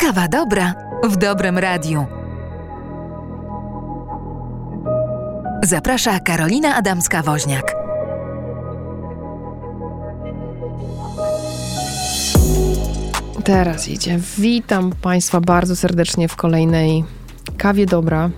Kawa 0.00 0.28
dobra 0.28 0.74
w 1.04 1.16
dobrym 1.16 1.58
radiu. 1.58 2.06
Zaprasza 5.62 6.20
Karolina 6.20 6.82
Adamska-Woźniak. 6.82 7.62
Teraz 13.44 13.88
idzie. 13.88 14.18
Witam 14.38 14.92
Państwa 15.02 15.40
bardzo 15.40 15.76
serdecznie 15.76 16.28
w 16.28 16.36
kolejnej 16.36 17.04
kawie 17.58 17.86
dobra. 17.86 18.30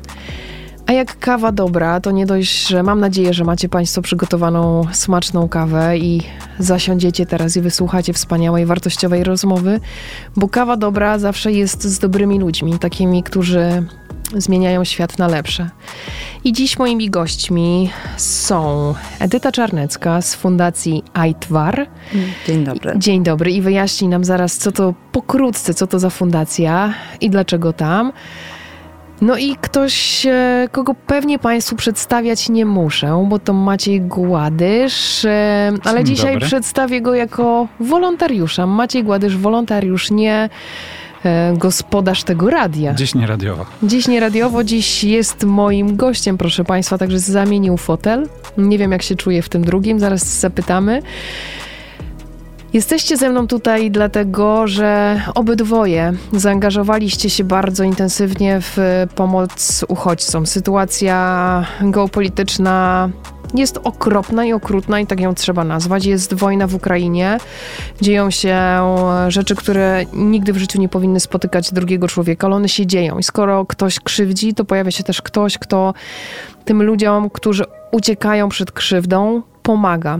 A 0.92 0.94
jak 0.94 1.18
kawa 1.18 1.52
dobra, 1.52 2.00
to 2.00 2.10
nie 2.10 2.26
dość, 2.26 2.68
że 2.68 2.82
mam 2.82 3.00
nadzieję, 3.00 3.34
że 3.34 3.44
macie 3.44 3.68
Państwo 3.68 4.02
przygotowaną 4.02 4.86
smaczną 4.92 5.48
kawę 5.48 5.98
i 5.98 6.22
zasiądziecie 6.58 7.26
teraz 7.26 7.56
i 7.56 7.60
wysłuchacie 7.60 8.12
wspaniałej, 8.12 8.66
wartościowej 8.66 9.24
rozmowy, 9.24 9.80
bo 10.36 10.48
kawa 10.48 10.76
dobra 10.76 11.18
zawsze 11.18 11.52
jest 11.52 11.84
z 11.84 11.98
dobrymi 11.98 12.38
ludźmi, 12.38 12.78
takimi, 12.78 13.22
którzy 13.22 13.86
zmieniają 14.36 14.84
świat 14.84 15.18
na 15.18 15.28
lepsze. 15.28 15.70
I 16.44 16.52
dziś 16.52 16.78
moimi 16.78 17.10
gośćmi 17.10 17.90
są 18.16 18.94
Edyta 19.18 19.52
Czarnecka 19.52 20.22
z 20.22 20.34
Fundacji 20.34 21.04
AITWAR. 21.12 21.86
Dzień 22.46 22.64
dobry. 22.64 22.92
Dzień 22.96 23.22
dobry 23.22 23.52
i 23.52 23.62
wyjaśni 23.62 24.08
nam 24.08 24.24
zaraz, 24.24 24.56
co 24.56 24.72
to 24.72 24.94
pokrótce, 25.12 25.74
co 25.74 25.86
to 25.86 25.98
za 25.98 26.10
fundacja 26.10 26.94
i 27.20 27.30
dlaczego 27.30 27.72
tam. 27.72 28.12
No 29.22 29.36
i 29.36 29.56
ktoś, 29.60 30.26
e, 30.26 30.68
kogo 30.72 30.94
pewnie 31.06 31.38
Państwu 31.38 31.76
przedstawiać 31.76 32.48
nie 32.48 32.66
muszę, 32.66 33.26
bo 33.28 33.38
to 33.38 33.52
Maciej 33.52 34.00
Gładysz, 34.00 35.24
e, 35.24 35.72
ale 35.84 36.04
Dzień 36.04 36.16
dzisiaj 36.16 36.32
dobry. 36.32 36.46
przedstawię 36.46 37.00
go 37.00 37.14
jako 37.14 37.68
wolontariusza. 37.80 38.66
Maciej 38.66 39.04
Gładysz, 39.04 39.36
wolontariusz, 39.36 40.10
nie 40.10 40.48
e, 41.24 41.54
gospodarz 41.56 42.24
tego 42.24 42.50
radia. 42.50 42.94
Dziś 42.94 43.14
nie 43.14 43.26
radiowo. 43.26 43.66
Dziś 43.82 44.08
nie 44.08 44.20
radiowo, 44.20 44.64
dziś 44.64 45.04
jest 45.04 45.44
moim 45.44 45.96
gościem, 45.96 46.38
proszę 46.38 46.64
Państwa, 46.64 46.98
także 46.98 47.18
zamienił 47.18 47.76
fotel. 47.76 48.28
Nie 48.58 48.78
wiem, 48.78 48.92
jak 48.92 49.02
się 49.02 49.14
czuje 49.16 49.42
w 49.42 49.48
tym 49.48 49.64
drugim, 49.64 50.00
zaraz 50.00 50.40
zapytamy. 50.40 51.02
Jesteście 52.72 53.16
ze 53.16 53.30
mną 53.30 53.46
tutaj 53.46 53.90
dlatego, 53.90 54.66
że 54.66 55.20
obydwoje 55.34 56.12
zaangażowaliście 56.32 57.30
się 57.30 57.44
bardzo 57.44 57.84
intensywnie 57.84 58.58
w 58.60 58.78
pomoc 59.14 59.84
uchodźcom. 59.88 60.46
Sytuacja 60.46 61.66
geopolityczna 61.80 63.08
jest 63.54 63.78
okropna 63.84 64.44
i 64.44 64.52
okrutna 64.52 65.00
i 65.00 65.06
tak 65.06 65.20
ją 65.20 65.34
trzeba 65.34 65.64
nazwać. 65.64 66.06
Jest 66.06 66.34
wojna 66.34 66.66
w 66.66 66.74
Ukrainie, 66.74 67.38
dzieją 68.00 68.30
się 68.30 68.58
rzeczy, 69.28 69.56
które 69.56 70.04
nigdy 70.12 70.52
w 70.52 70.58
życiu 70.58 70.80
nie 70.80 70.88
powinny 70.88 71.20
spotykać 71.20 71.72
drugiego 71.72 72.08
człowieka, 72.08 72.46
ale 72.46 72.56
one 72.56 72.68
się 72.68 72.86
dzieją. 72.86 73.18
I 73.18 73.22
skoro 73.22 73.66
ktoś 73.66 74.00
krzywdzi, 74.00 74.54
to 74.54 74.64
pojawia 74.64 74.90
się 74.90 75.04
też 75.04 75.22
ktoś, 75.22 75.58
kto 75.58 75.94
tym 76.64 76.82
ludziom, 76.82 77.30
którzy 77.30 77.64
uciekają 77.90 78.48
przed 78.48 78.72
krzywdą, 78.72 79.42
pomaga. 79.62 80.18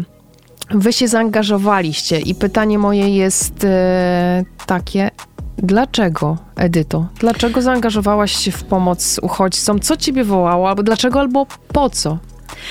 Wy 0.71 0.93
się 0.93 1.09
zaangażowaliście 1.09 2.21
i 2.21 2.35
pytanie 2.35 2.79
moje 2.79 3.17
jest 3.17 3.65
e, 3.65 4.45
takie. 4.67 5.11
Dlaczego, 5.59 6.37
Edyto? 6.57 7.07
Dlaczego 7.19 7.63
zaangażowałaś 7.63 8.37
się 8.37 8.51
w 8.51 8.65
pomoc 8.65 9.21
uchodźcom? 9.23 9.81
Co 9.81 9.97
ciebie 9.97 10.25
wołało? 10.25 10.69
Albo 10.69 10.83
dlaczego, 10.83 11.21
albo 11.21 11.47
po 11.73 11.91
co? 11.91 12.19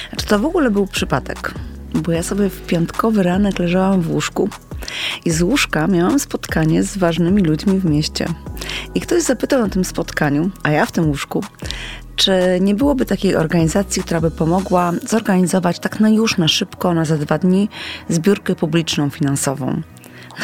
Znaczy, 0.10 0.26
to 0.26 0.40
w 0.40 0.46
ogóle 0.46 0.72
był 0.72 0.88
przypadek, 0.88 1.54
bo 1.94 2.12
ja 2.12 2.24
sobie 2.24 2.50
w 2.50 2.62
piątkowy 2.62 3.24
ranek 3.24 3.60
leżałam 3.60 4.02
w 4.02 4.12
łóżku 4.12 4.50
i 5.26 5.32
z 5.32 5.42
łóżka 5.42 5.88
miałam 5.88 6.20
spotkanie 6.20 6.84
z 6.84 6.98
ważnymi 6.98 7.44
ludźmi 7.44 7.80
w 7.80 7.86
mieście. 7.86 8.26
I 8.96 9.02
ktoś 9.02 9.24
zapytał 9.24 9.62
na 9.62 9.70
tym 9.70 9.86
spotkaniu, 9.86 10.50
a 10.64 10.72
ja 10.72 10.86
w 10.86 10.92
tym 10.92 11.08
łóżku, 11.08 11.44
czy 12.16 12.32
nie 12.62 12.76
byłoby 12.76 13.06
takiej 13.06 13.36
organizacji, 13.36 14.04
która 14.04 14.22
by 14.22 14.32
pomogła 14.32 14.92
zorganizować 15.08 15.80
tak 15.80 16.00
na 16.00 16.10
już, 16.10 16.38
na 16.38 16.48
szybko, 16.48 16.94
na 16.94 17.06
za 17.06 17.18
dwa 17.18 17.38
dni 17.38 17.70
zbiórkę 18.10 18.56
publiczną 18.56 19.10
finansową. 19.10 19.82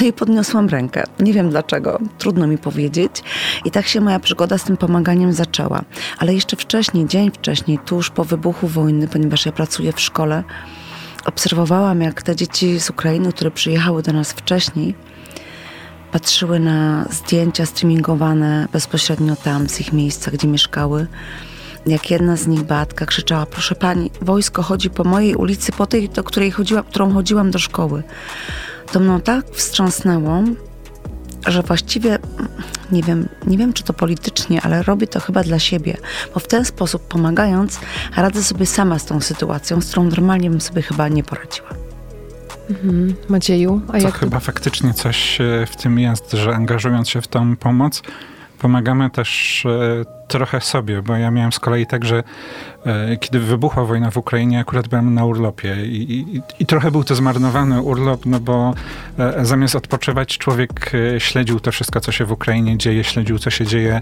No 0.01 0.07
i 0.07 0.13
podniosłam 0.13 0.69
rękę. 0.69 1.03
Nie 1.19 1.33
wiem 1.33 1.49
dlaczego, 1.49 1.99
trudno 2.17 2.47
mi 2.47 2.57
powiedzieć. 2.57 3.23
I 3.65 3.71
tak 3.71 3.87
się 3.87 4.01
moja 4.01 4.19
przygoda 4.19 4.57
z 4.57 4.63
tym 4.63 4.77
pomaganiem 4.77 5.33
zaczęła. 5.33 5.81
Ale 6.17 6.33
jeszcze 6.33 6.55
wcześniej, 6.55 7.07
dzień 7.07 7.31
wcześniej, 7.31 7.79
tuż 7.85 8.09
po 8.09 8.23
wybuchu 8.23 8.67
wojny, 8.67 9.07
ponieważ 9.07 9.45
ja 9.45 9.51
pracuję 9.51 9.93
w 9.93 10.01
szkole, 10.01 10.43
obserwowałam, 11.25 12.01
jak 12.01 12.23
te 12.23 12.35
dzieci 12.35 12.79
z 12.79 12.89
Ukrainy, 12.89 13.33
które 13.33 13.51
przyjechały 13.51 14.03
do 14.03 14.13
nas 14.13 14.31
wcześniej, 14.31 14.95
patrzyły 16.11 16.59
na 16.59 17.05
zdjęcia 17.09 17.65
streamingowane 17.65 18.67
bezpośrednio 18.73 19.35
tam, 19.35 19.69
z 19.69 19.81
ich 19.81 19.93
miejsca, 19.93 20.31
gdzie 20.31 20.47
mieszkały. 20.47 21.07
Jak 21.87 22.11
jedna 22.11 22.35
z 22.35 22.47
nich, 22.47 22.63
Beatka, 22.63 23.05
krzyczała, 23.05 23.45
proszę 23.45 23.75
pani, 23.75 24.11
wojsko 24.21 24.63
chodzi 24.63 24.89
po 24.89 25.03
mojej 25.03 25.35
ulicy, 25.35 25.71
po 25.71 25.85
tej, 25.85 26.09
do 26.09 26.23
której 26.23 26.51
chodziła, 26.51 26.83
którą 26.83 27.13
chodziłam 27.13 27.51
do 27.51 27.59
szkoły. 27.59 28.03
To 28.91 28.99
mną 28.99 29.21
tak 29.21 29.45
wstrząsnęło, 29.51 30.43
że 31.47 31.63
właściwie 31.63 32.09
mm, 32.09 32.47
nie 32.91 33.03
wiem, 33.03 33.29
nie 33.47 33.57
wiem, 33.57 33.73
czy 33.73 33.83
to 33.83 33.93
politycznie, 33.93 34.61
ale 34.61 34.83
robię 34.83 35.07
to 35.07 35.19
chyba 35.19 35.43
dla 35.43 35.59
siebie, 35.59 35.97
bo 36.33 36.39
w 36.39 36.47
ten 36.47 36.65
sposób 36.65 37.07
pomagając, 37.07 37.79
radzę 38.15 38.43
sobie 38.43 38.65
sama 38.65 38.99
z 38.99 39.05
tą 39.05 39.21
sytuacją, 39.21 39.81
z 39.81 39.87
którą 39.87 40.03
normalnie 40.03 40.49
bym 40.49 40.61
sobie 40.61 40.81
chyba 40.81 41.07
nie 41.07 41.23
poradziła. 41.23 41.69
Mhm. 42.69 43.15
Macieju, 43.29 43.81
a 43.87 43.91
To 43.91 43.97
jak 43.97 44.17
chyba 44.17 44.39
faktycznie 44.39 44.93
coś 44.93 45.41
e, 45.41 45.65
w 45.71 45.75
tym 45.75 45.99
jest, 45.99 46.31
że 46.31 46.55
angażując 46.55 47.09
się 47.09 47.21
w 47.21 47.27
tą 47.27 47.57
pomoc, 47.57 48.01
pomagamy 48.59 49.09
też 49.09 49.65
e, 49.65 50.05
trochę 50.27 50.61
sobie, 50.61 51.01
bo 51.01 51.15
ja 51.15 51.31
miałem 51.31 51.51
z 51.51 51.59
kolei 51.59 51.85
tak, 51.85 52.05
że 52.05 52.23
e, 52.85 53.17
kiedy 53.17 53.39
wybuchła 53.39 53.85
wojna 53.85 54.11
w 54.11 54.17
Ukrainie, 54.17 54.59
akurat 54.59 54.87
byłem 54.87 55.13
na 55.13 55.25
urlopie 55.25 55.85
i, 55.85 56.11
i, 56.11 56.41
i 56.59 56.65
trochę 56.65 56.91
był 56.91 57.03
to 57.03 57.15
zmarnowany 57.15 57.81
urlop, 57.81 58.25
no 58.25 58.39
bo 58.39 58.73
e, 59.19 59.45
zamiast 59.45 59.75
odpoczywać, 59.75 60.37
człowiek 60.37 60.91
śledził 61.17 61.59
to 61.59 61.71
wszystko, 61.71 61.99
co 61.99 62.11
się 62.11 62.25
w 62.25 62.31
Ukrainie 62.31 62.77
dzieje, 62.77 63.03
śledził, 63.03 63.39
co 63.39 63.49
się 63.49 63.65
dzieje 63.65 64.01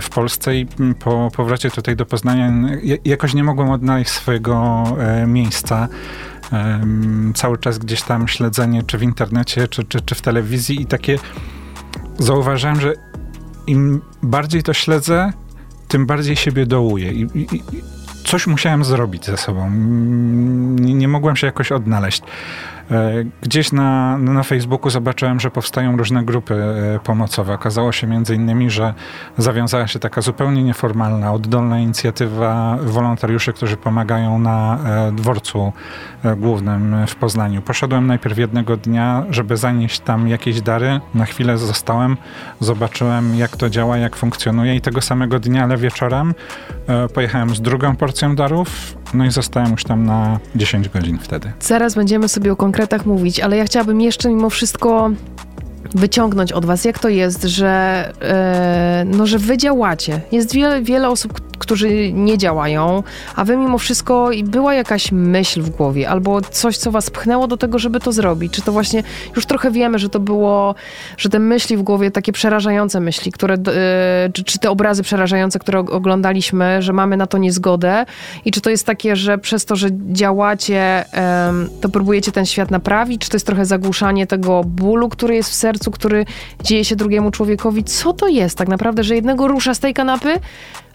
w 0.00 0.10
Polsce 0.10 0.56
i 0.56 0.66
po 1.04 1.30
powrocie 1.36 1.70
tutaj 1.70 1.96
do 1.96 2.06
Poznania 2.06 2.52
jakoś 3.04 3.34
nie 3.34 3.44
mogłem 3.44 3.70
odnaleźć 3.70 4.10
swojego 4.10 4.84
miejsca. 5.26 5.88
Cały 7.34 7.58
czas 7.58 7.78
gdzieś 7.78 8.02
tam 8.02 8.28
śledzenie, 8.28 8.82
czy 8.82 8.98
w 8.98 9.02
internecie, 9.02 9.68
czy, 9.68 9.84
czy, 9.84 10.00
czy 10.00 10.14
w 10.14 10.22
telewizji 10.22 10.82
i 10.82 10.86
takie 10.86 11.18
zauważyłem, 12.18 12.80
że 12.80 12.94
im 13.66 14.00
bardziej 14.22 14.62
to 14.62 14.72
śledzę, 14.72 15.32
tym 15.88 16.06
bardziej 16.06 16.36
siebie 16.36 16.66
dołuję. 16.66 17.12
I, 17.12 17.22
i, 17.34 17.48
coś 18.24 18.46
musiałem 18.46 18.84
zrobić 18.84 19.24
ze 19.24 19.36
sobą. 19.36 19.66
Mm, 19.66 20.78
Nie, 20.78 20.94
nie 20.94 21.08
mogłem 21.08 21.36
się 21.36 21.46
jakoś 21.46 21.72
odnaleźć. 21.72 22.22
E, 22.90 23.24
Gdzieś 23.42 23.72
na, 23.72 24.18
na 24.18 24.42
Facebooku 24.42 24.90
zobaczyłem, 24.90 25.40
że 25.40 25.50
powstają 25.50 25.96
różne 25.96 26.24
grupy 26.24 26.54
e, 26.54 26.98
pomocowe. 26.98 27.54
Okazało 27.54 27.92
się 27.92 28.06
między 28.06 28.34
innymi, 28.34 28.70
że 28.70 28.94
zawiązała 29.38 29.86
się 29.86 29.98
taka 29.98 30.20
zupełnie 30.20 30.62
nieformalna, 30.62 31.32
oddolna 31.32 31.78
inicjatywa 31.78 32.78
wolontariuszy, 32.82 33.52
którzy 33.52 33.76
pomagają 33.76 34.38
na 34.38 34.78
e, 34.84 35.12
dworcu 35.12 35.72
głównym 36.36 37.06
w 37.06 37.14
Poznaniu. 37.14 37.62
Poszedłem 37.62 38.06
najpierw 38.06 38.38
jednego 38.38 38.76
dnia, 38.76 39.24
żeby 39.30 39.56
zanieść 39.56 40.00
tam 40.00 40.28
jakieś 40.28 40.60
dary. 40.60 41.00
Na 41.14 41.24
chwilę 41.24 41.58
zostałem, 41.58 42.16
zobaczyłem 42.60 43.34
jak 43.34 43.56
to 43.56 43.70
działa, 43.70 43.96
jak 43.96 44.16
funkcjonuje 44.16 44.76
i 44.76 44.80
tego 44.80 45.00
samego 45.00 45.40
dnia, 45.40 45.64
ale 45.64 45.76
wieczorem 45.76 46.34
pojechałem 47.14 47.54
z 47.54 47.60
drugą 47.60 47.96
porcją 47.96 48.36
darów, 48.36 48.96
no 49.14 49.24
i 49.24 49.30
zostałem 49.30 49.70
już 49.70 49.84
tam 49.84 50.06
na 50.06 50.38
10 50.56 50.88
godzin 50.88 51.18
wtedy. 51.18 51.52
Zaraz 51.60 51.94
będziemy 51.94 52.28
sobie 52.28 52.52
o 52.52 52.56
konkretach 52.56 53.06
mówić, 53.06 53.40
ale 53.40 53.56
ja 53.56 53.64
chciałabym 53.64 54.00
jeszcze 54.00 54.28
mimo 54.28 54.50
wszystko 54.50 55.10
wyciągnąć 55.94 56.52
od 56.52 56.64
was, 56.64 56.84
jak 56.84 56.98
to 56.98 57.08
jest, 57.08 57.42
że, 57.42 58.04
e, 58.22 59.04
no, 59.06 59.26
że 59.26 59.38
wy 59.38 59.58
działacie. 59.58 60.20
Jest 60.32 60.52
wiele, 60.52 60.82
wiele 60.82 61.08
osób, 61.08 61.40
którzy 61.58 62.12
nie 62.12 62.38
działają, 62.38 63.02
a 63.36 63.44
wy 63.44 63.56
mimo 63.56 63.78
wszystko 63.78 64.30
była 64.44 64.74
jakaś 64.74 65.12
myśl 65.12 65.62
w 65.62 65.70
głowie 65.70 66.08
albo 66.08 66.40
coś, 66.40 66.76
co 66.76 66.90
was 66.90 67.10
pchnęło 67.10 67.46
do 67.46 67.56
tego, 67.56 67.78
żeby 67.78 68.00
to 68.00 68.12
zrobić. 68.12 68.52
Czy 68.52 68.62
to 68.62 68.72
właśnie, 68.72 69.02
już 69.36 69.46
trochę 69.46 69.70
wiemy, 69.70 69.98
że 69.98 70.08
to 70.08 70.20
było, 70.20 70.74
że 71.16 71.28
te 71.28 71.38
myśli 71.38 71.76
w 71.76 71.82
głowie, 71.82 72.10
takie 72.10 72.32
przerażające 72.32 73.00
myśli, 73.00 73.32
które, 73.32 73.54
e, 73.54 73.60
czy, 74.32 74.44
czy 74.44 74.58
te 74.58 74.70
obrazy 74.70 75.02
przerażające, 75.02 75.58
które 75.58 75.78
og- 75.78 75.90
oglądaliśmy, 75.90 76.82
że 76.82 76.92
mamy 76.92 77.16
na 77.16 77.26
to 77.26 77.38
niezgodę 77.38 78.06
i 78.44 78.50
czy 78.50 78.60
to 78.60 78.70
jest 78.70 78.86
takie, 78.86 79.16
że 79.16 79.38
przez 79.38 79.64
to, 79.64 79.76
że 79.76 79.88
działacie, 80.12 81.04
em, 81.12 81.68
to 81.80 81.88
próbujecie 81.88 82.32
ten 82.32 82.46
świat 82.46 82.70
naprawić, 82.70 83.22
czy 83.22 83.30
to 83.30 83.36
jest 83.36 83.46
trochę 83.46 83.66
zagłuszanie 83.66 84.26
tego 84.26 84.64
bólu, 84.64 85.08
który 85.08 85.34
jest 85.34 85.50
w 85.50 85.54
sercu, 85.54 85.83
który 85.90 86.26
dzieje 86.62 86.84
się 86.84 86.96
drugiemu 86.96 87.30
człowiekowi? 87.30 87.84
Co 87.84 88.12
to 88.12 88.28
jest 88.28 88.58
tak 88.58 88.68
naprawdę, 88.68 89.04
że 89.04 89.14
jednego 89.14 89.48
rusza 89.48 89.74
z 89.74 89.80
tej 89.80 89.94
kanapy, 89.94 90.40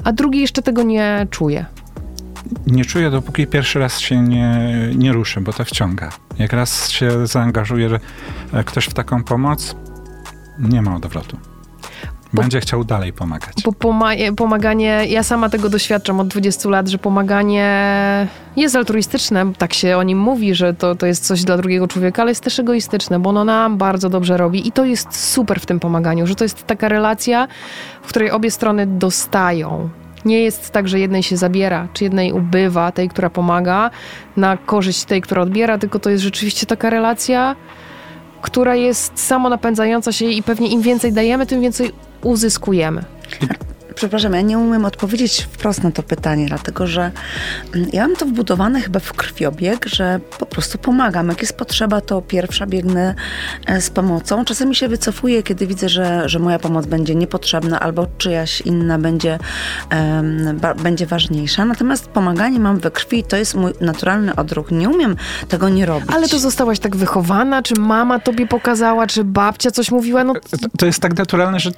a 0.03 0.11
drugi 0.11 0.39
jeszcze 0.39 0.61
tego 0.61 0.83
nie 0.83 1.27
czuje? 1.29 1.65
Nie 2.67 2.85
czuję, 2.85 3.11
dopóki 3.11 3.47
pierwszy 3.47 3.79
raz 3.79 3.99
się 3.99 4.21
nie, 4.21 4.69
nie 4.95 5.13
ruszy, 5.13 5.41
bo 5.41 5.53
to 5.53 5.65
wciąga. 5.65 6.09
Jak 6.39 6.53
raz 6.53 6.89
się 6.89 7.27
zaangażuje 7.27 7.89
e, 8.53 8.63
ktoś 8.63 8.85
w 8.85 8.93
taką 8.93 9.23
pomoc, 9.23 9.75
nie 10.59 10.81
ma 10.81 10.95
odwrotu. 10.95 11.37
Będzie 12.33 12.59
chciał 12.59 12.83
dalej 12.83 13.13
pomagać. 13.13 13.53
Bo 13.65 13.71
poma- 13.71 14.35
pomaganie, 14.37 15.05
ja 15.07 15.23
sama 15.23 15.49
tego 15.49 15.69
doświadczam 15.69 16.19
od 16.19 16.27
20 16.27 16.69
lat, 16.69 16.87
że 16.87 16.97
pomaganie 16.97 17.67
jest 18.55 18.75
altruistyczne, 18.75 19.45
tak 19.57 19.73
się 19.73 19.97
o 19.97 20.03
nim 20.03 20.19
mówi, 20.19 20.55
że 20.55 20.73
to, 20.73 20.95
to 20.95 21.05
jest 21.05 21.27
coś 21.27 21.43
dla 21.43 21.57
drugiego 21.57 21.87
człowieka, 21.87 22.21
ale 22.21 22.31
jest 22.31 22.43
też 22.43 22.59
egoistyczne, 22.59 23.19
bo 23.19 23.29
ono 23.29 23.43
nam 23.43 23.77
bardzo 23.77 24.09
dobrze 24.09 24.37
robi 24.37 24.67
i 24.67 24.71
to 24.71 24.85
jest 24.85 25.31
super 25.31 25.59
w 25.59 25.65
tym 25.65 25.79
pomaganiu, 25.79 26.27
że 26.27 26.35
to 26.35 26.43
jest 26.45 26.67
taka 26.67 26.87
relacja, 26.87 27.47
w 28.01 28.07
której 28.07 28.31
obie 28.31 28.51
strony 28.51 28.87
dostają. 28.87 29.89
Nie 30.25 30.43
jest 30.43 30.71
tak, 30.71 30.87
że 30.87 30.99
jednej 30.99 31.23
się 31.23 31.37
zabiera, 31.37 31.87
czy 31.93 32.03
jednej 32.03 32.33
ubywa, 32.33 32.91
tej, 32.91 33.09
która 33.09 33.29
pomaga, 33.29 33.89
na 34.37 34.57
korzyść 34.57 35.03
tej, 35.03 35.21
która 35.21 35.41
odbiera, 35.41 35.77
tylko 35.77 35.99
to 35.99 36.09
jest 36.09 36.23
rzeczywiście 36.23 36.65
taka 36.65 36.89
relacja, 36.89 37.55
która 38.41 38.75
jest 38.75 39.19
samonapędzająca 39.19 40.11
się 40.11 40.25
i 40.25 40.43
pewnie 40.43 40.67
im 40.67 40.81
więcej 40.81 41.13
dajemy, 41.13 41.45
tym 41.45 41.61
więcej 41.61 41.91
uzyskujemy. 42.21 43.03
Przepraszam, 43.99 44.33
ja 44.33 44.41
nie 44.41 44.57
umiem 44.57 44.85
odpowiedzieć 44.85 45.47
wprost 45.51 45.83
na 45.83 45.91
to 45.91 46.03
pytanie, 46.03 46.45
dlatego 46.45 46.87
że 46.87 47.11
mm, 47.75 47.89
ja 47.93 48.07
mam 48.07 48.15
to 48.15 48.25
wbudowane 48.25 48.81
chyba 48.81 48.99
w 48.99 49.13
krwiobieg, 49.13 49.85
że 49.85 50.19
po 50.39 50.45
prostu 50.45 50.77
pomagam. 50.77 51.29
Jak 51.29 51.41
jest 51.41 51.57
potrzeba, 51.57 52.01
to 52.01 52.21
pierwsza 52.21 52.65
biegnę 52.65 53.15
e, 53.65 53.81
z 53.81 53.89
pomocą. 53.89 54.45
Czasami 54.45 54.75
się 54.75 54.87
wycofuję, 54.87 55.43
kiedy 55.43 55.67
widzę, 55.67 55.89
że, 55.89 56.29
że 56.29 56.39
moja 56.39 56.59
pomoc 56.59 56.85
będzie 56.85 57.15
niepotrzebna 57.15 57.79
albo 57.79 58.07
czyjaś 58.17 58.61
inna 58.61 58.99
będzie, 58.99 59.39
um, 59.91 60.57
ba, 60.57 60.73
będzie 60.75 61.05
ważniejsza. 61.05 61.65
Natomiast 61.65 62.07
pomaganie 62.07 62.59
mam 62.59 62.79
we 62.79 62.91
krwi, 62.91 63.23
to 63.23 63.37
jest 63.37 63.55
mój 63.55 63.73
naturalny 63.81 64.35
odruch. 64.35 64.71
Nie 64.71 64.89
umiem 64.89 65.15
tego 65.47 65.69
nie 65.69 65.85
robić. 65.85 66.09
Ale 66.13 66.27
to 66.27 66.39
zostałaś 66.39 66.79
tak 66.79 66.95
wychowana? 66.95 67.63
Czy 67.63 67.75
mama 67.79 68.19
tobie 68.19 68.47
pokazała? 68.47 69.07
Czy 69.07 69.23
babcia 69.23 69.71
coś 69.71 69.91
mówiła? 69.91 70.23
No... 70.23 70.33
To, 70.33 70.57
to 70.77 70.85
jest 70.85 70.99
tak 70.99 71.17
naturalne, 71.17 71.59
że 71.59 71.71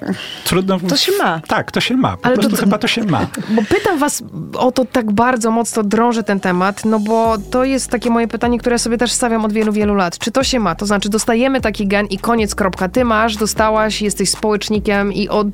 trudno... 0.44 0.80
To 0.80 0.96
się 0.96 1.12
ma. 1.18 1.40
Tak, 1.40 1.72
to 1.72 1.80
się 1.80 1.96
ma. 1.96 2.11
Po 2.16 2.26
Ale 2.26 2.34
prostu 2.36 2.56
to, 2.56 2.62
chyba 2.62 2.78
to 2.78 2.88
się 2.88 3.04
ma. 3.04 3.26
Bo 3.56 3.62
pytam 3.68 3.98
was 3.98 4.22
o 4.58 4.72
to 4.72 4.84
tak 4.84 5.12
bardzo 5.12 5.50
mocno 5.50 5.82
drążę 5.82 6.22
ten 6.22 6.40
temat, 6.40 6.84
no 6.84 7.00
bo 7.00 7.38
to 7.50 7.64
jest 7.64 7.90
takie 7.90 8.10
moje 8.10 8.28
pytanie, 8.28 8.58
które 8.58 8.78
sobie 8.78 8.98
też 8.98 9.12
stawiam 9.12 9.44
od 9.44 9.52
wielu, 9.52 9.72
wielu 9.72 9.94
lat. 9.94 10.18
Czy 10.18 10.30
to 10.30 10.44
się 10.44 10.60
ma? 10.60 10.74
To 10.74 10.86
znaczy 10.86 11.08
dostajemy 11.08 11.60
taki 11.60 11.86
gen 11.86 12.06
i 12.06 12.18
koniec, 12.18 12.54
kropka. 12.54 12.88
Ty 12.88 13.04
masz, 13.04 13.36
dostałaś, 13.36 14.02
jesteś 14.02 14.30
społecznikiem 14.30 15.12
i, 15.12 15.28
od, 15.28 15.46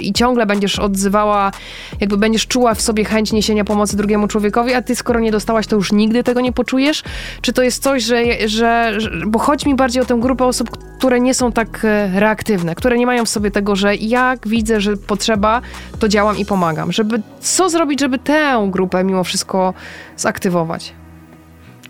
i 0.00 0.12
ciągle 0.12 0.46
będziesz 0.46 0.78
odzywała, 0.78 1.52
jakby 2.00 2.16
będziesz 2.16 2.46
czuła 2.46 2.74
w 2.74 2.80
sobie 2.80 3.04
chęć 3.04 3.32
niesienia 3.32 3.64
pomocy 3.64 3.96
drugiemu 3.96 4.28
człowiekowi, 4.28 4.74
a 4.74 4.82
ty 4.82 4.96
skoro 4.96 5.20
nie 5.20 5.32
dostałaś, 5.32 5.66
to 5.66 5.76
już 5.76 5.92
nigdy 5.92 6.24
tego 6.24 6.40
nie 6.40 6.52
poczujesz? 6.52 7.02
Czy 7.40 7.52
to 7.52 7.62
jest 7.62 7.82
coś, 7.82 8.02
że, 8.02 8.48
że, 8.48 9.00
że 9.00 9.10
bo 9.26 9.38
chodzi 9.38 9.68
mi 9.68 9.74
bardziej 9.74 10.02
o 10.02 10.04
tę 10.04 10.16
grupę 10.20 10.44
osób, 10.44 10.70
które 10.98 11.20
nie 11.20 11.34
są 11.34 11.52
tak 11.52 11.84
e, 11.84 12.20
reaktywne, 12.20 12.74
które 12.74 12.98
nie 12.98 13.06
mają 13.06 13.24
w 13.24 13.28
sobie 13.28 13.50
tego, 13.50 13.76
że 13.76 13.96
jak 13.96 14.48
widzę, 14.48 14.80
że 14.80 14.96
potrzeba, 14.96 15.60
to 15.98 16.08
działam 16.08 16.36
i 16.38 16.44
pomagam. 16.44 16.92
Żeby, 16.92 17.22
co 17.40 17.68
zrobić, 17.68 18.00
żeby 18.00 18.18
tę 18.18 18.68
grupę 18.70 19.04
mimo 19.04 19.24
wszystko 19.24 19.74
zaktywować? 20.16 20.92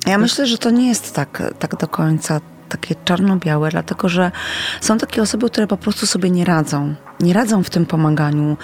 Ja 0.07 0.19
myślę, 0.19 0.47
że 0.47 0.59
to 0.59 0.71
nie 0.71 0.89
jest 0.89 1.15
tak, 1.15 1.43
tak 1.59 1.77
do 1.77 1.89
końca 1.89 2.41
takie 2.69 2.95
czarno-białe, 3.05 3.71
dlatego 3.71 4.09
że 4.09 4.31
są 4.81 4.99
takie 4.99 5.23
osoby, 5.23 5.51
które 5.51 5.67
po 5.67 5.77
prostu 5.77 6.07
sobie 6.07 6.31
nie 6.31 6.45
radzą. 6.45 6.95
Nie 7.25 7.33
radzą 7.33 7.63
w 7.63 7.71
tym 7.71 7.87
pomaganiu, 7.87 8.57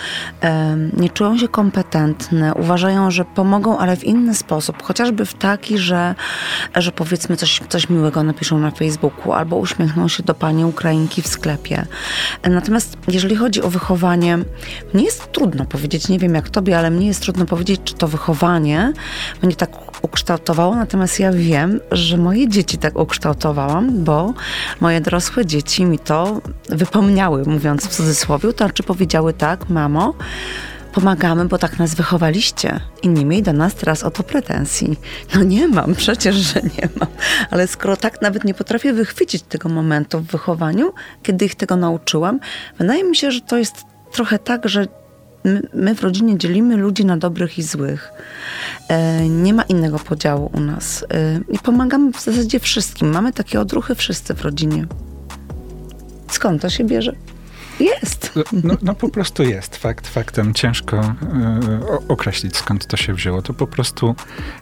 nie 0.96 1.10
czują 1.10 1.38
się 1.38 1.48
kompetentne, 1.48 2.54
uważają, 2.54 3.10
że 3.10 3.24
pomogą, 3.24 3.78
ale 3.78 3.96
w 3.96 4.04
inny 4.04 4.34
sposób, 4.34 4.82
chociażby 4.82 5.26
w 5.26 5.34
taki, 5.34 5.78
że, 5.78 6.14
że 6.76 6.92
powiedzmy 6.92 7.36
coś, 7.36 7.60
coś 7.68 7.88
miłego 7.88 8.22
napiszą 8.22 8.58
na 8.58 8.70
Facebooku 8.70 9.32
albo 9.32 9.56
uśmiechną 9.56 10.08
się 10.08 10.22
do 10.22 10.34
pani 10.34 10.64
Ukrainki 10.64 11.22
w 11.22 11.28
sklepie. 11.28 11.86
Natomiast 12.50 12.96
jeżeli 13.08 13.36
chodzi 13.36 13.62
o 13.62 13.70
wychowanie, 13.70 14.38
mnie 14.94 15.04
jest 15.04 15.32
trudno 15.32 15.64
powiedzieć, 15.64 16.08
nie 16.08 16.18
wiem 16.18 16.34
jak 16.34 16.50
tobie, 16.50 16.78
ale 16.78 16.90
mnie 16.90 17.06
jest 17.06 17.22
trudno 17.22 17.46
powiedzieć, 17.46 17.80
czy 17.84 17.94
to 17.94 18.08
wychowanie 18.08 18.92
mnie 19.42 19.56
tak 19.56 19.70
ukształtowało, 20.02 20.76
natomiast 20.76 21.20
ja 21.20 21.32
wiem, 21.32 21.80
że 21.92 22.16
moje 22.16 22.48
dzieci 22.48 22.78
tak 22.78 22.98
ukształtowałam, 22.98 24.04
bo 24.04 24.34
moje 24.80 25.00
dorosłe 25.00 25.46
dzieci 25.46 25.84
mi 25.84 25.98
to 25.98 26.40
wypomniały, 26.68 27.44
mówiąc 27.46 27.86
w 27.86 27.88
cudzysłowie, 27.88 28.48
to 28.52 28.64
znaczy 28.64 28.82
powiedziały 28.82 29.32
tak, 29.32 29.68
mamo, 29.68 30.14
pomagamy, 30.92 31.44
bo 31.44 31.58
tak 31.58 31.78
nas 31.78 31.94
wychowaliście 31.94 32.80
i 33.02 33.08
nie 33.08 33.24
miej 33.24 33.42
do 33.42 33.52
nas 33.52 33.74
teraz 33.74 34.02
o 34.02 34.10
to 34.10 34.22
pretensji. 34.22 34.98
No 35.34 35.42
nie 35.42 35.68
mam, 35.68 35.94
przecież, 35.94 36.36
że 36.36 36.60
nie 36.62 36.88
mam. 37.00 37.08
Ale 37.50 37.66
skoro 37.66 37.96
tak 37.96 38.22
nawet 38.22 38.44
nie 38.44 38.54
potrafię 38.54 38.92
wychwycić 38.92 39.42
tego 39.42 39.68
momentu 39.68 40.20
w 40.20 40.26
wychowaniu, 40.26 40.92
kiedy 41.22 41.44
ich 41.44 41.54
tego 41.54 41.76
nauczyłam, 41.76 42.40
wydaje 42.78 43.04
mi 43.04 43.16
się, 43.16 43.30
że 43.30 43.40
to 43.40 43.58
jest 43.58 43.84
trochę 44.12 44.38
tak, 44.38 44.68
że 44.68 44.86
my, 45.44 45.62
my, 45.74 45.94
w 45.94 46.02
rodzinie 46.02 46.38
dzielimy 46.38 46.76
ludzi 46.76 47.04
na 47.04 47.16
dobrych 47.16 47.58
i 47.58 47.62
złych. 47.62 48.12
E, 48.88 49.28
nie 49.28 49.54
ma 49.54 49.62
innego 49.62 49.98
podziału 49.98 50.50
u 50.54 50.60
nas. 50.60 51.04
E, 51.14 51.40
I 51.52 51.58
pomagamy 51.58 52.12
w 52.12 52.20
zasadzie 52.20 52.60
wszystkim. 52.60 53.10
Mamy 53.10 53.32
takie 53.32 53.60
odruchy 53.60 53.94
wszyscy 53.94 54.34
w 54.34 54.42
rodzinie. 54.42 54.86
Skąd 56.30 56.62
to 56.62 56.70
się 56.70 56.84
bierze? 56.84 57.12
Jest. 57.80 58.32
No, 58.64 58.74
no, 58.82 58.94
po 58.94 59.08
prostu 59.08 59.42
jest. 59.42 59.76
Fakt 59.76 60.08
faktem. 60.08 60.54
Ciężko 60.54 61.00
y, 61.00 62.08
określić, 62.08 62.56
skąd 62.56 62.86
to 62.86 62.96
się 62.96 63.14
wzięło. 63.14 63.42
To 63.42 63.54
po 63.54 63.66
prostu 63.66 64.14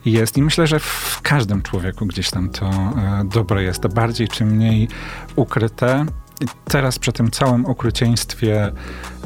jest. 0.04 0.36
I 0.36 0.42
myślę, 0.42 0.66
że 0.66 0.78
w 0.78 1.20
każdym 1.22 1.62
człowieku 1.62 2.06
gdzieś 2.06 2.30
tam 2.30 2.50
to 2.50 2.66
y, 2.66 3.28
dobro 3.28 3.60
jest. 3.60 3.86
Bardziej 3.86 4.28
czy 4.28 4.44
mniej 4.44 4.88
ukryte. 5.36 6.06
I 6.40 6.46
teraz 6.64 6.98
przy 6.98 7.12
tym 7.12 7.30
całym 7.30 7.66
okrucieństwie 7.66 8.72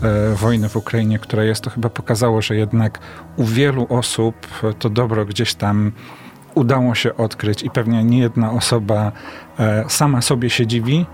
e, 0.02 0.34
wojny 0.34 0.68
w 0.68 0.76
Ukrainie, 0.76 1.18
która 1.18 1.44
jest, 1.44 1.64
to 1.64 1.70
chyba 1.70 1.90
pokazało, 1.90 2.42
że 2.42 2.56
jednak 2.56 2.98
u 3.36 3.44
wielu 3.44 3.86
osób 3.90 4.34
to 4.78 4.90
dobro 4.90 5.26
gdzieś 5.26 5.54
tam 5.54 5.92
udało 6.54 6.94
się 6.94 7.16
odkryć 7.16 7.62
i 7.62 7.70
pewnie 7.70 8.04
nie 8.04 8.18
jedna 8.18 8.52
osoba 8.52 9.12
e, 9.58 9.84
sama 9.88 10.22
sobie 10.22 10.50
się 10.50 10.66
dziwi, 10.66 11.06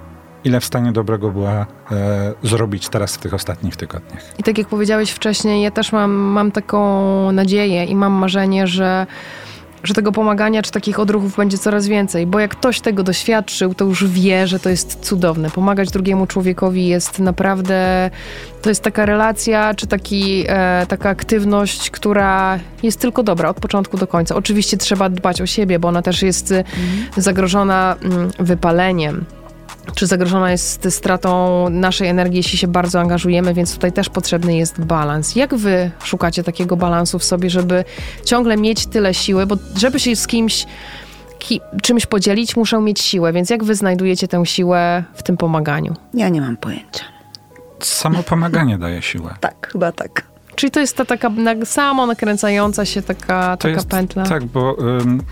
ile 0.45 0.61
w 0.61 0.65
stanie 0.65 0.93
dobrego 0.93 1.31
była 1.31 1.67
e, 1.91 2.35
zrobić 2.43 2.89
teraz 2.89 3.15
w 3.15 3.19
tych 3.19 3.35
ostatnich 3.35 3.77
tygodniach. 3.77 4.39
I 4.39 4.43
tak 4.43 4.59
jak 4.59 4.69
powiedziałeś 4.69 5.11
wcześniej, 5.11 5.63
ja 5.63 5.71
też 5.71 5.93
mam, 5.93 6.11
mam 6.11 6.53
taką 6.53 7.33
nadzieję 7.33 7.85
i 7.85 7.95
mam 7.95 8.13
marzenie, 8.13 8.67
że 8.67 9.07
że 9.83 9.95
tego 9.95 10.13
pomagania 10.13 10.63
czy 10.63 10.71
takich 10.71 11.01
odruchów 11.01 11.37
będzie 11.37 11.59
coraz 11.59 11.87
więcej, 11.87 12.27
bo 12.27 12.41
jak 12.41 12.51
ktoś 12.51 12.81
tego 12.81 13.03
doświadczył, 13.03 13.75
to 13.75 13.85
już 13.85 14.07
wie, 14.07 14.47
że 14.47 14.59
to 14.59 14.71
jest 14.71 14.99
cudowne. 15.01 15.51
Pomagać 15.51 15.91
drugiemu 15.91 16.27
człowiekowi 16.27 16.87
jest 16.87 17.19
naprawdę, 17.19 18.11
to 18.63 18.69
jest 18.69 18.83
taka 18.83 19.07
relacja, 19.07 19.75
czy 19.75 19.87
taki, 19.87 20.45
e, 20.49 20.87
taka 20.89 21.09
aktywność, 21.09 21.91
która 21.91 22.59
jest 22.83 23.01
tylko 23.01 23.23
dobra 23.23 23.49
od 23.49 23.61
początku 23.61 23.97
do 23.97 24.07
końca. 24.07 24.35
Oczywiście 24.35 24.77
trzeba 24.77 25.09
dbać 25.09 25.41
o 25.41 25.47
siebie, 25.47 25.79
bo 25.79 25.89
ona 25.89 26.03
też 26.03 26.23
jest 26.23 26.53
mhm. 26.53 26.69
zagrożona 27.17 27.97
mm, 28.03 28.31
wypaleniem 28.39 29.25
czy 29.95 30.07
zagrożona 30.07 30.51
jest 30.51 30.89
stratą 30.91 31.67
naszej 31.71 32.09
energii, 32.09 32.37
jeśli 32.37 32.59
się 32.59 32.69
bardzo 32.69 33.01
angażujemy, 33.01 33.55
więc 33.55 33.75
tutaj 33.75 33.93
też 33.93 34.09
potrzebny 34.09 34.57
jest 34.57 34.81
balans. 34.81 35.37
Jak 35.37 35.55
wy 35.55 35.91
szukacie 36.05 36.43
takiego 36.43 36.77
balansu 36.77 37.19
w 37.19 37.25
sobie, 37.25 37.51
żeby 37.51 37.85
ciągle 38.25 38.57
mieć 38.57 38.87
tyle 38.87 39.15
siły, 39.15 39.47
bo 39.47 39.57
żeby 39.77 40.01
się 40.01 40.17
z 40.17 40.27
kimś 40.27 40.67
ki, 41.39 41.61
czymś 41.83 42.07
podzielić, 42.07 42.57
muszę 42.57 42.81
mieć 42.81 43.01
siłę, 43.01 43.33
więc 43.33 43.51
jak 43.51 43.65
wy 43.65 43.75
znajdujecie 43.75 44.29
tę 44.29 44.47
siłę 44.47 45.05
w 45.15 45.23
tym 45.23 45.37
pomaganiu? 45.37 45.95
Ja 46.15 46.29
nie 46.29 46.41
mam 46.41 46.57
pojęcia. 46.57 47.05
Samo 47.81 48.23
pomaganie 48.23 48.79
daje 48.79 49.03
siłę. 49.03 49.35
Tak, 49.41 49.69
chyba 49.73 49.93
tak. 49.93 50.23
Czyli 50.55 50.71
to 50.71 50.81
jest 50.81 50.97
ta 50.97 51.05
taka 51.05 51.31
samo 51.65 52.07
nakręcająca 52.07 52.85
się 52.85 53.03
taka, 53.03 53.57
taka 53.57 53.69
jest, 53.69 53.89
pętla? 53.89 54.25
Tak, 54.25 54.45
bo... 54.45 54.73
Um, 54.73 55.23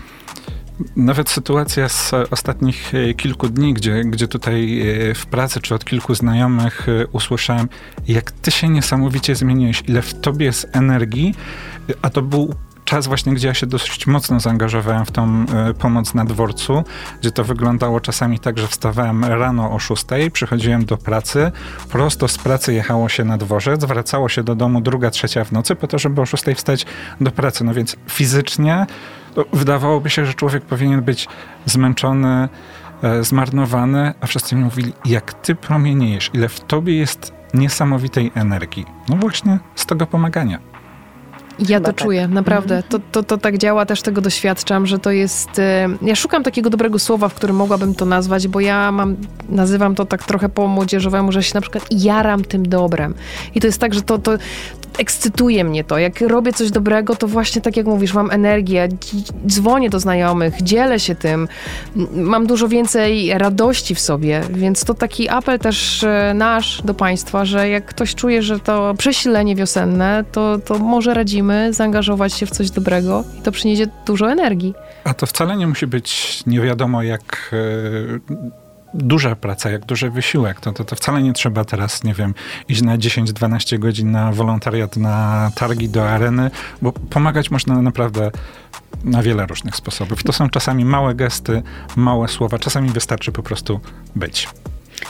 nawet 0.95 1.29
sytuacja 1.29 1.89
z 1.89 2.11
ostatnich 2.31 2.93
e, 2.95 3.13
kilku 3.13 3.49
dni, 3.49 3.73
gdzie, 3.73 4.01
gdzie 4.01 4.27
tutaj 4.27 4.81
e, 4.81 5.13
w 5.13 5.25
pracy 5.25 5.61
czy 5.61 5.75
od 5.75 5.85
kilku 5.85 6.15
znajomych 6.15 6.89
e, 6.89 7.07
usłyszałem, 7.07 7.69
jak 8.07 8.31
ty 8.31 8.51
się 8.51 8.69
niesamowicie 8.69 9.35
zmieniłeś, 9.35 9.83
ile 9.87 10.01
w 10.01 10.13
tobie 10.13 10.45
jest 10.45 10.69
energii, 10.73 11.35
a 12.01 12.09
to 12.09 12.21
był 12.21 12.53
czas 12.85 13.07
właśnie, 13.07 13.33
gdzie 13.33 13.47
ja 13.47 13.53
się 13.53 13.67
dosyć 13.67 14.07
mocno 14.07 14.39
zaangażowałem 14.39 15.05
w 15.05 15.11
tą 15.11 15.45
pomoc 15.79 16.13
na 16.13 16.25
dworcu, 16.25 16.83
gdzie 17.21 17.31
to 17.31 17.43
wyglądało 17.43 17.99
czasami 17.99 18.39
tak, 18.39 18.57
że 18.57 18.67
wstawałem 18.67 19.25
rano 19.25 19.71
o 19.71 19.79
6, 19.79 20.05
przychodziłem 20.33 20.85
do 20.85 20.97
pracy, 20.97 21.51
prosto 21.89 22.27
z 22.27 22.37
pracy 22.37 22.73
jechało 22.73 23.09
się 23.09 23.23
na 23.23 23.37
dworzec, 23.37 23.85
wracało 23.85 24.29
się 24.29 24.43
do 24.43 24.55
domu 24.55 24.81
druga, 24.81 25.11
trzecia 25.11 25.43
w 25.43 25.51
nocy 25.51 25.75
po 25.75 25.87
to, 25.87 25.99
żeby 25.99 26.21
o 26.21 26.25
6 26.25 26.43
wstać 26.55 26.85
do 27.21 27.31
pracy. 27.31 27.63
No 27.63 27.73
więc 27.73 27.95
fizycznie 28.09 28.85
wydawałoby 29.53 30.09
się, 30.09 30.25
że 30.25 30.33
człowiek 30.33 30.63
powinien 30.65 31.01
być 31.01 31.27
zmęczony, 31.65 32.49
e, 33.03 33.23
zmarnowany, 33.23 34.13
a 34.21 34.27
wszyscy 34.27 34.55
mi 34.55 34.63
mówili, 34.63 34.93
jak 35.05 35.33
ty 35.33 35.55
promieniejesz, 35.55 36.31
ile 36.33 36.49
w 36.49 36.59
tobie 36.59 36.97
jest 36.97 37.33
niesamowitej 37.53 38.31
energii. 38.35 38.85
No 39.09 39.15
właśnie 39.15 39.59
z 39.75 39.85
tego 39.85 40.07
pomagania. 40.07 40.59
Ja 41.59 41.65
Chyba 41.77 41.79
to 41.79 41.93
tak. 41.93 42.05
czuję, 42.05 42.27
naprawdę. 42.27 42.83
To, 42.89 42.99
to, 43.11 43.23
to 43.23 43.37
tak 43.37 43.57
działa, 43.57 43.85
też 43.85 44.01
tego 44.01 44.21
doświadczam, 44.21 44.85
że 44.87 44.99
to 44.99 45.11
jest... 45.11 45.59
e, 45.59 45.87
Ja 46.01 46.15
szukam 46.15 46.43
takiego 46.43 46.69
dobrego 46.69 46.99
słowa, 46.99 47.29
w 47.29 47.33
którym 47.33 47.55
mogłabym 47.55 47.95
to 47.95 48.05
nazwać, 48.05 48.47
bo 48.47 48.59
ja 48.59 48.91
mam, 48.91 49.15
nazywam 49.49 49.95
to 49.95 50.05
tak 50.05 50.23
trochę 50.23 50.49
po 50.49 50.67
młodzieżowemu, 50.67 51.31
że 51.31 51.43
się 51.43 51.51
na 51.53 51.61
przykład 51.61 51.87
jaram 51.91 52.43
tym 52.43 52.69
dobrem. 52.69 53.13
I 53.55 53.59
to 53.59 53.67
jest 53.67 53.81
tak, 53.81 53.93
że 53.93 54.01
to, 54.01 54.17
to 54.17 54.31
ekscytuje 54.97 55.63
mnie 55.63 55.83
to. 55.83 55.97
Jak 55.97 56.21
robię 56.21 56.53
coś 56.53 56.71
dobrego, 56.71 57.15
to 57.15 57.27
właśnie 57.27 57.61
tak 57.61 57.77
jak 57.77 57.85
mówisz, 57.85 58.13
mam 58.13 58.31
energię, 58.31 58.87
dz- 58.89 59.33
dzwonię 59.47 59.89
do 59.89 59.99
znajomych, 59.99 60.61
dzielę 60.61 60.99
się 60.99 61.15
tym, 61.15 61.47
mam 62.13 62.47
dużo 62.47 62.67
więcej 62.67 63.37
radości 63.37 63.95
w 63.95 63.99
sobie, 63.99 64.41
więc 64.49 64.85
to 64.85 64.93
taki 64.93 65.29
apel 65.29 65.59
też 65.59 66.03
e, 66.03 66.33
nasz 66.35 66.81
do 66.81 66.93
Państwa, 66.93 67.45
że 67.45 67.69
jak 67.69 67.85
ktoś 67.85 68.15
czuje, 68.15 68.41
że 68.41 68.59
to 68.59 68.93
przesilenie 68.97 69.55
wiosenne, 69.55 70.23
to, 70.31 70.59
to 70.65 70.79
może 70.79 71.13
radzimy 71.13 71.73
zaangażować 71.73 72.33
się 72.33 72.45
w 72.45 72.51
coś 72.51 72.71
dobrego 72.71 73.23
i 73.39 73.41
to 73.41 73.51
przyniesie 73.51 73.85
dużo 74.05 74.31
energii. 74.31 74.73
A 75.03 75.13
to 75.13 75.25
wcale 75.25 75.57
nie 75.57 75.67
musi 75.67 75.87
być 75.87 76.39
nie 76.47 76.61
wiadomo 76.61 77.03
jak 77.03 77.51
e, 77.53 78.57
duża 78.97 79.35
praca, 79.35 79.69
jak 79.69 79.85
duży 79.85 80.09
wysiłek. 80.09 80.59
To, 80.59 80.73
to, 80.73 80.83
to 80.83 80.95
wcale 80.95 81.23
nie 81.23 81.33
trzeba 81.33 81.65
teraz, 81.65 82.03
nie 82.03 82.13
wiem, 82.13 82.33
iść 82.69 82.81
na 82.81 82.97
10-12 82.97 83.79
godzin 83.79 84.11
na 84.11 84.31
wolontariat, 84.31 84.97
na 84.97 85.51
targi 85.55 85.89
do 85.89 86.09
areny, 86.09 86.51
bo 86.81 86.91
pomagać 86.91 87.51
można 87.51 87.81
naprawdę 87.81 88.31
na 89.03 89.23
wiele 89.23 89.45
różnych 89.45 89.75
sposobów. 89.75 90.23
To 90.23 90.33
są 90.33 90.49
czasami 90.49 90.85
małe 90.85 91.15
gesty, 91.15 91.63
małe 91.95 92.27
słowa, 92.27 92.59
czasami 92.59 92.89
wystarczy 92.89 93.31
po 93.31 93.43
prostu 93.43 93.79
być. 94.15 94.47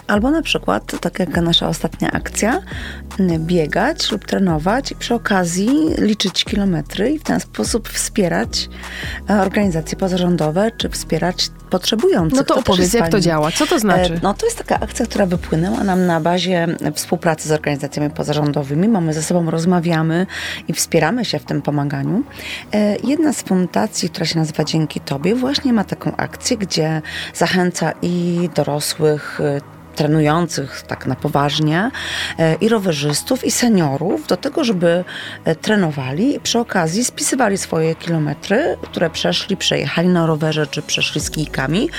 Albo 0.08 0.32
na 0.32 0.42
przykład, 0.42 1.00
tak 1.02 1.20
jak 1.20 1.42
nasza 1.42 1.68
ostatnia 1.68 2.12
akcja, 2.12 2.62
m, 3.20 3.46
biegać 3.46 4.12
lub 4.12 4.26
trenować 4.26 4.92
i 4.92 4.96
przy 4.96 5.14
okazji 5.14 5.70
liczyć 5.98 6.44
kilometry 6.46 7.10
i 7.12 7.20
w 7.20 7.24
ten 7.24 7.40
sposób 7.40 7.90
wspierać 7.90 8.70
e, 9.30 9.42
organizacje 9.42 9.98
pozarządowe, 9.98 10.72
czy 10.78 10.90
wspierać 10.90 11.50
potrzebujących. 11.70 12.38
No 12.38 12.44
to 12.44 12.54
też 12.56 12.64
opowiedz, 12.64 12.94
jak 12.94 13.10
to 13.10 13.20
działa, 13.20 13.52
co 13.52 13.68
to 13.68 13.80
znaczy? 13.80 14.14
E, 14.14 14.20
No 14.24 14.34
to 14.34 14.46
jest 14.46 14.58
taka 14.58 14.80
akcja, 14.80 15.06
która 15.06 15.26
wypłynęła 15.26 15.84
nam 15.84 16.06
na 16.06 16.22
bazie 16.22 16.68
współpracy 16.94 17.50
z 17.50 17.52
organizacjami 17.52 18.10
pozarządowymi. 18.10 18.88
Mamy 18.88 19.14
ze 19.14 19.24
sobą, 19.24 19.52
rozmawiamy 19.52 20.26
i 20.68 20.74
wspieramy 20.74 21.26
się 21.26 21.40
w 21.40 21.44
tym 21.44 21.62
pomaganiu. 21.62 22.24
E, 22.74 22.96
Jedna 23.04 23.34
z 23.34 23.42
fundacji, 23.42 24.10
która 24.10 24.26
się 24.26 24.40
nazywa 24.40 24.64
Dzięki 24.64 25.00
Tobie, 25.00 25.36
właśnie 25.36 25.74
ma 25.74 25.84
taką 25.84 26.16
akcję, 26.16 26.58
gdzie 26.58 27.02
zachęca 27.34 27.94
i 28.02 28.50
dorosłych, 28.56 29.40
trenujących 29.98 30.82
tak 30.88 31.08
na 31.08 31.16
poważnie 31.16 31.92
e, 32.40 32.56
i 32.56 32.70
rowerzystów 32.70 33.46
i 33.46 33.52
seniorów 33.52 34.28
do 34.28 34.38
tego, 34.38 34.64
żeby 34.64 35.04
e, 35.46 35.56
trenowali 35.56 36.36
i 36.36 36.40
przy 36.40 36.60
okazji 36.60 37.06
spisywali 37.06 37.58
swoje 37.58 37.96
kilometry, 37.96 38.78
które 38.82 39.10
przeszli, 39.10 39.58
przejechali 39.58 40.08
na 40.10 40.26
rowerze 40.26 40.68
czy 40.68 40.82
przeszli 40.82 41.22
z 41.22 41.32
kijkami 41.32 41.90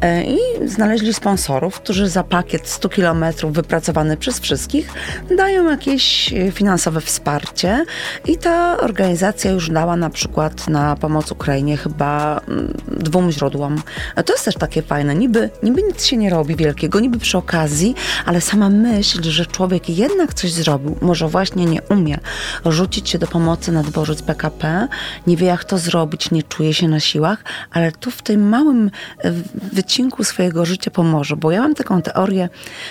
e, 0.00 0.24
i 0.24 0.38
znaleźli 0.64 1.14
sponsorów, 1.14 1.80
którzy 1.80 2.08
za 2.08 2.24
pakiet 2.24 2.68
100 2.68 2.88
kilometrów 2.88 3.52
wypracowany 3.52 4.16
przez 4.16 4.40
wszystkich 4.40 4.92
dają 5.36 5.70
jakieś 5.70 6.34
finansowe 6.52 7.00
wsparcie 7.00 7.84
i 8.26 8.36
ta 8.36 8.76
organizacja 8.80 9.50
już 9.50 9.70
dała 9.70 9.96
na 9.96 10.10
przykład 10.10 10.68
na 10.68 10.96
pomoc 10.96 11.32
Ukrainie 11.32 11.76
chyba 11.76 12.40
mm, 12.48 12.74
dwóm 12.88 13.30
źródłom. 13.30 13.82
To 14.24 14.32
jest 14.32 14.44
też 14.44 14.54
takie 14.54 14.82
fajne. 14.82 15.14
Niby, 15.14 15.50
niby 15.62 15.82
nic 15.82 16.04
się 16.04 16.16
nie 16.16 16.30
robi 16.30 16.56
wielkiego, 16.56 17.00
niby 17.00 17.18
przy 17.18 17.38
okazji, 17.44 17.94
ale 18.24 18.40
sama 18.40 18.68
myśl, 18.68 19.22
że 19.22 19.46
człowiek 19.46 19.88
jednak 19.88 20.34
coś 20.34 20.52
zrobił, 20.52 20.96
może 21.00 21.28
właśnie 21.28 21.64
nie 21.64 21.82
umie 21.82 22.18
rzucić 22.66 23.08
się 23.10 23.18
do 23.18 23.26
pomocy 23.26 23.72
na 23.72 23.82
dworzec 23.82 24.22
PKP, 24.22 24.88
nie 25.26 25.36
wie 25.36 25.46
jak 25.46 25.64
to 25.64 25.78
zrobić, 25.78 26.30
nie 26.30 26.42
czuje 26.42 26.74
się 26.74 26.88
na 26.88 27.00
siłach, 27.00 27.44
ale 27.70 27.92
tu 27.92 28.10
w 28.10 28.22
tym 28.22 28.48
małym 28.48 28.90
e, 29.18 29.32
wycinku 29.72 30.24
swojego 30.24 30.64
życia 30.64 30.90
pomoże. 30.90 31.36
Bo 31.36 31.50
ja 31.50 31.60
mam 31.60 31.74
taką 31.74 32.02
teorię, 32.02 32.48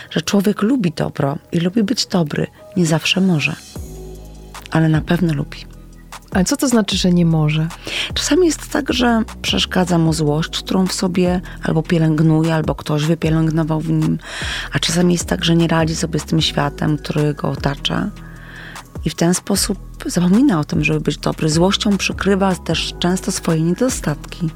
że 0.09 0.21
człowiek 0.21 0.61
lubi 0.61 0.91
dobro 0.91 1.37
i 1.51 1.59
lubi 1.59 1.83
być 1.83 2.05
dobry. 2.05 2.47
Nie 2.77 2.85
zawsze 2.85 3.21
może, 3.21 3.55
ale 4.71 4.89
na 4.89 5.01
pewno 5.01 5.33
lubi. 5.33 5.65
Ale 6.33 6.45
co 6.45 6.57
to 6.57 6.67
znaczy, 6.67 6.97
że 6.97 7.11
nie 7.11 7.25
może? 7.25 7.67
Czasami 8.13 8.45
jest 8.45 8.71
tak, 8.71 8.93
że 8.93 9.23
przeszkadza 9.41 9.97
mu 9.97 10.13
złość, 10.13 10.49
którą 10.49 10.87
w 10.87 10.93
sobie 10.93 11.41
albo 11.63 11.83
pielęgnuje, 11.83 12.55
albo 12.55 12.75
ktoś 12.75 13.05
wypielęgnował 13.05 13.79
w 13.79 13.89
nim, 13.89 14.17
a 14.73 14.79
czasami 14.79 15.13
jest 15.13 15.25
tak, 15.25 15.45
że 15.45 15.55
nie 15.55 15.67
radzi 15.67 15.95
sobie 15.95 16.19
z 16.19 16.25
tym 16.25 16.41
światem, 16.41 16.97
który 16.97 17.33
go 17.33 17.49
otacza 17.49 18.09
i 19.05 19.09
w 19.09 19.15
ten 19.15 19.33
sposób 19.33 19.77
zapomina 20.05 20.59
o 20.59 20.63
tym, 20.63 20.83
żeby 20.83 20.99
być 20.99 21.17
dobry. 21.17 21.49
Złością 21.49 21.97
przykrywa 21.97 22.55
też 22.55 22.93
często 22.99 23.31
swoje 23.31 23.61
niedostatki. 23.61 24.49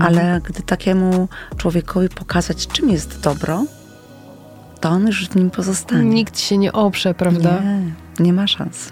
Ale 0.00 0.40
gdy 0.44 0.62
takiemu 0.62 1.28
człowiekowi 1.56 2.08
pokazać, 2.08 2.66
czym 2.66 2.90
jest 2.90 3.20
dobro, 3.20 3.64
to 4.80 4.88
on 4.88 5.06
już 5.06 5.28
w 5.28 5.36
nim 5.36 5.50
pozostanie. 5.50 6.04
Nikt 6.04 6.40
się 6.40 6.58
nie 6.58 6.72
oprze, 6.72 7.14
prawda? 7.14 7.60
Nie, 7.60 7.80
nie 8.24 8.32
ma 8.32 8.46
szans. 8.46 8.88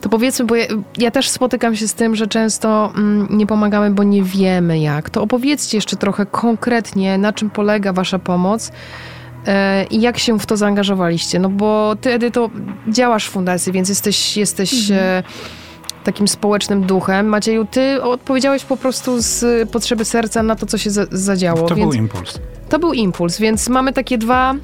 To 0.00 0.08
powiedzmy, 0.08 0.44
bo 0.44 0.56
ja, 0.56 0.66
ja 0.98 1.10
też 1.10 1.28
spotykam 1.28 1.76
się 1.76 1.88
z 1.88 1.94
tym, 1.94 2.16
że 2.16 2.26
często 2.26 2.92
mm, 2.96 3.28
nie 3.30 3.46
pomagamy, 3.46 3.90
bo 3.90 4.02
nie 4.02 4.22
wiemy 4.22 4.78
jak. 4.78 5.10
To 5.10 5.22
opowiedzcie 5.22 5.76
jeszcze 5.76 5.96
trochę 5.96 6.26
konkretnie, 6.26 7.18
na 7.18 7.32
czym 7.32 7.50
polega 7.50 7.92
wasza 7.92 8.18
pomoc 8.18 8.72
e, 9.46 9.84
i 9.84 10.00
jak 10.00 10.18
się 10.18 10.38
w 10.38 10.46
to 10.46 10.56
zaangażowaliście. 10.56 11.38
No 11.38 11.48
bo 11.48 11.96
ty, 12.00 12.12
Edyto, 12.12 12.50
działasz 12.88 13.26
w 13.26 13.30
fundacji, 13.30 13.72
więc 13.72 13.88
jesteś, 13.88 14.36
jesteś 14.36 14.90
e, 14.90 15.22
takim 16.04 16.28
społecznym 16.28 16.82
duchem. 16.82 17.26
Macieju, 17.26 17.64
ty 17.64 18.02
odpowiedziałeś 18.02 18.64
po 18.64 18.76
prostu 18.76 19.16
z 19.18 19.70
potrzeby 19.70 20.04
serca 20.04 20.42
na 20.42 20.56
to, 20.56 20.66
co 20.66 20.78
się 20.78 20.90
za, 20.90 21.06
zadziało. 21.10 21.68
To 21.68 21.74
więc... 21.74 21.90
był 21.90 22.02
impuls. 22.02 22.38
To 22.68 22.78
był 22.78 22.92
impuls, 22.92 23.38
więc 23.38 23.68
mamy 23.68 23.92
takie 23.92 24.18
dwa, 24.18 24.54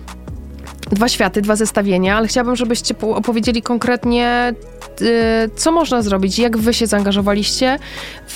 dwa 0.91 1.09
światy, 1.09 1.43
dwa 1.43 1.57
zestawienia, 1.57 2.17
ale 2.17 2.29
chciałabym, 2.29 2.57
żebyście 2.57 2.95
po- 2.95 3.17
opowiedzieli 3.17 3.63
konkretnie, 3.63 4.55
y, 5.01 5.51
co 5.57 5.73
można 5.73 6.03
zrobić, 6.03 6.39
jak 6.39 6.59
wy 6.59 6.75
się 6.75 6.87
zaangażowaliście 6.87 7.79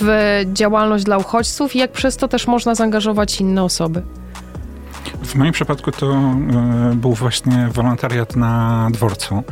w 0.01 0.41
działalność 0.53 1.05
dla 1.05 1.19
uchodźców 1.19 1.77
i 1.77 1.79
jak 1.79 1.93
przez 1.93 2.17
to 2.17 2.29
też 2.29 2.47
można 2.47 2.75
zaangażować 2.75 3.41
inne 3.41 3.63
osoby. 3.65 4.03
W 5.25 5.35
moim 5.35 5.53
przypadku 5.53 5.93
to 5.93 6.13
e, 6.13 6.93
był 6.95 7.13
właśnie 7.13 7.69
wolontariat 7.73 8.37
na 8.37 8.89
dworcu. 8.93 9.43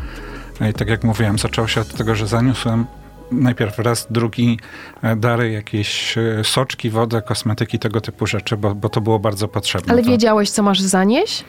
E, 0.60 0.70
I 0.70 0.72
tak 0.72 0.88
jak 0.88 1.04
mówiłem, 1.04 1.38
zaczęło 1.38 1.68
się 1.68 1.80
od 1.80 1.94
tego, 1.94 2.14
że 2.14 2.26
zaniosłem 2.26 2.86
najpierw 3.32 3.78
raz, 3.78 4.06
drugi 4.10 4.58
e, 5.02 5.16
dary, 5.16 5.50
jakieś 5.52 6.18
e, 6.18 6.44
soczki, 6.44 6.90
wodę, 6.90 7.22
kosmetyki, 7.22 7.78
tego 7.78 8.00
typu 8.00 8.26
rzeczy, 8.26 8.56
bo, 8.56 8.74
bo 8.74 8.88
to 8.88 9.00
było 9.00 9.18
bardzo 9.18 9.48
potrzebne. 9.48 9.92
Ale 9.92 10.02
wiedziałeś, 10.02 10.50
co 10.50 10.62
masz 10.62 10.80
zanieść? 10.80 11.44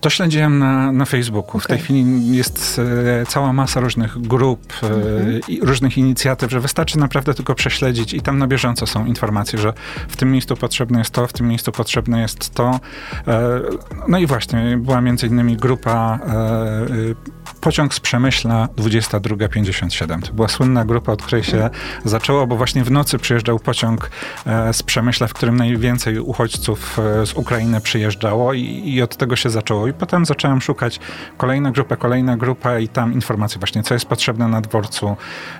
To 0.00 0.10
śledziłem 0.10 0.58
na, 0.58 0.92
na 0.92 1.04
Facebooku. 1.04 1.60
W 1.60 1.66
tej 1.66 1.78
chwili 1.78 2.36
jest 2.36 2.80
e, 3.22 3.26
cała 3.26 3.52
masa 3.52 3.80
różnych 3.80 4.18
grup 4.18 4.72
e, 4.82 4.86
Mhm. 4.86 5.40
i 5.48 5.60
różnych 5.60 5.98
inicjatyw, 5.98 6.50
że 6.50 6.60
wystarczy 6.60 6.98
naprawdę 6.98 7.34
tylko 7.34 7.54
prześledzić 7.54 8.14
i 8.14 8.20
tam 8.20 8.38
na 8.38 8.46
bieżąco 8.46 8.86
są 8.86 9.06
informacje, 9.06 9.58
że 9.58 9.72
w 10.08 10.16
tym 10.16 10.32
miejscu 10.32 10.56
potrzebne 10.56 10.98
jest 10.98 11.10
to, 11.10 11.26
w 11.26 11.32
tym 11.32 11.48
miejscu 11.48 11.72
potrzebne 11.72 12.20
jest 12.20 12.54
to. 12.54 12.80
E, 13.28 13.60
no 14.08 14.18
i 14.18 14.26
właśnie, 14.26 14.78
była 14.78 15.00
między 15.00 15.26
innymi 15.26 15.56
grupa 15.56 16.18
e, 16.22 16.32
e, 16.32 17.38
Pociąg 17.60 17.94
z 17.94 18.00
Przemyśla 18.00 18.68
2257. 18.76 20.22
To 20.22 20.32
była 20.32 20.48
słynna 20.48 20.84
grupa, 20.84 21.12
od 21.12 21.22
której 21.22 21.44
się 21.44 21.70
zaczęło, 22.04 22.46
bo 22.46 22.56
właśnie 22.56 22.84
w 22.84 22.90
nocy 22.90 23.18
przyjeżdżał 23.18 23.58
pociąg 23.58 24.10
e, 24.46 24.72
z 24.72 24.82
Przemyśla, 24.82 25.26
w 25.26 25.34
którym 25.34 25.56
najwięcej 25.56 26.18
uchodźców 26.18 26.98
e, 26.98 27.26
z 27.26 27.32
Ukrainy 27.34 27.80
przyjeżdżało 27.80 28.52
i, 28.52 28.82
i 28.84 29.02
od 29.02 29.16
tego 29.16 29.36
się 29.36 29.50
zaczęło. 29.50 29.87
I 29.88 29.92
potem 29.92 30.26
zacząłem 30.26 30.60
szukać 30.60 31.00
kolejna 31.36 31.70
grupa, 31.70 31.96
kolejna 31.96 32.36
grupa 32.36 32.78
i 32.78 32.88
tam 32.88 33.12
informacje 33.12 33.58
właśnie, 33.58 33.82
co 33.82 33.94
jest 33.94 34.06
potrzebne 34.06 34.48
na 34.48 34.60
dworcu, 34.60 35.16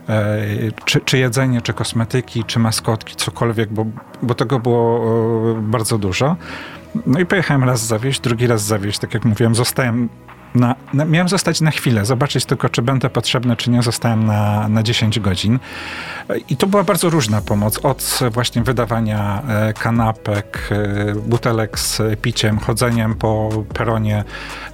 e, 0.08 0.36
czy, 0.84 1.00
czy 1.00 1.18
jedzenie, 1.18 1.62
czy 1.62 1.72
kosmetyki, 1.72 2.44
czy 2.44 2.58
maskotki, 2.58 3.16
cokolwiek, 3.16 3.72
bo, 3.72 3.86
bo 4.22 4.34
tego 4.34 4.58
było 4.58 5.00
e, 5.58 5.62
bardzo 5.62 5.98
dużo. 5.98 6.36
No 7.06 7.20
i 7.20 7.26
pojechałem 7.26 7.64
raz 7.64 7.86
zawieźć, 7.86 8.20
drugi 8.20 8.46
raz 8.46 8.62
zawieźć. 8.62 8.98
Tak 8.98 9.14
jak 9.14 9.24
mówiłem, 9.24 9.54
zostałem 9.54 10.08
na, 10.58 10.74
na, 10.94 11.04
miałem 11.04 11.28
zostać 11.28 11.60
na 11.60 11.70
chwilę, 11.70 12.04
zobaczyć 12.04 12.44
tylko, 12.44 12.68
czy 12.68 12.82
będę 12.82 13.10
potrzebny, 13.10 13.56
czy 13.56 13.70
nie. 13.70 13.82
Zostałem 13.82 14.26
na, 14.26 14.68
na 14.68 14.82
10 14.82 15.20
godzin. 15.20 15.58
I 16.48 16.56
to 16.56 16.66
była 16.66 16.84
bardzo 16.84 17.10
różna 17.10 17.40
pomoc. 17.40 17.84
Od 17.84 18.18
właśnie 18.30 18.62
wydawania 18.62 19.42
e, 19.48 19.72
kanapek, 19.72 20.68
e, 20.70 21.14
butelek 21.14 21.78
z 21.78 22.02
piciem, 22.20 22.58
chodzeniem 22.58 23.14
po 23.14 23.50
peronie 23.74 24.24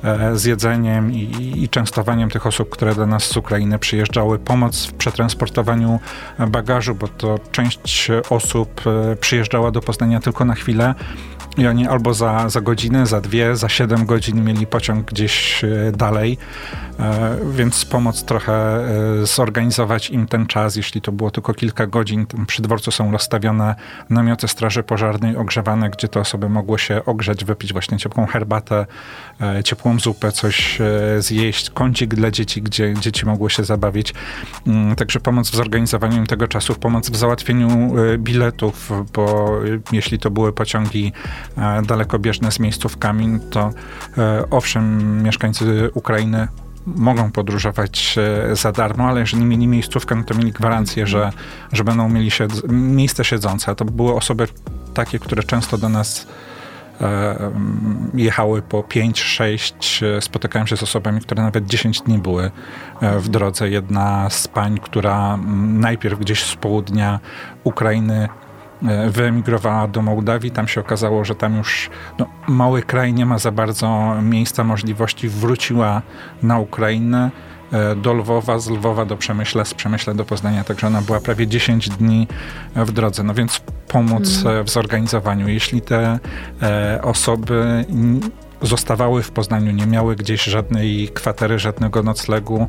e, 0.05 0.37
z 0.37 0.45
jedzeniem 0.45 1.13
i, 1.13 1.53
i 1.63 1.69
częstowaniem 1.69 2.31
tych 2.31 2.47
osób, 2.47 2.71
które 2.71 2.95
do 2.95 3.07
nas 3.07 3.23
z 3.25 3.37
Ukrainy 3.37 3.79
przyjeżdżały. 3.79 4.39
Pomoc 4.39 4.87
w 4.87 4.93
przetransportowaniu 4.93 6.01
bagażu, 6.39 6.95
bo 6.95 7.09
to 7.09 7.39
część 7.53 8.11
osób 8.31 8.81
przyjeżdżała 9.21 9.71
do 9.71 9.81
Poznania 9.81 10.21
tylko 10.21 10.45
na 10.45 10.55
chwilę 10.55 10.95
i 11.59 11.67
oni 11.67 11.87
albo 11.87 12.15
za, 12.15 12.49
za 12.49 12.61
godzinę, 12.61 13.07
za 13.07 13.21
dwie, 13.21 13.57
za 13.57 13.69
siedem 13.69 14.07
godzin 14.07 14.45
mieli 14.45 14.67
pociąg 14.67 15.07
gdzieś 15.13 15.65
e, 15.65 15.93
dalej, 15.93 16.39
e, 16.99 17.37
więc 17.51 17.85
pomoc 17.85 18.25
trochę 18.25 18.53
e, 18.53 19.27
zorganizować 19.27 20.11
im 20.11 20.27
ten 20.27 20.47
czas, 20.47 20.77
jeśli 20.77 21.01
to 21.01 21.13
było 21.13 21.31
tylko 21.31 21.55
kilka 21.55 21.87
godzin. 21.87 22.27
Przy 22.47 22.63
dworcu 22.63 22.91
są 22.91 23.13
rozstawione 23.13 23.75
namioty 24.11 24.49
straży 24.49 24.83
pożarnej 24.83 25.37
ogrzewane, 25.37 25.91
gdzie 25.91 26.09
te 26.09 26.21
osoby 26.21 26.49
mogły 26.49 26.79
się 26.79 27.05
ogrzeć, 27.05 27.45
wypić 27.45 27.73
właśnie 27.73 27.99
ciepłą 27.99 28.27
herbatę, 28.27 28.87
ciepłą 29.65 30.01
zupę, 30.01 30.33
coś 30.33 30.79
zjeść, 31.19 31.71
kącik 31.71 32.15
dla 32.15 32.31
dzieci, 32.31 32.63
gdzie 32.63 32.95
dzieci 32.95 33.27
mogły 33.27 33.51
się 33.51 33.65
zabawić. 33.65 34.15
Mm, 34.67 34.97
także 34.97 35.21
pomoc 35.21 35.51
w 35.51 35.55
zorganizowaniu 35.55 36.17
im 36.17 36.27
tego 36.27 36.49
czasu, 36.49 36.75
pomoc 36.75 37.11
w 37.11 37.17
załatwieniu 37.17 37.95
biletów, 38.19 38.93
bo 39.13 39.51
jeśli 39.93 40.19
to 40.19 40.31
były 40.31 40.53
pociągi 40.53 41.13
dalekobieżne 41.87 42.53
z 42.53 42.61
miejscówkami, 42.61 43.41
to 43.51 43.71
e, 44.19 44.45
owszem, 44.51 45.23
mieszkańcy 45.23 45.91
Ukrainy 45.95 46.49
mogą 46.87 47.31
podróżować 47.31 48.17
e, 48.51 48.57
za 48.57 48.73
darmo, 48.73 49.05
ale 49.05 49.21
jeżeli 49.21 49.45
mieli 49.45 49.67
miejscówkę, 49.67 50.15
no 50.15 50.25
to 50.25 50.35
mieli 50.35 50.53
gwarancję, 50.53 51.07
że, 51.07 51.33
że 51.73 51.85
będą 51.85 52.09
mieli 52.09 52.31
siedz- 52.31 52.73
miejsce 52.73 53.25
siedzące. 53.25 53.75
To 53.75 53.85
były 53.85 54.15
osoby 54.15 54.49
takie, 54.95 55.19
które 55.19 55.43
często 55.43 55.79
do 55.79 55.89
nas 55.89 56.27
jechały 58.15 58.63
po 58.63 58.81
5-6, 58.81 60.21
spotykałem 60.21 60.67
się 60.67 60.77
z 60.77 60.83
osobami, 60.83 61.21
które 61.21 61.43
nawet 61.43 61.67
10 61.67 62.01
dni 62.01 62.19
były 62.19 62.51
w 63.19 63.29
drodze. 63.29 63.69
Jedna 63.69 64.31
z 64.31 64.49
pań, 64.49 64.79
która 64.83 65.39
najpierw 65.67 66.19
gdzieś 66.19 66.45
z 66.45 66.57
południa 66.57 67.21
Ukrainy 67.65 68.29
E, 68.44 68.44
wyemigrowała 69.09 69.89
do 69.89 70.03
Mołdawii. 70.03 70.51
Tam 70.51 70.69
się 70.69 70.81
okazało, 70.81 71.25
że 71.25 71.35
tam 71.35 71.57
już 71.57 71.91
no, 72.19 72.27
mały 72.49 72.83
kraj 72.83 73.13
nie 73.13 73.27
ma 73.27 73.39
za 73.39 73.51
bardzo 73.51 74.15
miejsca, 74.23 74.65
możliwości. 74.65 75.29
Wróciła 75.29 76.03
na 76.43 76.59
Ukrainę 76.59 77.31
e, 77.73 77.97
do 77.97 78.13
Lwowa, 78.13 78.59
z 78.59 78.71
Lwowa 78.71 79.05
do 79.05 79.17
Przemyśla, 79.17 79.65
z 79.65 79.75
Przemyśla 79.75 80.15
do 80.15 80.25
Poznania, 80.25 80.65
także 80.65 80.87
ona 80.87 81.03
była 81.03 81.21
prawie 81.21 81.47
10 81.47 81.89
dni 81.89 82.29
w 82.77 82.93
drodze. 82.93 83.23
No 83.23 83.35
więc 83.35 83.61
pomóc 83.89 84.43
mm. 84.45 84.65
w 84.65 84.71
zorganizowaniu. 84.71 85.49
Jeśli 85.49 85.81
te 85.81 86.19
e, 86.63 87.01
osoby 87.03 87.85
zostawały 88.67 89.23
w 89.23 89.31
Poznaniu, 89.31 89.73
nie 89.73 89.87
miały 89.87 90.17
gdzieś 90.17 90.45
żadnej 90.45 91.09
kwatery, 91.09 91.59
żadnego 91.59 92.03
noclegu, 92.03 92.69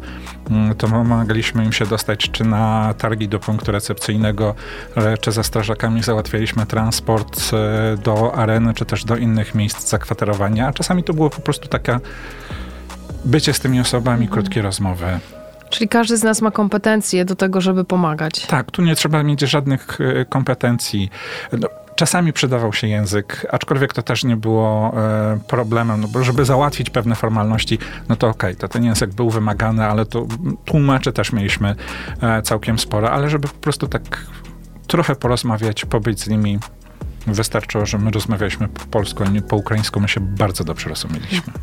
mm, 0.52 0.76
to 0.76 0.88
pomagaliśmy 0.88 1.66
im 1.66 1.74
się 1.74 1.86
dostać 1.86 2.30
czy 2.32 2.44
na 2.44 2.94
targi 2.98 3.28
do 3.28 3.40
punktu 3.40 3.72
recepcyjnego, 3.72 4.56
czy 5.22 5.32
ze 5.32 5.44
strażakami 5.44 6.04
załatwialiśmy 6.04 6.66
transport 6.66 7.42
e, 7.54 7.98
do 7.98 8.36
areny, 8.36 8.74
czy 8.74 8.86
też 8.86 9.06
do 9.06 9.16
innych 9.16 9.56
miejsc 9.56 9.90
zakwaterowania, 9.90 10.68
a 10.68 10.74
czasami 10.74 11.04
to 11.04 11.14
było 11.14 11.30
po 11.30 11.42
prostu 11.42 11.68
taka 11.68 12.00
bycie 13.26 13.54
z 13.54 13.60
tymi 13.60 13.80
osobami, 13.80 14.26
mhm. 14.26 14.32
krótkie 14.32 14.62
rozmowy. 14.62 15.20
Czyli 15.70 15.88
każdy 15.90 16.18
z 16.18 16.24
nas 16.24 16.42
ma 16.42 16.52
kompetencje 16.52 17.26
do 17.26 17.36
tego, 17.36 17.62
żeby 17.62 17.86
pomagać. 17.86 18.46
Tak, 18.46 18.72
tu 18.72 18.82
nie 18.82 18.96
trzeba 18.96 19.24
mieć 19.24 19.42
żadnych 19.42 20.02
e, 20.02 20.26
kompetencji. 20.26 21.10
No, 21.52 21.68
Czasami 21.96 22.34
przydawał 22.34 22.74
się 22.74 22.88
język, 22.88 23.48
aczkolwiek 23.52 23.94
to 23.94 24.02
też 24.02 24.24
nie 24.24 24.38
było 24.38 24.94
e, 24.98 25.40
problemem, 25.48 26.02
no 26.02 26.08
bo 26.08 26.24
żeby 26.24 26.46
załatwić 26.46 26.90
pewne 26.90 27.16
formalności, 27.16 27.80
no 28.10 28.16
to 28.16 28.28
okej, 28.28 28.52
okay, 28.52 28.62
to 28.62 28.68
ten 28.68 28.84
język 28.84 29.14
był 29.14 29.30
wymagany, 29.30 29.86
ale 29.86 30.06
to 30.06 30.26
tłumaczy 30.66 31.14
też 31.14 31.34
mieliśmy 31.34 31.76
e, 32.22 32.42
całkiem 32.42 32.80
sporo, 32.80 33.12
ale 33.12 33.30
żeby 33.30 33.48
po 33.48 33.60
prostu 33.60 33.88
tak 33.88 34.26
trochę 34.88 35.16
porozmawiać, 35.16 35.86
pobyć 35.86 36.22
z 36.22 36.28
nimi, 36.28 36.60
wystarczyło, 37.28 37.86
że 37.86 37.98
my 37.98 38.12
rozmawialiśmy 38.12 38.68
po 38.68 38.86
polsku, 38.86 39.24
a 39.24 39.30
nie 39.30 39.42
po 39.42 39.56
ukraińsku, 39.56 40.00
my 40.00 40.08
się 40.08 40.22
bardzo 40.22 40.64
dobrze 40.64 40.90
rozumieliśmy. 40.90 41.54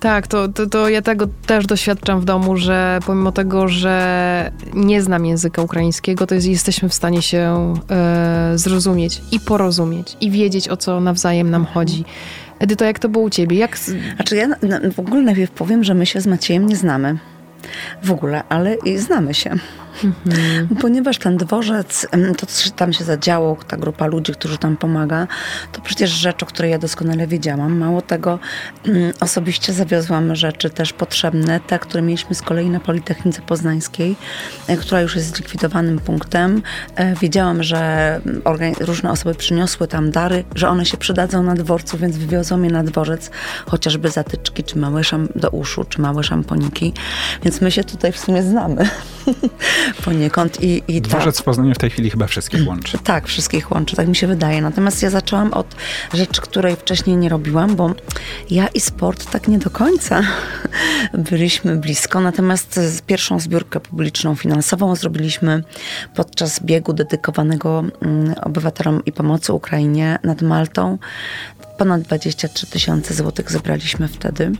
Tak, 0.00 0.26
to, 0.26 0.48
to, 0.48 0.66
to, 0.66 0.88
ja 0.88 1.02
tego 1.02 1.26
też 1.46 1.66
doświadczam 1.66 2.20
w 2.20 2.24
domu, 2.24 2.56
że 2.56 2.98
pomimo 3.06 3.32
tego, 3.32 3.68
że 3.68 4.52
nie 4.74 5.02
znam 5.02 5.26
języka 5.26 5.62
ukraińskiego, 5.62 6.26
to 6.26 6.34
jest, 6.34 6.46
jesteśmy 6.46 6.88
w 6.88 6.94
stanie 6.94 7.22
się 7.22 7.74
e, 7.90 8.52
zrozumieć 8.54 9.22
i 9.32 9.40
porozumieć 9.40 10.16
i 10.20 10.30
wiedzieć, 10.30 10.68
o 10.68 10.76
co 10.76 11.00
nawzajem 11.00 11.50
nam 11.50 11.64
chodzi. 11.64 12.04
Edyto, 12.58 12.84
jak 12.84 12.98
to 12.98 13.08
było 13.08 13.24
u 13.24 13.30
ciebie? 13.30 13.56
Jak... 13.56 13.78
Znaczy 14.16 14.36
ja 14.36 14.48
w 14.94 14.98
ogóle 14.98 15.22
najpierw 15.22 15.50
powiem, 15.50 15.84
że 15.84 15.94
my 15.94 16.06
się 16.06 16.20
z 16.20 16.26
Maciejem 16.26 16.66
nie 16.66 16.76
znamy 16.76 17.18
w 18.02 18.10
ogóle, 18.10 18.42
ale 18.48 18.76
znamy 18.96 19.34
się. 19.34 19.50
Mhm. 20.04 20.68
Ponieważ 20.80 21.18
ten 21.18 21.36
dworzec, 21.36 22.06
to 22.38 22.46
co 22.46 22.70
tam 22.70 22.92
się 22.92 23.04
zadziało, 23.04 23.56
ta 23.68 23.76
grupa 23.76 24.06
ludzi, 24.06 24.32
którzy 24.32 24.58
tam 24.58 24.76
pomaga, 24.76 25.26
to 25.72 25.80
przecież 25.80 26.10
rzecz, 26.10 26.42
o 26.42 26.46
której 26.46 26.70
ja 26.70 26.78
doskonale 26.78 27.26
wiedziałam. 27.26 27.78
Mało 27.78 28.02
tego, 28.02 28.38
osobiście 29.20 29.72
zawiozłam 29.72 30.34
rzeczy 30.34 30.70
też 30.70 30.92
potrzebne, 30.92 31.60
te, 31.60 31.78
które 31.78 32.02
mieliśmy 32.02 32.34
z 32.34 32.42
kolei 32.42 32.70
na 32.70 32.80
Politechnice 32.80 33.42
Poznańskiej, 33.42 34.16
e, 34.66 34.76
która 34.76 35.00
już 35.00 35.16
jest 35.16 35.36
zlikwidowanym 35.36 35.98
punktem. 35.98 36.62
E, 36.94 37.14
wiedziałam, 37.14 37.62
że 37.62 38.20
różne 38.80 39.10
osoby 39.10 39.34
przyniosły 39.34 39.88
tam 39.88 40.10
dary, 40.10 40.44
że 40.54 40.68
one 40.68 40.86
się 40.86 40.96
przydadzą 40.96 41.42
na 41.42 41.54
dworcu, 41.54 41.98
więc 41.98 42.16
wywiozą 42.16 42.62
je 42.62 42.70
na 42.70 42.84
dworzec, 42.84 43.30
chociażby 43.66 44.08
zatyczki, 44.08 44.64
czy 44.64 44.78
małe 44.78 45.04
szam 45.04 45.28
do 45.34 45.50
uszu, 45.50 45.84
czy 45.84 46.00
małe 46.00 46.24
szamponiki. 46.24 46.92
Więc 47.42 47.55
my 47.60 47.70
się 47.70 47.84
tutaj 47.84 48.12
w 48.12 48.18
sumie 48.18 48.42
znamy. 48.42 48.88
poniekąd. 50.04 50.62
I, 50.62 50.82
i 50.88 51.00
Dworzec 51.02 51.36
tak. 51.36 51.42
w 51.42 51.44
Poznaniu 51.44 51.74
w 51.74 51.78
tej 51.78 51.90
chwili 51.90 52.10
chyba 52.10 52.26
wszystkich 52.26 52.68
łączy. 52.68 52.98
Tak, 53.06 53.26
wszystkich 53.26 53.70
łączy, 53.70 53.96
tak 53.96 54.08
mi 54.08 54.16
się 54.16 54.26
wydaje. 54.26 54.62
Natomiast 54.62 55.02
ja 55.02 55.10
zaczęłam 55.10 55.52
od 55.52 55.76
rzeczy, 56.14 56.40
której 56.40 56.76
wcześniej 56.76 57.16
nie 57.16 57.28
robiłam, 57.28 57.76
bo 57.76 57.90
ja 58.50 58.68
i 58.68 58.80
sport 58.80 59.30
tak 59.30 59.48
nie 59.48 59.58
do 59.58 59.70
końca 59.70 60.22
byliśmy 61.30 61.76
blisko. 61.76 62.20
Natomiast 62.20 62.80
pierwszą 63.06 63.40
zbiórkę 63.40 63.80
publiczną 63.80 64.34
finansową 64.34 64.96
zrobiliśmy 64.96 65.62
podczas 66.14 66.62
biegu 66.62 66.92
dedykowanego 66.92 67.84
mm, 68.02 68.34
obywatelom 68.42 69.04
i 69.04 69.12
pomocy 69.12 69.52
Ukrainie 69.52 70.18
nad 70.22 70.42
Maltą. 70.42 70.98
Ponad 71.78 72.02
23 72.02 72.66
tysiące 72.66 73.14
złotych 73.14 73.50
zebraliśmy 73.50 74.08
wtedy. 74.08 74.52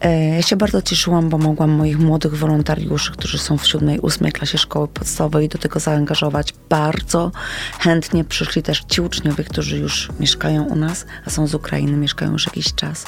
E, 0.00 0.36
ja 0.36 0.42
się 0.42 0.56
bardzo 0.56 0.82
cieszyłam, 0.82 1.28
bo 1.28 1.38
mogłam 1.38 1.70
moich 1.70 1.98
młodych 1.98 2.38
wolontariuszy, 2.38 3.12
którzy 3.12 3.38
są 3.38 3.58
w 3.58 3.66
siódmej, 3.66 4.00
ósmej 4.00 4.32
klasie 4.32 4.58
szkoły 4.58 4.88
podstawowej, 4.88 5.48
do 5.48 5.58
tego 5.58 5.80
zaangażować. 5.80 6.54
Bardzo 6.68 7.32
chętnie 7.78 8.24
przyszli 8.24 8.62
też 8.62 8.84
ci 8.88 9.00
uczniowie, 9.00 9.44
którzy 9.44 9.78
już 9.78 10.08
mieszkają 10.20 10.64
u 10.64 10.76
nas, 10.76 11.06
a 11.26 11.30
są 11.30 11.46
z 11.46 11.54
Ukrainy, 11.54 11.96
mieszkają 11.96 12.32
już 12.32 12.46
jakiś 12.46 12.74
czas. 12.74 13.04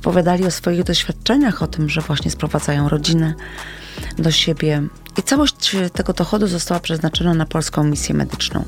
Opowiadali 0.00 0.46
o 0.46 0.50
swoich 0.50 0.82
doświadczeniach, 0.82 1.62
o 1.62 1.66
tym, 1.66 1.88
że 1.88 2.00
właśnie 2.00 2.30
sprowadzają 2.30 2.88
rodzinę 2.88 3.34
do 4.18 4.30
siebie. 4.30 4.82
I 5.18 5.22
całość 5.22 5.76
tego 5.92 6.12
dochodu 6.12 6.46
została 6.46 6.80
przeznaczona 6.80 7.34
na 7.34 7.46
polską 7.46 7.84
misję 7.84 8.14
medyczną. 8.14 8.64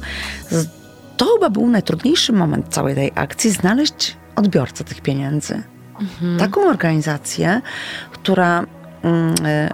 To 1.16 1.26
chyba 1.35 1.50
był 1.50 1.68
najtrudniejszy 1.68 2.33
moment 2.33 2.66
całej 2.68 2.94
tej 2.94 3.12
akcji 3.14 3.50
znaleźć 3.50 4.16
odbiorcę 4.37 4.85
tych 4.85 5.00
pieniędzy. 5.00 5.62
Mhm. 6.00 6.38
Taką 6.38 6.68
organizację, 6.68 7.61
która 8.12 8.66
mm, 9.02 9.35
e, 9.44 9.70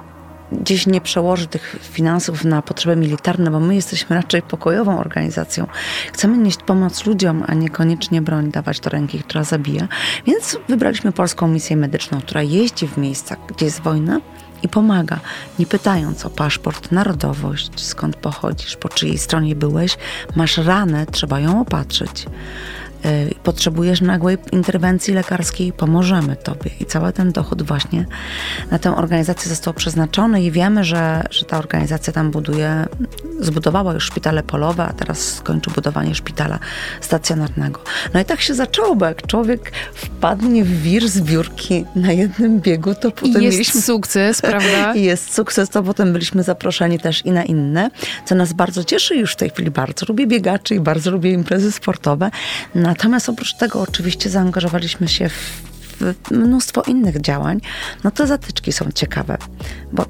gdzieś 0.53 0.87
nie 0.87 1.01
przełoży 1.01 1.47
tych 1.47 1.77
finansów 1.83 2.45
na 2.45 2.63
potrzeby 2.63 2.97
militarne, 2.97 3.51
bo 3.51 3.61
my 3.61 3.75
jesteśmy 3.75 4.17
raczej 4.17 4.43
pokojową 4.43 4.99
organizacją. 4.99 5.67
Chcemy 6.13 6.39
nieść 6.39 6.63
pomoc 6.63 7.07
ludziom, 7.07 7.45
a 7.47 7.55
niekoniecznie 7.55 8.23
broń 8.23 8.51
dawać 8.51 8.81
do 8.81 8.91
ręki, 8.91 9.19
która 9.19 9.45
zabija. 9.45 9.89
Więc 10.27 10.59
wybraliśmy 10.69 11.13
polską 11.13 11.49
misję 11.49 11.77
medyczną, 11.77 12.21
która 12.21 12.43
jeździ 12.43 12.89
w 12.89 12.97
miejscach, 12.97 13.39
gdzie 13.49 13.65
jest 13.65 13.81
wojna 13.81 14.21
i 14.63 14.69
pomaga, 14.69 15.21
nie 15.59 15.67
pytając 15.67 16.27
o 16.27 16.31
paszport, 16.31 16.93
narodowość, 16.93 17.81
skąd 17.81 18.17
pochodzisz, 18.17 18.77
po 18.77 18.89
czyjej 18.89 19.19
stronie 19.19 19.57
byłeś, 19.57 19.97
masz 20.37 20.59
ranę, 20.59 21.07
trzeba 21.07 21.41
ją 21.41 21.61
opatrzyć. 21.61 22.27
Y, 23.07 23.35
potrzebujesz 23.43 24.01
nagłej 24.01 24.39
interwencji 24.53 25.15
lekarskiej, 25.15 25.73
pomożemy 25.73 26.37
Tobie. 26.37 26.71
I 26.81 26.85
cały 26.85 27.13
ten 27.13 27.33
dochód 27.33 27.63
właśnie 27.63 28.07
na 28.71 28.79
tę 28.79 28.97
organizację 28.97 29.49
został 29.49 29.75
przeznaczony 29.75 30.43
i 30.43 30.51
wiemy, 30.51 30.85
że, 30.85 31.25
że 31.31 31.45
ta 31.45 31.59
organizacja 31.59 32.13
tam 32.13 32.31
buduje, 32.31 32.87
zbudowała 33.41 33.95
już 33.95 34.05
szpitale 34.05 34.43
polowe, 34.43 34.85
a 34.85 34.93
teraz 34.93 35.35
skończy 35.35 35.71
budowanie 35.71 36.15
szpitala 36.15 36.59
stacjonarnego. 37.01 37.81
No 38.15 38.21
i 38.21 38.25
tak 38.25 38.41
się 38.41 38.55
zaczęło, 38.55 38.97
bo 38.97 39.07
jak 39.07 39.27
człowiek 39.27 39.73
wpadnie 39.95 40.65
w 40.65 40.83
wir 40.83 41.09
zbiórki 41.09 41.85
na 41.97 42.13
jednym 42.13 42.61
biegu, 42.61 42.95
to 42.95 43.11
potem 43.11 43.43
I 43.43 43.45
jest 43.45 43.57
mieliśmy... 43.57 43.81
sukces, 43.83 44.41
prawda? 44.41 44.95
I 44.99 45.03
jest 45.03 45.35
sukces, 45.35 45.69
to 45.71 45.83
potem 45.83 46.13
byliśmy 46.13 46.43
zaproszeni 46.43 46.99
też 46.99 47.27
i 47.27 47.31
na 47.31 47.45
inne, 47.45 47.91
co 48.25 48.35
nas 48.35 48.53
bardzo 48.53 48.85
cieszy 48.85 49.17
już 49.17 49.33
w 49.33 49.37
tej 49.37 49.51
chwili. 49.51 49.71
Bardzo 49.71 50.07
lubię 50.09 50.27
biegaczy 50.27 50.75
i 50.75 50.81
bardzo 50.81 51.11
lubię 51.11 51.33
imprezy 51.33 51.73
sportowe. 51.73 52.31
Na 52.75 52.92
Natomiast 52.93 53.29
oprócz 53.29 53.55
tego 53.55 53.81
oczywiście 53.81 54.31
zaangażowaliśmy 54.31 55.09
się 55.09 55.29
w, 55.29 55.63
w 56.01 56.31
mnóstwo 56.31 56.83
innych 56.83 57.21
działań. 57.21 57.61
No 58.05 58.11
to 58.11 58.27
zatyczki 58.27 58.73
są 58.73 58.91
ciekawe, 58.95 59.39
bo 59.93 60.05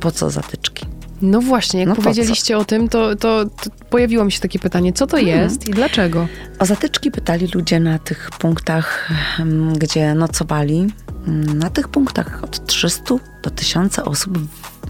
po 0.00 0.10
co 0.12 0.30
zatyczki? 0.30 0.86
No 1.22 1.40
właśnie, 1.40 1.80
jak 1.80 1.88
No 1.88 1.96
po 1.96 2.02
powiedzieliście 2.02 2.58
o 2.58 2.64
tym, 2.64 2.88
to, 2.88 3.16
to, 3.16 3.44
to 3.44 3.70
pojawiło 3.90 4.24
mi 4.24 4.32
się 4.32 4.40
takie 4.40 4.58
pytanie, 4.58 4.92
co 4.92 5.06
to 5.06 5.18
Mhm. 5.18 5.38
jest 5.42 5.68
i 5.68 5.72
dlaczego? 5.72 6.28
O 6.58 6.66
zatyczki 6.66 7.10
pytali 7.10 7.46
ludzie 7.54 7.80
na 7.80 7.98
tych 7.98 8.30
punktach, 8.38 9.10
em, 9.40 9.72
gdzie 9.72 10.14
nocowali. 10.14 10.86
Mm, 11.28 11.58
Na 11.58 11.70
tych 11.70 11.88
punktach 11.88 12.44
od 12.44 12.66
300 12.66 13.14
do 13.42 13.50
1000 13.50 13.98
osób 13.98 14.38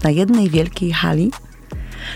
na 0.03 0.09
jednej 0.09 0.49
wielkiej 0.49 0.91
hali. 0.93 1.31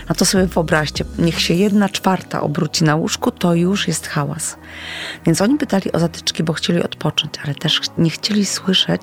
No 0.08 0.14
to 0.14 0.24
sobie 0.24 0.46
wyobraźcie, 0.46 1.04
niech 1.18 1.40
się 1.40 1.54
jedna 1.54 1.88
czwarta 1.88 2.40
obróci 2.40 2.84
na 2.84 2.96
łóżku, 2.96 3.30
to 3.30 3.54
już 3.54 3.88
jest 3.88 4.06
hałas. 4.06 4.56
Więc 5.26 5.40
oni 5.40 5.58
pytali 5.58 5.92
o 5.92 5.98
zatyczki, 5.98 6.42
bo 6.42 6.52
chcieli 6.52 6.82
odpocząć, 6.82 7.34
ale 7.44 7.54
też 7.54 7.80
nie 7.98 8.10
chcieli 8.10 8.46
słyszeć 8.46 9.02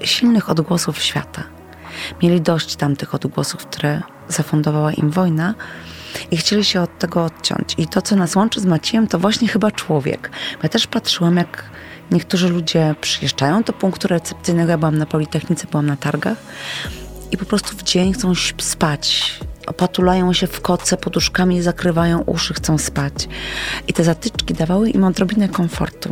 silnych 0.00 0.50
odgłosów 0.50 0.98
świata. 0.98 1.42
Mieli 2.22 2.40
dość 2.40 2.76
tamtych 2.76 3.14
odgłosów, 3.14 3.66
które 3.66 4.02
zafundowała 4.28 4.92
im 4.92 5.10
wojna 5.10 5.54
i 6.30 6.36
chcieli 6.36 6.64
się 6.64 6.80
od 6.80 6.98
tego 6.98 7.24
odciąć. 7.24 7.74
I 7.78 7.86
to, 7.86 8.02
co 8.02 8.16
nas 8.16 8.36
łączy 8.36 8.60
z 8.60 8.66
Maciejem, 8.66 9.06
to 9.06 9.18
właśnie 9.18 9.48
chyba 9.48 9.70
człowiek. 9.70 10.30
Ja 10.62 10.68
też 10.68 10.86
patrzyłam, 10.86 11.36
jak 11.36 11.64
niektórzy 12.10 12.48
ludzie 12.48 12.94
przyjeżdżają 13.00 13.62
do 13.62 13.72
punktu 13.72 14.08
recepcyjnego. 14.08 14.70
Ja 14.70 14.78
byłam 14.78 14.98
na 14.98 15.06
Politechnice, 15.06 15.66
byłam 15.70 15.86
na 15.86 15.96
targach 15.96 16.38
i 17.30 17.36
po 17.36 17.44
prostu 17.44 17.76
w 17.76 17.82
dzień 17.82 18.12
chcą 18.12 18.32
spać. 18.58 19.38
Opatulają 19.66 20.32
się 20.32 20.46
w 20.46 20.60
koce, 20.60 20.96
poduszkami 20.96 21.62
zakrywają 21.62 22.20
uszy, 22.20 22.54
chcą 22.54 22.78
spać. 22.78 23.28
I 23.88 23.92
te 23.92 24.04
zatyczki 24.04 24.54
dawały 24.54 24.90
im 24.90 25.04
odrobinę 25.04 25.48
komfortu. 25.48 26.10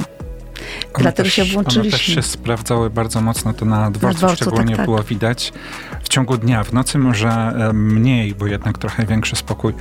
One 0.94 1.02
Dlatego 1.02 1.24
też, 1.24 1.34
się 1.34 1.42
One 1.42 1.52
włączyliśmy. 1.52 1.98
też 1.98 2.06
się 2.06 2.22
sprawdzały 2.22 2.90
bardzo 2.90 3.20
mocno, 3.20 3.54
to 3.54 3.64
na 3.64 3.90
dworcu, 3.90 4.18
dworcu, 4.18 4.36
szczególnie 4.36 4.66
tak, 4.66 4.76
tak. 4.76 4.86
było 4.86 5.02
widać. 5.02 5.52
W 6.04 6.08
ciągu 6.08 6.36
dnia, 6.38 6.64
w 6.64 6.72
nocy 6.72 6.98
może 6.98 7.30
e, 7.30 7.72
mniej, 7.72 8.34
bo 8.34 8.46
jednak 8.46 8.78
trochę 8.78 9.06
większy 9.06 9.36
spokój, 9.36 9.74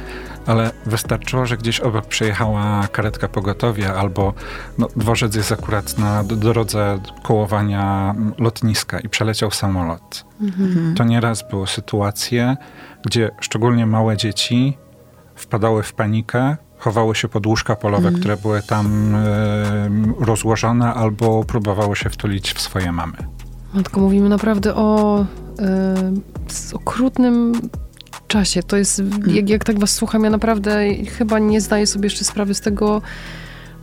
ale 0.45 0.71
wystarczyło, 0.85 1.45
że 1.45 1.57
gdzieś 1.57 1.79
obok 1.79 2.05
przejechała 2.05 2.87
karetka 2.91 3.27
pogotowia 3.27 3.95
albo 3.95 4.33
no, 4.77 4.87
dworzec 4.95 5.35
jest 5.35 5.51
akurat 5.51 5.97
na 5.97 6.23
drodze 6.23 6.99
kołowania 7.23 8.15
lotniska 8.37 8.99
i 8.99 9.09
przeleciał 9.09 9.51
samolot. 9.51 10.25
Mhm. 10.41 10.95
To 10.95 11.03
nieraz 11.03 11.49
były 11.49 11.67
sytuacje, 11.67 12.57
gdzie 13.05 13.31
szczególnie 13.39 13.85
małe 13.85 14.17
dzieci 14.17 14.77
wpadały 15.35 15.83
w 15.83 15.93
panikę, 15.93 16.57
chowały 16.77 17.15
się 17.15 17.27
pod 17.27 17.45
łóżka 17.45 17.75
polowe, 17.75 18.07
Mhm. 18.07 18.19
które 18.19 18.37
były 18.37 18.61
tam 18.61 19.15
e, 19.15 19.19
rozłożone, 20.19 20.93
albo 20.93 21.43
próbowały 21.43 21.95
się 21.95 22.09
wtulić 22.09 22.53
w 22.53 22.61
swoje 22.61 22.91
mamy. 22.91 23.17
Matko, 23.73 24.01
mówimy 24.01 24.29
naprawdę 24.29 24.75
o 24.75 25.25
z 26.47 26.73
okrutnym 26.73 27.53
czasie. 28.27 28.63
To 28.63 28.77
jest, 28.77 29.01
jak, 29.27 29.49
jak 29.49 29.63
tak 29.63 29.79
was 29.79 29.91
słucham, 29.91 30.23
ja 30.23 30.29
naprawdę 30.29 30.95
chyba 31.17 31.39
nie 31.39 31.61
zdaję 31.61 31.87
sobie 31.87 32.05
jeszcze 32.05 32.23
sprawy 32.23 32.53
z 32.53 32.61
tego, 32.61 33.01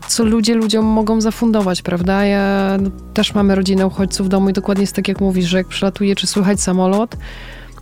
co 0.09 0.25
ludzie 0.25 0.55
ludziom 0.55 0.85
mogą 0.85 1.21
zafundować, 1.21 1.83
prawda? 1.83 2.25
Ja 2.25 2.77
no, 2.81 2.91
też 3.15 3.35
mamy 3.35 3.55
rodzinę 3.55 3.87
uchodźców 3.87 4.27
w 4.27 4.29
domu 4.29 4.49
i 4.49 4.53
dokładnie 4.53 4.83
jest 4.83 4.97
tak, 4.97 5.09
jak 5.09 5.21
mówisz, 5.21 5.47
że 5.47 5.59
jak 5.59 5.67
przylatuje 5.67 6.17
czy 6.17 6.27
słychać 6.27 6.61
samolot, 6.61 7.17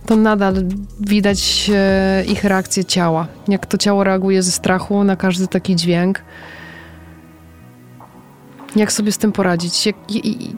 to 0.05 0.15
nadal 0.15 0.53
widać 0.99 1.71
e, 1.73 2.23
ich 2.25 2.43
reakcję 2.43 2.85
ciała. 2.85 3.27
Jak 3.47 3.65
to 3.65 3.77
ciało 3.77 4.03
reaguje 4.03 4.43
ze 4.43 4.51
strachu 4.51 5.03
na 5.03 5.15
każdy 5.15 5.47
taki 5.47 5.75
dźwięk. 5.75 6.21
Jak 8.75 8.91
sobie 8.91 9.11
z 9.11 9.17
tym 9.17 9.31
poradzić? 9.31 9.85
Jak, 9.85 9.95
i, 10.09 10.27
i, 10.27 10.55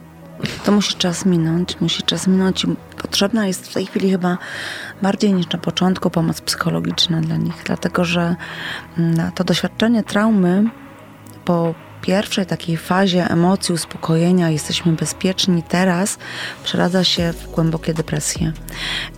To 0.64 0.72
musi 0.72 0.94
czas 0.94 1.26
minąć, 1.26 1.80
musi 1.80 2.02
czas 2.02 2.26
minąć 2.26 2.64
i 2.64 2.68
potrzebna 3.02 3.46
jest 3.46 3.70
w 3.70 3.74
tej 3.74 3.86
chwili 3.86 4.10
chyba 4.10 4.38
bardziej 5.02 5.32
niż 5.32 5.48
na 5.48 5.58
początku 5.58 6.10
pomoc 6.10 6.40
psychologiczna 6.40 7.20
dla 7.20 7.36
nich, 7.36 7.62
dlatego 7.64 8.04
że 8.04 8.36
mm, 8.98 9.32
to 9.32 9.44
doświadczenie 9.44 10.02
traumy 10.02 10.64
po 11.44 11.74
pierwszej 12.02 12.46
takiej 12.46 12.76
fazie 12.76 13.24
emocji, 13.30 13.74
uspokojenia, 13.74 14.50
jesteśmy 14.50 14.92
bezpieczni, 14.92 15.62
teraz 15.62 16.18
przeradza 16.64 17.04
się 17.04 17.32
w 17.32 17.50
głębokie 17.50 17.94
depresje. 17.94 18.52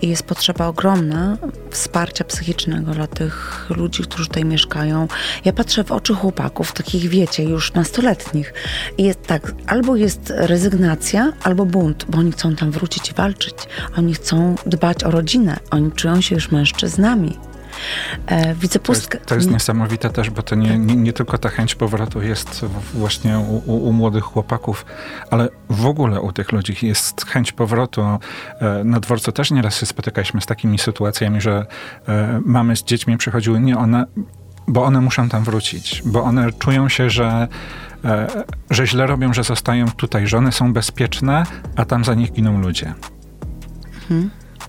I 0.02 0.08
jest 0.08 0.22
potrzeba 0.22 0.66
ogromna 0.66 1.36
wsparcia 1.70 2.24
psychicznego 2.24 2.92
dla 2.92 3.06
tych 3.06 3.66
ludzi, 3.76 4.02
którzy 4.02 4.26
tutaj 4.26 4.44
mieszkają. 4.44 5.08
Ja 5.44 5.52
patrzę 5.52 5.84
w 5.84 5.92
oczy 5.92 6.14
chłopaków, 6.14 6.72
takich 6.72 7.08
wiecie, 7.08 7.44
już 7.44 7.72
nastoletnich. 7.72 8.54
I 8.98 9.04
jest 9.04 9.22
tak, 9.22 9.54
albo 9.66 9.96
jest 9.96 10.32
rezygnacja, 10.36 11.32
albo 11.42 11.66
bunt, 11.66 12.04
bo 12.08 12.18
oni 12.18 12.32
chcą 12.32 12.56
tam 12.56 12.70
wrócić 12.70 13.10
i 13.10 13.14
walczyć. 13.14 13.54
Oni 13.98 14.14
chcą 14.14 14.54
dbać 14.66 15.04
o 15.04 15.10
rodzinę. 15.10 15.56
Oni 15.70 15.92
czują 15.92 16.20
się 16.20 16.34
już 16.34 16.50
mężczyznami. 16.50 17.38
E, 18.26 18.54
widzę 18.54 18.78
To 18.78 18.92
jest, 18.92 19.02
pustkę. 19.02 19.18
to 19.26 19.34
jest 19.34 19.50
niesamowite 19.50 20.10
też, 20.10 20.30
bo 20.30 20.42
to 20.42 20.54
nie, 20.54 20.78
nie, 20.78 20.96
nie 20.96 21.12
tylko 21.12 21.38
ta 21.38 21.48
chęć 21.48 21.74
powrotu 21.74 22.22
jest 22.22 22.64
właśnie 22.94 23.38
u, 23.38 23.56
u, 23.72 23.88
u 23.88 23.92
młodych 23.92 24.24
chłopaków, 24.24 24.86
ale 25.30 25.48
w 25.70 25.86
ogóle 25.86 26.20
u 26.20 26.32
tych 26.32 26.52
ludzi 26.52 26.86
jest 26.86 27.26
chęć 27.26 27.52
powrotu. 27.52 28.02
E, 28.60 28.84
Na 28.84 29.00
dworcu 29.00 29.32
też 29.32 29.50
nieraz 29.50 29.76
się 29.80 29.86
spotykaliśmy 29.86 30.40
z 30.40 30.46
takimi 30.46 30.78
sytuacjami, 30.78 31.40
że 31.40 31.66
e, 32.08 32.40
mamy 32.44 32.76
z 32.76 32.82
dziećmi 32.82 33.16
przychodziły, 33.18 33.60
nie 33.60 33.78
one, 33.78 34.06
bo 34.68 34.84
one 34.84 35.00
muszą 35.00 35.28
tam 35.28 35.44
wrócić, 35.44 36.02
bo 36.04 36.22
one 36.22 36.52
czują 36.52 36.88
się, 36.88 37.10
że, 37.10 37.48
że 38.70 38.86
źle 38.86 39.06
robią, 39.06 39.34
że 39.34 39.44
zostają 39.44 39.86
tutaj, 39.96 40.26
że 40.26 40.38
one 40.38 40.52
są 40.52 40.72
bezpieczne, 40.72 41.42
a 41.76 41.84
tam 41.84 42.04
za 42.04 42.14
nich 42.14 42.32
giną 42.32 42.60
ludzie. 42.60 42.94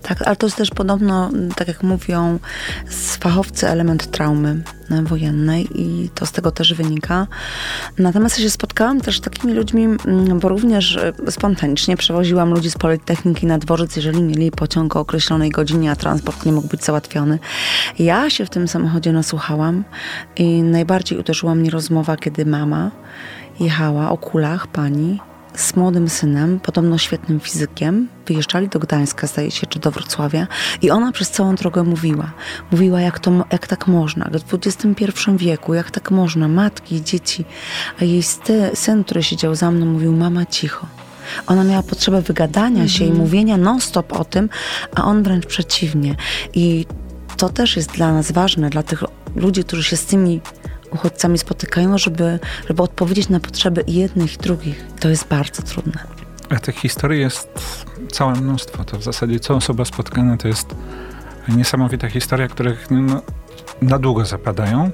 Tak, 0.08 0.22
ale 0.22 0.36
to 0.36 0.46
jest 0.46 0.56
też 0.56 0.70
podobno, 0.70 1.30
tak 1.56 1.68
jak 1.68 1.82
mówią 1.82 2.38
fachowcy, 3.20 3.68
element 3.68 4.10
traumy 4.10 4.62
e, 4.90 5.02
wojennej 5.02 5.68
i 5.74 6.10
to 6.14 6.26
z 6.26 6.32
tego 6.32 6.50
też 6.50 6.74
wynika. 6.74 7.26
Natomiast 7.98 8.38
ja 8.38 8.44
się 8.44 8.50
spotkałam 8.50 9.00
też 9.00 9.18
z 9.18 9.20
takimi 9.20 9.52
ludźmi, 9.52 9.84
mm, 9.84 10.40
bo 10.40 10.48
również 10.48 10.96
e, 10.96 11.12
spontanicznie 11.30 11.96
przewoziłam 11.96 12.50
ludzi 12.50 12.70
z 12.70 12.78
Politechniki 12.78 13.46
na 13.46 13.58
dworzec, 13.58 13.96
jeżeli 13.96 14.22
mieli 14.22 14.50
pociąg 14.50 14.96
o 14.96 15.00
określonej 15.00 15.50
godzinie, 15.50 15.90
a 15.90 15.96
transport 15.96 16.46
nie 16.46 16.52
mógł 16.52 16.68
być 16.68 16.84
załatwiony. 16.84 17.38
Ja 17.98 18.30
się 18.30 18.46
w 18.46 18.50
tym 18.50 18.68
samochodzie 18.68 19.12
nasłuchałam 19.12 19.84
i 20.36 20.62
najbardziej 20.62 21.18
uderzyła 21.18 21.54
mnie 21.54 21.70
rozmowa, 21.70 22.16
kiedy 22.16 22.46
mama 22.46 22.90
jechała 23.60 24.10
o 24.10 24.16
kulach 24.18 24.66
pani 24.66 25.20
z 25.56 25.76
młodym 25.76 26.08
synem, 26.08 26.60
podobno 26.60 26.98
świetnym 26.98 27.40
fizykiem. 27.40 28.08
Wyjeżdżali 28.26 28.68
do 28.68 28.78
Gdańska, 28.78 29.26
zdaje 29.26 29.50
się, 29.50 29.66
czy 29.66 29.78
do 29.78 29.90
Wrocławia. 29.90 30.46
I 30.82 30.90
ona 30.90 31.12
przez 31.12 31.30
całą 31.30 31.54
drogę 31.54 31.82
mówiła. 31.82 32.32
Mówiła, 32.70 33.00
jak, 33.00 33.18
to, 33.18 33.44
jak 33.52 33.66
tak 33.66 33.86
można, 33.86 34.30
w 34.48 34.54
XXI 34.54 35.12
wieku, 35.36 35.74
jak 35.74 35.90
tak 35.90 36.10
można, 36.10 36.48
matki, 36.48 37.02
dzieci. 37.02 37.44
A 38.00 38.04
jej 38.04 38.22
syn, 38.74 39.04
który 39.04 39.22
siedział 39.22 39.54
za 39.54 39.70
mną, 39.70 39.86
mówił, 39.86 40.12
mama 40.12 40.46
cicho. 40.46 40.86
Ona 41.46 41.64
miała 41.64 41.82
potrzebę 41.82 42.22
wygadania 42.22 42.88
się 42.88 43.04
i 43.04 43.12
mówienia 43.12 43.56
non-stop 43.56 44.12
o 44.12 44.24
tym, 44.24 44.48
a 44.94 45.04
on 45.04 45.22
wręcz 45.22 45.46
przeciwnie. 45.46 46.16
I 46.54 46.86
to 47.36 47.48
też 47.48 47.76
jest 47.76 47.90
dla 47.90 48.12
nas 48.12 48.32
ważne, 48.32 48.70
dla 48.70 48.82
tych 48.82 49.04
ludzi, 49.36 49.64
którzy 49.64 49.82
się 49.82 49.96
z 49.96 50.04
tymi 50.04 50.40
uchodźcami 50.90 51.38
spotykają, 51.38 51.98
żeby, 51.98 52.38
żeby 52.68 52.82
odpowiedzieć 52.82 53.28
na 53.28 53.40
potrzeby 53.40 53.84
jednych, 53.86 54.34
i 54.34 54.38
drugich. 54.38 54.84
To 55.00 55.08
jest 55.08 55.28
bardzo 55.28 55.62
trudne. 55.62 56.04
A 56.48 56.56
tych 56.56 56.76
historii 56.76 57.20
jest 57.20 57.48
całe 58.12 58.34
mnóstwo. 58.34 58.84
To 58.84 58.98
w 58.98 59.02
zasadzie 59.02 59.40
co 59.40 59.54
osoba 59.54 59.84
spotkana 59.84 60.36
to 60.36 60.48
jest 60.48 60.74
niesamowita 61.48 62.08
historia, 62.08 62.48
których 62.48 62.86
no, 62.90 63.22
na 63.82 63.98
długo 63.98 64.24
zapadają. 64.24 64.90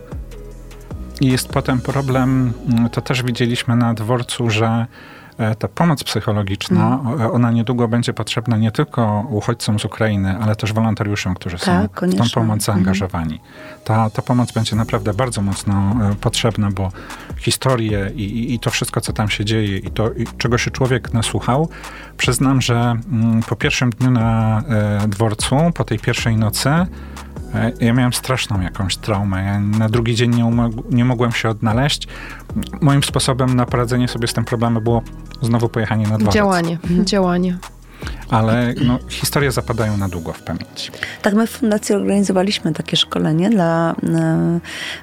I 1.20 1.26
jest 1.26 1.48
potem 1.48 1.81
problem, 1.81 2.52
mm, 2.68 2.90
to 2.90 3.00
też 3.00 3.22
widzieliśmy 3.22 3.76
na 3.76 3.94
dworcu, 3.94 4.50
że 4.50 4.87
ta 5.59 5.68
pomoc 5.68 6.05
psychologiczna, 6.05 7.00
o- 7.28 7.33
ona 7.33 7.50
niedługo 7.50 7.88
będzie 7.88 8.12
potrzebna 8.12 8.57
nie 8.57 8.70
tylko 8.72 9.26
uchodźcom 9.31 9.78
z 9.78 9.85
Ukrainy, 9.85 10.38
ale 10.42 10.57
też 10.57 10.72
wolontariuszom, 10.72 11.35
którzy 11.35 11.59
są 11.59 11.64
Tak, 11.66 11.90
w 11.90 11.94
tą 11.94 12.00
koniecznie. 12.00 12.31
pomoc 12.35 12.62
zaangażowani. 12.64 13.40
Ta, 13.85 14.11
ta 14.11 14.22
pomoc 14.22 14.52
będzie 14.52 14.76
naprawdę 14.76 15.14
bardzo 15.14 15.42
mocno 15.42 15.94
e, 16.11 16.14
potrzebna, 16.14 16.70
bo 16.70 16.92
historie 17.38 18.11
i, 18.16 18.22
i- 18.22 18.55
i 18.55 18.59
to 18.59 18.70
wszystko, 18.70 19.00
co 19.00 19.12
tam 19.12 19.28
się 19.28 19.44
dzieje 19.44 19.78
i 19.78 19.90
to, 19.90 20.12
i 20.12 20.26
czego 20.38 20.59
się 20.59 20.70
człowiek 20.70 21.12
nasłuchał, 21.14 21.68
przyznam, 22.16 22.61
że 22.61 22.74
mm, 23.12 23.42
po 23.48 23.57
pierwszym 23.57 23.90
dniu 23.90 24.11
na 24.11 24.59
e, 25.02 25.09
dworcu, 25.09 25.57
po 25.74 25.85
tej 25.85 25.98
pierwszej 25.98 26.37
nocy, 26.37 26.68
e, 26.68 26.87
ja 27.80 27.92
miałem 27.92 28.12
straszną 28.12 28.60
jakąś 28.60 28.96
traumę. 28.96 29.44
Ja 29.44 29.60
na 29.60 29.88
drugi 29.88 30.14
dzień 30.14 30.34
nie, 30.34 30.70
nie 30.90 31.04
mogłem 31.04 31.32
się 31.32 31.48
odnaleźć. 31.48 32.08
Moim 32.80 33.02
sposobem 33.02 33.56
na 33.56 33.66
poradzenie 33.66 34.08
sobie 34.08 34.28
z 34.28 34.32
tym 34.32 34.44
problemem 34.44 34.82
było 34.82 35.02
znowu 35.42 35.68
pojechanie 35.68 36.06
na 36.08 36.18
dworzec. 36.18 36.34
działanie, 36.34 36.78
działanie. 37.04 37.58
Ale 38.30 38.74
no, 38.84 38.98
historie 39.08 39.52
zapadają 39.52 39.96
na 39.96 40.08
długo 40.08 40.32
w 40.32 40.42
pamięć. 40.42 40.92
Tak, 41.22 41.34
my 41.34 41.46
w 41.46 41.50
Fundacji 41.50 41.94
organizowaliśmy 41.94 42.72
takie 42.72 42.96
szkolenie 42.96 43.50
dla 43.50 43.94
e, 44.02 44.60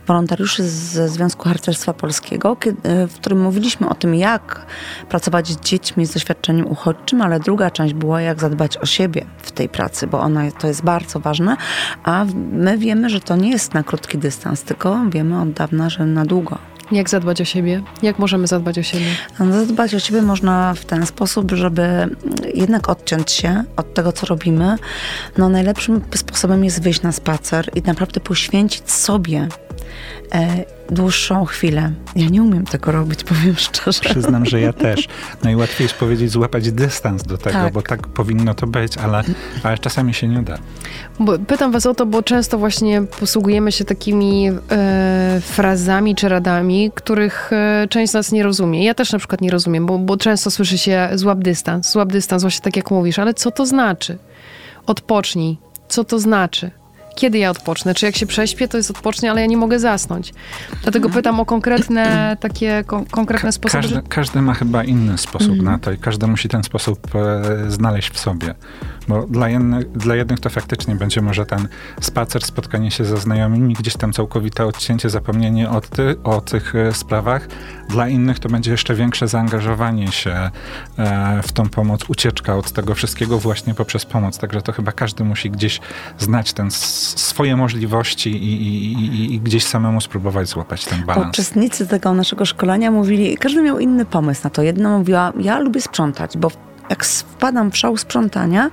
wolontariuszy 0.08 0.64
ze 0.64 1.10
Związku 1.10 1.44
Harcerstwa 1.44 1.94
Polskiego, 1.94 2.56
kiedy, 2.56 2.90
e, 2.90 3.08
w 3.08 3.14
którym 3.14 3.42
mówiliśmy 3.42 3.90
o 3.90 3.96
tym, 3.96 4.16
jak 4.16 4.66
pracować 5.10 5.48
z 5.48 5.60
dziećmi 5.60 6.06
z 6.06 6.14
doświadczeniem 6.14 6.68
uchodźczym, 6.68 7.22
ale 7.22 7.40
druga 7.40 7.72
część 7.72 7.94
była, 7.94 8.22
jak 8.22 8.42
zadbać 8.42 8.78
o 8.78 8.86
siebie 8.86 9.26
w 9.38 9.52
tej 9.52 9.70
pracy, 9.70 10.08
bo 10.08 10.20
ona 10.20 10.52
to 10.52 10.68
jest 10.68 10.84
bardzo 10.84 11.20
ważne, 11.20 11.58
a 12.04 12.26
my 12.52 12.78
wiemy, 12.78 13.10
że 13.10 13.20
to 13.20 13.36
nie 13.36 13.50
jest 13.50 13.74
na 13.74 13.84
krótki 13.84 14.18
dystans, 14.18 14.64
tylko 14.64 15.00
wiemy 15.10 15.42
od 15.42 15.52
dawna, 15.52 15.90
że 15.90 16.06
na 16.06 16.26
długo. 16.26 16.58
Jak 16.92 17.10
zadbać 17.10 17.42
o 17.42 17.46
siebie? 17.46 17.82
Jak 18.02 18.20
możemy 18.20 18.48
zadbać 18.48 18.80
o 18.80 18.84
siebie? 18.84 19.06
No, 19.40 19.66
zadbać 19.66 19.96
o 19.96 20.00
siebie 20.00 20.22
można 20.22 20.74
w 20.74 20.86
ten 20.86 21.06
sposób, 21.06 21.52
żeby 21.52 22.16
jednak 22.54 22.90
odciąć 22.90 23.32
się 23.32 23.64
od 23.76 23.94
tego, 23.94 24.12
co 24.12 24.26
robimy. 24.26 24.76
No, 25.38 25.50
najlepszym 25.50 26.02
sposobem 26.16 26.64
jest 26.64 26.84
wyjść 26.84 27.02
na 27.02 27.12
spacer 27.12 27.70
i 27.76 27.82
naprawdę 27.82 28.20
poświęcić 28.20 28.92
sobie 28.92 29.48
e, 30.34 30.79
dłuższą 30.92 31.46
chwilę. 31.46 31.92
Ja 32.16 32.30
nie 32.30 32.44
umiem 32.44 32.66
tego 32.66 32.92
robić, 32.92 33.24
powiem 33.24 33.56
szczerze. 33.56 34.00
Przyznam, 34.02 34.46
że 34.46 34.62
ja 34.62 34.74
też. 34.74 35.08
Najłatwiej 35.44 35.86
jest 35.86 35.96
powiedzieć, 35.96 36.32
złapać 36.32 36.72
dystans 36.72 37.24
do 37.24 37.38
tego, 37.38 37.56
tak. 37.56 37.74
bo 37.74 37.82
tak 37.82 38.08
powinno 38.08 38.54
to 38.54 38.68
być, 38.68 38.98
ale, 38.98 39.24
ale 39.64 39.78
czasami 39.78 40.14
się 40.14 40.28
nie 40.28 40.42
da. 40.42 40.58
Bo 41.20 41.40
pytam 41.40 41.72
was 41.72 41.86
o 41.86 41.94
to, 41.94 42.06
bo 42.06 42.24
często 42.24 42.58
właśnie 42.58 43.02
posługujemy 43.20 43.72
się 43.72 43.86
takimi 43.86 44.48
e, 44.72 45.42
frazami 45.42 46.16
czy 46.16 46.30
radami, 46.30 46.92
których 46.96 47.54
e, 47.54 47.88
część 47.90 48.12
z 48.12 48.14
nas 48.14 48.32
nie 48.32 48.44
rozumie. 48.44 48.86
Ja 48.86 48.94
też 48.94 49.12
na 49.12 49.20
przykład 49.20 49.42
nie 49.42 49.52
rozumiem, 49.52 49.86
bo, 49.86 49.98
bo 49.98 50.18
często 50.18 50.52
słyszy 50.52 50.78
się 50.78 51.10
złap 51.14 51.40
dystans, 51.40 51.92
złap 51.92 52.12
dystans, 52.12 52.44
właśnie 52.44 52.62
tak 52.62 52.76
jak 52.76 52.92
mówisz, 52.92 53.20
ale 53.20 53.34
co 53.34 53.52
to 53.52 53.66
znaczy? 53.66 54.18
Odpocznij. 54.86 55.58
Co 55.88 56.04
to 56.04 56.20
znaczy? 56.20 56.72
Kiedy 57.20 57.38
ja 57.38 57.50
odpocznę. 57.50 57.94
Czy 57.94 58.06
jak 58.06 58.16
się 58.16 58.26
prześpię, 58.26 58.68
to 58.68 58.78
jest 58.78 58.92
odpocznie, 58.92 59.32
ale 59.32 59.42
ja 59.42 59.48
nie 59.48 59.58
mogę 59.58 59.80
zasnąć. 59.80 60.34
Dlatego 60.84 61.06
mhm. 61.06 61.14
pytam 61.14 61.40
o 61.40 61.46
konkretne 61.46 62.38
takie 62.40 62.84
kon 62.88 63.06
konkretne 63.06 63.52
sposoby. 63.52 63.82
Każdy, 63.82 64.02
każdy, 64.10 64.42
ma 64.42 64.54
chyba 64.54 64.84
inny 64.84 65.18
sposób 65.18 65.52
mm. 65.52 65.66
na 65.66 65.80
to 65.80 65.92
i 65.92 65.98
każdy 65.98 66.28
musi 66.28 66.50
ten 66.50 66.64
sposób 66.64 67.16
e, 67.16 67.72
znaleźć 67.72 68.12
w 68.12 68.20
sobie. 68.20 68.56
Bo 69.08 69.28
dla 69.28 69.50
jednych, 69.50 69.92
dla 69.92 70.16
jednych 70.16 70.40
to 70.40 70.50
faktycznie 70.50 70.96
będzie 70.96 71.22
może 71.22 71.46
ten 71.46 71.68
spacer, 72.02 72.44
spotkanie 72.44 72.92
się 72.92 73.06
ze 73.06 73.18
znajomymi, 73.18 73.74
gdzieś 73.74 73.98
tam 73.98 74.14
całkowite 74.14 74.66
odcięcie, 74.66 75.10
zapomnienie 75.10 75.70
o, 75.70 75.82
ty, 75.82 76.16
o 76.24 76.42
tych 76.42 76.76
e, 76.76 76.94
sprawach. 76.94 77.48
Dla 77.90 78.08
innych 78.08 78.40
to 78.40 78.50
będzie 78.50 78.72
jeszcze 78.72 78.96
większe 78.96 79.28
zaangażowanie 79.28 80.12
się 80.12 80.50
e, 80.98 81.42
w 81.44 81.52
tą 81.52 81.70
pomoc, 81.70 82.02
ucieczka 82.08 82.56
od 82.56 82.72
tego 82.72 82.96
wszystkiego 82.96 83.40
właśnie 83.40 83.74
poprzez 83.74 84.06
pomoc. 84.06 84.38
Także 84.38 84.62
to 84.62 84.72
chyba 84.72 84.92
każdy 84.92 85.24
musi 85.24 85.52
gdzieś 85.52 85.80
znać 86.18 86.54
ten 86.54 86.72
swoje 86.72 87.56
możliwości 87.56 88.30
i, 88.30 88.68
i, 88.68 89.36
i, 89.36 89.40
gdzieś 89.40 89.66
samemu 89.66 90.02
spróbować 90.02 90.48
złapać 90.48 90.86
ten 90.86 91.06
balans. 91.06 91.30
Uczestnicy 91.30 91.88
tego 91.88 92.14
naszego 92.14 92.46
szkolenia 92.46 92.92
mówili, 92.92 93.38
każdy 93.38 93.62
miał 93.62 93.80
inny 93.80 94.06
pomysł 94.06 94.42
na 94.44 94.50
to. 94.50 94.62
Jedna 94.62 94.98
mówiła, 94.98 95.34
ja 95.40 95.60
lubię 95.60 95.82
sprzątać, 95.82 96.38
bo 96.38 96.52
jak 96.90 97.06
wpadam 97.06 97.72
w 97.72 97.78
szał 97.78 97.98
sprzątania, 97.98 98.70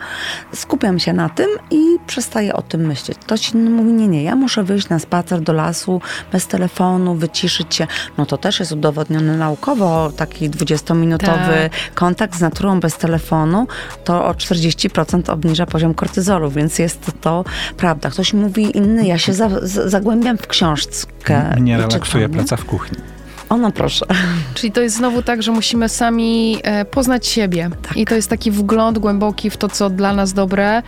skupiam 0.55 0.99
się 0.99 1.13
na 1.13 1.29
tym 1.29 1.47
i 1.71 1.83
przestaję 2.07 2.53
o 2.53 2.63
tym 2.63 2.87
myśleć. 2.87 3.19
Ktoś 3.19 3.51
inny 3.51 3.71
mówi, 3.71 3.93
nie, 3.93 4.09
nie, 4.09 4.23
ja 4.23 4.37
muszę 4.37 4.65
wyjść 4.65 4.89
na 4.89 4.99
spacer 4.99 5.41
do 5.41 5.53
lasu 5.53 6.01
bez 6.33 6.47
telefonu, 6.47 7.15
wyciszyć 7.15 7.75
się. 7.75 7.87
No 8.19 8.27
to 8.27 8.39
też 8.39 8.61
jest 8.61 8.73
udowodnione 8.73 9.37
naukowo, 9.37 10.13
taki 10.17 10.51
20-minutowy 10.51 11.71
tak. 11.71 11.95
kontakt 11.95 12.37
z 12.37 12.41
naturą 12.41 12.81
bez 12.81 12.97
telefonu, 12.97 13.67
to 14.05 14.25
o 14.25 14.33
40% 14.33 15.31
obniża 15.31 15.67
poziom 15.67 15.95
kortyzolu, 15.95 16.51
więc 16.51 16.79
jest 16.79 17.11
to 17.21 17.45
prawda. 17.77 18.11
Ktoś 18.11 18.33
mówi 18.33 18.77
inny, 18.77 19.07
ja 19.07 19.19
się 19.19 19.33
za, 19.33 19.49
zagłębiam 19.63 20.39
w 20.39 20.47
książkę. 20.47 21.55
Mnie 21.57 21.79
relaksuje 21.79 22.29
praca 22.29 22.57
w 22.57 22.65
kuchni. 22.65 23.16
Ono 23.49 23.73
proszę. 23.73 24.07
Czyli 24.55 24.73
to 24.73 24.81
jest 24.81 24.97
znowu 24.97 25.23
tak, 25.23 25.43
że 25.43 25.53
musimy 25.53 25.89
sami 25.89 26.59
e, 26.63 26.85
poznać 26.85 27.27
siebie. 27.27 27.71
Tak. 27.83 27.97
I 27.97 28.05
to 28.05 28.15
jest 28.15 28.31
taki 28.31 28.51
wgląd 28.51 28.99
głęboki 28.99 29.51
w 29.51 29.57
to, 29.57 29.69
co 29.69 29.91
dla 29.91 30.13
nas 30.15 30.33
dobre. 30.33 30.83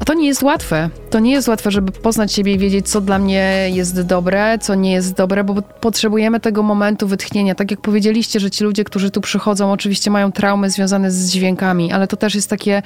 A 0.00 0.04
to 0.04 0.14
nie 0.14 0.26
jest 0.26 0.42
łatwe. 0.42 0.90
To 1.10 1.18
nie 1.18 1.32
jest 1.32 1.48
łatwe, 1.48 1.70
żeby 1.70 1.92
poznać 1.92 2.32
siebie 2.32 2.52
i 2.52 2.58
wiedzieć, 2.58 2.88
co 2.88 3.00
dla 3.00 3.18
mnie 3.18 3.70
jest 3.72 4.02
dobre, 4.02 4.58
co 4.58 4.74
nie 4.74 4.92
jest 4.92 5.14
dobre, 5.14 5.44
bo 5.44 5.62
potrzebujemy 5.62 6.40
tego 6.40 6.62
momentu 6.62 7.08
wytchnienia. 7.08 7.54
Tak 7.54 7.70
jak 7.70 7.80
powiedzieliście, 7.80 8.40
że 8.40 8.50
ci 8.50 8.64
ludzie, 8.64 8.84
którzy 8.84 9.10
tu 9.10 9.20
przychodzą, 9.20 9.72
oczywiście 9.72 10.10
mają 10.10 10.32
traumy 10.32 10.70
związane 10.70 11.10
z 11.10 11.30
dźwiękami, 11.30 11.92
ale 11.92 12.08
to 12.08 12.16
też 12.16 12.34
jest 12.34 12.50
takie 12.50 12.82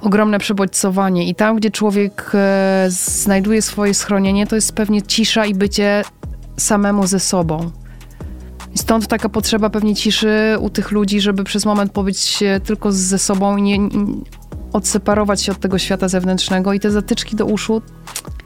ogromne 0.00 0.38
przebodźcowanie. 0.38 1.28
I 1.28 1.34
tam, 1.34 1.56
gdzie 1.56 1.70
człowiek 1.70 2.30
e, 2.34 2.86
znajduje 2.88 3.62
swoje 3.62 3.94
schronienie, 3.94 4.46
to 4.46 4.54
jest 4.54 4.72
pewnie 4.72 5.02
cisza 5.02 5.46
i 5.46 5.54
bycie 5.54 6.04
samemu 6.56 7.06
ze 7.06 7.20
sobą. 7.20 7.70
Stąd 8.74 9.06
taka 9.06 9.28
potrzeba 9.28 9.70
pewnie 9.70 9.94
ciszy 9.94 10.56
u 10.60 10.70
tych 10.70 10.90
ludzi, 10.90 11.20
żeby 11.20 11.44
przez 11.44 11.66
moment 11.66 11.92
pobyć 11.92 12.38
tylko 12.64 12.92
ze 12.92 13.18
sobą 13.18 13.56
i 13.56 13.62
nie, 13.62 13.78
nie 13.78 13.90
odseparować 14.72 15.42
się 15.42 15.52
od 15.52 15.58
tego 15.58 15.78
świata 15.78 16.08
zewnętrznego 16.08 16.72
i 16.72 16.80
te 16.80 16.90
zatyczki 16.90 17.36
do 17.36 17.46
uszu 17.46 17.82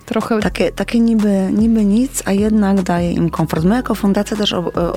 trochę... 0.07 0.41
Takie, 0.41 0.73
takie 0.73 1.01
niby, 1.01 1.51
niby 1.53 1.85
nic, 1.85 2.23
a 2.25 2.33
jednak 2.33 2.83
daje 2.83 3.13
im 3.13 3.31
komfort. 3.31 3.65
My 3.65 3.75
jako 3.75 3.95
fundacja 3.95 4.37
też 4.37 4.53
o, 4.53 4.59
o, 4.59 4.95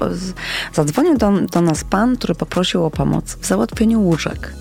zadzwonił 0.74 1.18
do, 1.18 1.32
do 1.32 1.62
nas 1.62 1.84
pan, 1.84 2.18
który 2.18 2.36
poprosił 2.36 2.86
o 2.86 2.92
pomoc 2.92 3.38
w 3.42 3.46
załatwieniu 3.46 4.02
łóżek. 4.02 4.54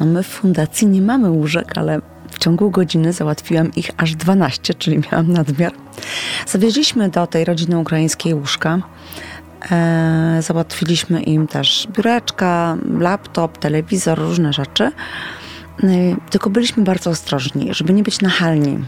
No 0.00 0.06
my 0.06 0.22
w 0.22 0.26
fundacji 0.26 0.86
nie 0.86 1.02
mamy 1.02 1.30
łóżek, 1.30 1.78
ale 1.78 2.00
w 2.30 2.38
ciągu 2.38 2.70
godziny 2.70 3.12
załatwiłam 3.12 3.74
ich 3.76 3.90
aż 3.96 4.14
12, 4.14 4.74
czyli 4.74 4.98
miałam 4.98 5.32
nadmiar. 5.32 5.72
Zawieźliśmy 6.46 7.08
do 7.08 7.26
tej 7.26 7.44
rodziny 7.44 7.78
ukraińskiej 7.78 8.34
łóżka. 8.34 8.82
E, 9.70 10.38
załatwiliśmy 10.42 11.22
im 11.22 11.46
też 11.46 11.88
biureczka, 11.96 12.76
laptop, 12.98 13.58
telewizor, 13.58 14.18
różne 14.18 14.52
rzeczy. 14.52 14.84
E, 14.84 14.92
tylko 16.30 16.50
byliśmy 16.50 16.84
bardzo 16.84 17.10
ostrożni, 17.10 17.74
żeby 17.74 17.92
nie 17.92 18.02
być 18.02 18.20
nachalni 18.20 18.78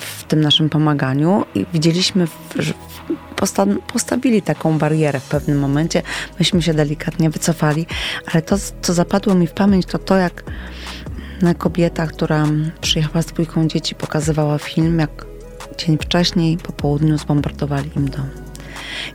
w 0.00 0.24
tym 0.24 0.40
naszym 0.40 0.68
pomaganiu 0.68 1.44
i 1.54 1.66
widzieliśmy, 1.72 2.28
że 2.56 2.74
posta 3.36 3.66
postawili 3.92 4.42
taką 4.42 4.78
barierę 4.78 5.20
w 5.20 5.28
pewnym 5.28 5.58
momencie. 5.58 6.02
Myśmy 6.38 6.62
się 6.62 6.74
delikatnie 6.74 7.30
wycofali, 7.30 7.86
ale 8.32 8.42
to, 8.42 8.56
co 8.82 8.94
zapadło 8.94 9.34
mi 9.34 9.46
w 9.46 9.52
pamięć, 9.52 9.86
to 9.86 9.98
to, 9.98 10.16
jak 10.16 10.44
kobieta, 11.58 12.06
która 12.06 12.46
przyjechała 12.80 13.22
z 13.22 13.26
dwójką 13.26 13.68
dzieci, 13.68 13.94
pokazywała 13.94 14.58
film, 14.58 14.98
jak 14.98 15.26
dzień 15.78 15.98
wcześniej 15.98 16.56
po 16.56 16.72
południu 16.72 17.18
zbombardowali 17.18 17.90
im 17.96 18.08
dom. 18.08 18.47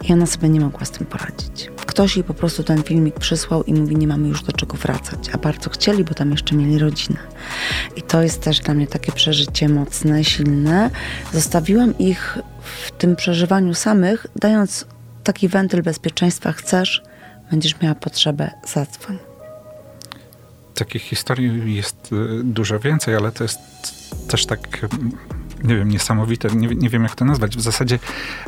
I 0.04 0.14
ona 0.14 0.26
sobie 0.26 0.50
nie 0.50 0.60
mogła 0.60 0.86
z 0.86 0.92
tym 0.92 1.08
poradzić. 1.08 1.70
Ktoś 1.86 2.16
jej 2.16 2.24
po 2.24 2.34
prostu 2.34 2.64
ten 2.64 2.84
filmik 2.84 3.20
przysłał 3.20 3.64
i 3.64 3.74
mówi, 3.74 3.96
nie 3.96 4.08
mamy 4.08 4.28
już 4.28 4.44
do 4.44 4.52
czego 4.52 4.78
wracać. 4.78 5.30
A 5.34 5.38
bardzo 5.38 5.70
chcieli, 5.70 6.04
bo 6.04 6.14
tam 6.14 6.32
jeszcze 6.32 6.56
mieli 6.56 6.80
rodzinę. 6.80 7.20
I 7.96 8.02
to 8.02 8.22
jest 8.22 8.42
też 8.42 8.60
dla 8.60 8.74
mnie 8.74 8.88
takie 8.88 9.12
przeżycie 9.12 9.70
mocne, 9.70 10.24
silne. 10.24 10.90
Zostawiłam 11.34 11.98
ich 11.98 12.38
w 12.62 12.92
tym 12.92 13.16
przeżywaniu 13.16 13.74
samych, 13.74 14.28
dając 14.36 14.86
taki 15.24 15.48
wentyl 15.48 15.84
bezpieczeństwa. 15.84 16.52
Chcesz, 16.52 17.04
będziesz 17.52 17.82
miała 17.82 17.96
potrzebę, 17.96 18.52
zadzwoń. 18.74 19.18
Takich 20.76 21.02
historii 21.02 21.76
jest 21.76 22.10
y, 22.14 22.44
dużo 22.44 22.80
więcej, 22.80 23.16
ale 23.16 23.32
to 23.32 23.44
jest 23.44 23.60
też 24.28 24.46
tak 24.46 24.88
nie 25.64 25.76
wiem, 25.76 25.90
niesamowite, 25.90 26.50
nie, 26.56 26.68
nie 26.68 26.90
wiem 26.90 27.04
jak 27.04 27.16
to 27.16 27.26
nazwać. 27.26 27.58
W 27.58 27.62
zasadzie 27.62 28.00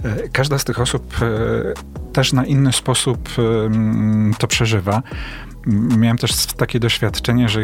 e, 0.03 0.29
każda 0.29 0.59
z 0.59 0.63
tych 0.63 0.79
osób 0.79 1.15
e, 1.21 2.11
też 2.13 2.33
na 2.33 2.45
inny 2.45 2.73
sposób 2.73 3.29
e, 3.29 4.33
to 4.37 4.47
przeżywa. 4.47 5.03
Miałem 5.97 6.17
też 6.17 6.45
takie 6.45 6.79
doświadczenie, 6.79 7.49
że 7.49 7.61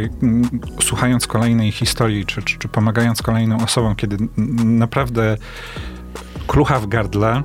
słuchając 0.81 1.27
kolejnej 1.27 1.71
historii, 1.71 2.25
czy, 2.25 2.43
czy, 2.43 2.57
czy 2.57 2.67
pomagając 2.67 3.21
kolejnym 3.21 3.57
osobom, 3.57 3.95
kiedy 3.95 4.17
naprawdę 4.65 5.37
klucha 6.47 6.79
w 6.79 6.87
gardle, 6.87 7.41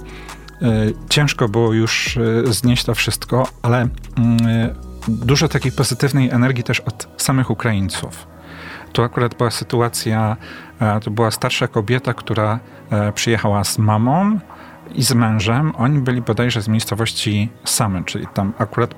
ciężko 1.09 1.49
było 1.49 1.73
już 1.73 2.19
znieść 2.45 2.85
to 2.85 2.95
wszystko, 2.95 3.49
ale 3.63 3.89
dużo 5.09 5.49
takiej 5.49 5.73
pozytywnej 5.73 6.31
energii 6.31 6.65
też 6.65 6.81
od 6.81 7.09
samych 7.17 7.51
Ukraińców. 7.51 8.36
Tu 8.97 9.03
akurat 9.03 9.35
była 9.35 9.51
sytuacja, 9.51 10.37
e, 10.81 11.01
to 11.01 11.11
była 11.11 11.31
starsza 11.31 11.69
kobieta, 11.69 12.15
która 12.15 12.59
e, 12.91 13.13
przyjechała 13.13 13.65
z 13.65 13.79
mamą 13.79 14.39
i 14.95 15.03
z 15.03 15.15
mężem. 15.15 15.73
Oni 15.77 15.99
byli 15.99 16.23
bodajże 16.23 16.63
z 16.63 16.69
miejscowości 16.69 17.51
Samy, 17.65 18.05
czyli 18.05 18.27
tam 18.35 18.53
akurat 18.59 18.95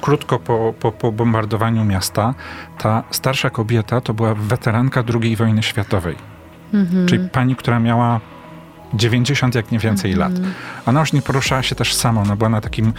krótko 0.00 0.38
po, 0.38 0.74
po, 0.80 0.92
po 0.92 1.12
bombardowaniu 1.12 1.84
miasta. 1.84 2.34
Ta 2.78 3.02
starsza 3.10 3.50
kobieta 3.50 4.00
to 4.00 4.14
była 4.14 4.34
weteranka 4.34 5.04
II 5.22 5.36
wojny 5.36 5.62
światowej. 5.62 6.16
Mhm. 6.74 7.06
Czyli 7.06 7.28
pani, 7.28 7.56
która 7.56 7.80
miała 7.80 8.20
90 8.94 9.54
jak 9.54 9.70
nie 9.70 9.78
więcej 9.78 10.12
mhm. 10.12 10.32
lat. 10.32 10.42
Ona 10.86 11.00
już 11.00 11.12
nie 11.12 11.22
poruszała 11.22 11.62
się 11.62 11.74
też 11.74 11.94
sama, 11.94 12.20
ona 12.20 12.36
była 12.36 12.48
na 12.50 12.60
takim 12.60 12.92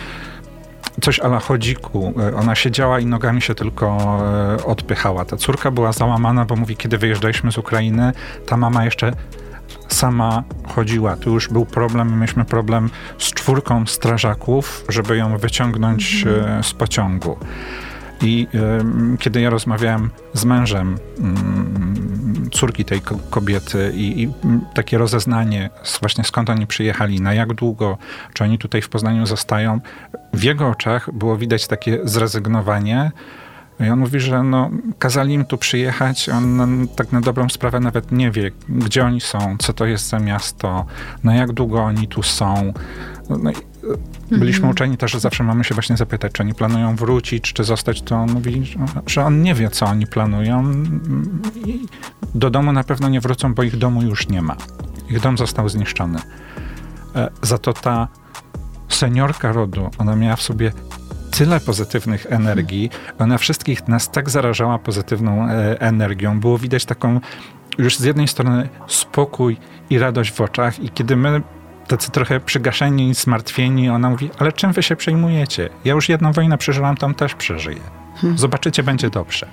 coś 1.02 1.20
ala 1.20 1.40
chodziku. 1.40 2.14
E, 2.20 2.36
ona 2.36 2.56
siedziała 2.56 3.00
i 3.00 3.06
nogami 3.06 3.42
się 3.42 3.56
tylko 3.56 3.98
e, 4.60 4.66
odpychała. 4.66 5.26
Ta 5.26 5.38
córka 5.38 5.72
była 5.72 5.92
załamana, 5.92 6.46
bo 6.46 6.56
mówi, 6.56 6.78
kiedy 6.78 6.98
wyjeżdżaliśmy 6.98 7.52
z 7.52 7.58
Ukrainy, 7.58 8.12
ta 8.46 8.58
mama 8.58 8.86
jeszcze 8.86 9.12
sama 9.88 10.44
chodziła. 10.76 11.16
Tu 11.16 11.34
już 11.34 11.50
był 11.50 11.66
problem, 11.66 12.20
mieliśmy 12.20 12.46
problem 12.46 12.90
z 13.18 13.34
czwórką 13.34 13.86
strażaków, 13.86 14.86
żeby 14.90 15.18
ją 15.18 15.38
wyciągnąć 15.38 16.24
mhm. 16.28 16.64
z 16.64 16.74
pociągu. 16.74 17.38
I 18.22 18.48
y, 19.16 19.18
kiedy 19.18 19.42
ja 19.42 19.50
rozmawiałem 19.50 20.10
z 20.34 20.46
mężem 20.46 20.96
y, 20.96 21.95
córki 22.56 22.86
tej 22.86 23.02
kobiety 23.30 23.92
i, 23.96 24.24
i, 24.24 24.30
takie 24.74 24.98
rozeznanie 24.98 25.70
właśnie 26.00 26.24
skąd 26.24 26.50
oni 26.50 26.68
przyjechali, 26.68 27.22
na 27.22 27.34
jak 27.34 27.54
długo, 27.54 27.98
czy 28.34 28.44
oni 28.44 28.58
tutaj 28.58 28.82
w 28.82 28.90
Poznaniu 28.90 29.26
zostają, 29.26 29.80
w 30.34 30.44
jego 30.44 30.68
oczach 30.68 31.14
było 31.14 31.38
widać 31.38 31.68
takie 31.68 32.00
zrezygnowanie. 32.04 33.12
I 33.80 33.90
on 33.90 34.00
mówi, 34.00 34.20
że 34.20 34.44
no, 34.44 34.70
kazali 35.00 35.34
im 35.34 35.46
tu 35.46 35.58
przyjechać, 35.58 36.30
on 36.30 36.58
no, 36.58 36.68
tak 36.96 37.12
na 37.12 37.22
dobrą 37.22 37.50
sprawę 37.50 37.80
nawet 37.80 38.12
nie 38.12 38.32
wie, 38.32 38.52
gdzie 38.70 39.06
oni 39.06 39.22
są, 39.22 39.58
co 39.60 39.74
to 39.74 39.86
jest 39.86 40.08
za 40.08 40.20
miasto, 40.20 40.86
na 41.24 41.36
jak 41.36 41.54
długo 41.54 41.84
oni 41.84 42.08
tu 42.08 42.24
są. 42.24 42.74
No, 43.30 43.52
byliśmy 44.32 44.56
mhm. 44.56 44.72
uczeni 44.72 44.98
też, 44.98 45.12
że 45.12 45.20
zawsze 45.20 45.44
mamy 45.44 45.64
się 45.64 45.76
właśnie 45.76 45.98
zapytać, 45.98 46.32
czy 46.32 46.44
oni 46.44 46.54
planują 46.54 46.96
wrócić, 46.96 47.54
czy 47.54 47.64
zostać, 47.64 48.02
to 48.02 48.16
on 48.16 48.32
mówi, 48.32 48.76
że 49.08 49.26
on 49.26 49.42
nie 49.42 49.54
wie, 49.54 49.70
co 49.70 49.86
oni 49.86 50.08
planują 50.08 50.74
i 51.66 51.86
do 52.36 52.50
domu 52.50 52.72
na 52.72 52.84
pewno 52.84 53.10
nie 53.10 53.22
wrócą, 53.22 53.54
bo 53.54 53.64
ich 53.64 53.78
domu 53.78 54.02
już 54.02 54.28
nie 54.28 54.42
ma. 54.42 54.56
Ich 55.10 55.20
dom 55.20 55.38
został 55.38 55.70
zniszczony. 55.70 56.20
E, 57.16 57.30
za 57.42 57.58
to 57.58 57.74
ta 57.74 58.08
seniorka 58.90 59.52
rodu, 59.52 59.90
ona 59.98 60.16
miała 60.16 60.36
w 60.36 60.42
sobie 60.42 60.72
tyle 61.32 61.60
pozytywnych 61.60 62.26
energii, 62.30 62.90
ona 63.20 63.38
wszystkich 63.38 63.88
nas 63.88 64.12
tak 64.12 64.30
zarażała 64.30 64.80
pozytywną 64.80 65.50
e, 65.50 65.82
energią. 65.82 66.40
Było 66.40 66.58
widać 66.58 66.86
taką 66.86 67.20
już 67.78 67.98
z 67.98 68.04
jednej 68.04 68.28
strony 68.28 68.70
spokój 68.88 69.58
i 69.90 70.00
radość 70.00 70.32
w 70.32 70.42
oczach 70.42 70.80
i 70.80 70.90
kiedy 70.90 71.16
my 71.16 71.42
tacy 71.88 72.12
trochę 72.12 72.40
przygaszeni, 72.40 73.14
zmartwieni. 73.14 73.90
Ona 73.90 74.10
mówi, 74.10 74.30
ale 74.40 74.52
czym 74.52 74.74
wy 74.74 74.84
się 74.84 74.96
przejmujecie? 74.96 75.70
Ja 75.86 75.94
już 75.94 76.10
jedną 76.10 76.32
wojnę 76.32 76.58
przeżyłam, 76.58 76.98
tam 76.98 77.16
też 77.16 77.36
przeżyję. 77.36 77.82
Hmm. 78.16 78.38
Zobaczycie, 78.38 78.84
będzie 78.84 79.10
dobrze. 79.10 79.48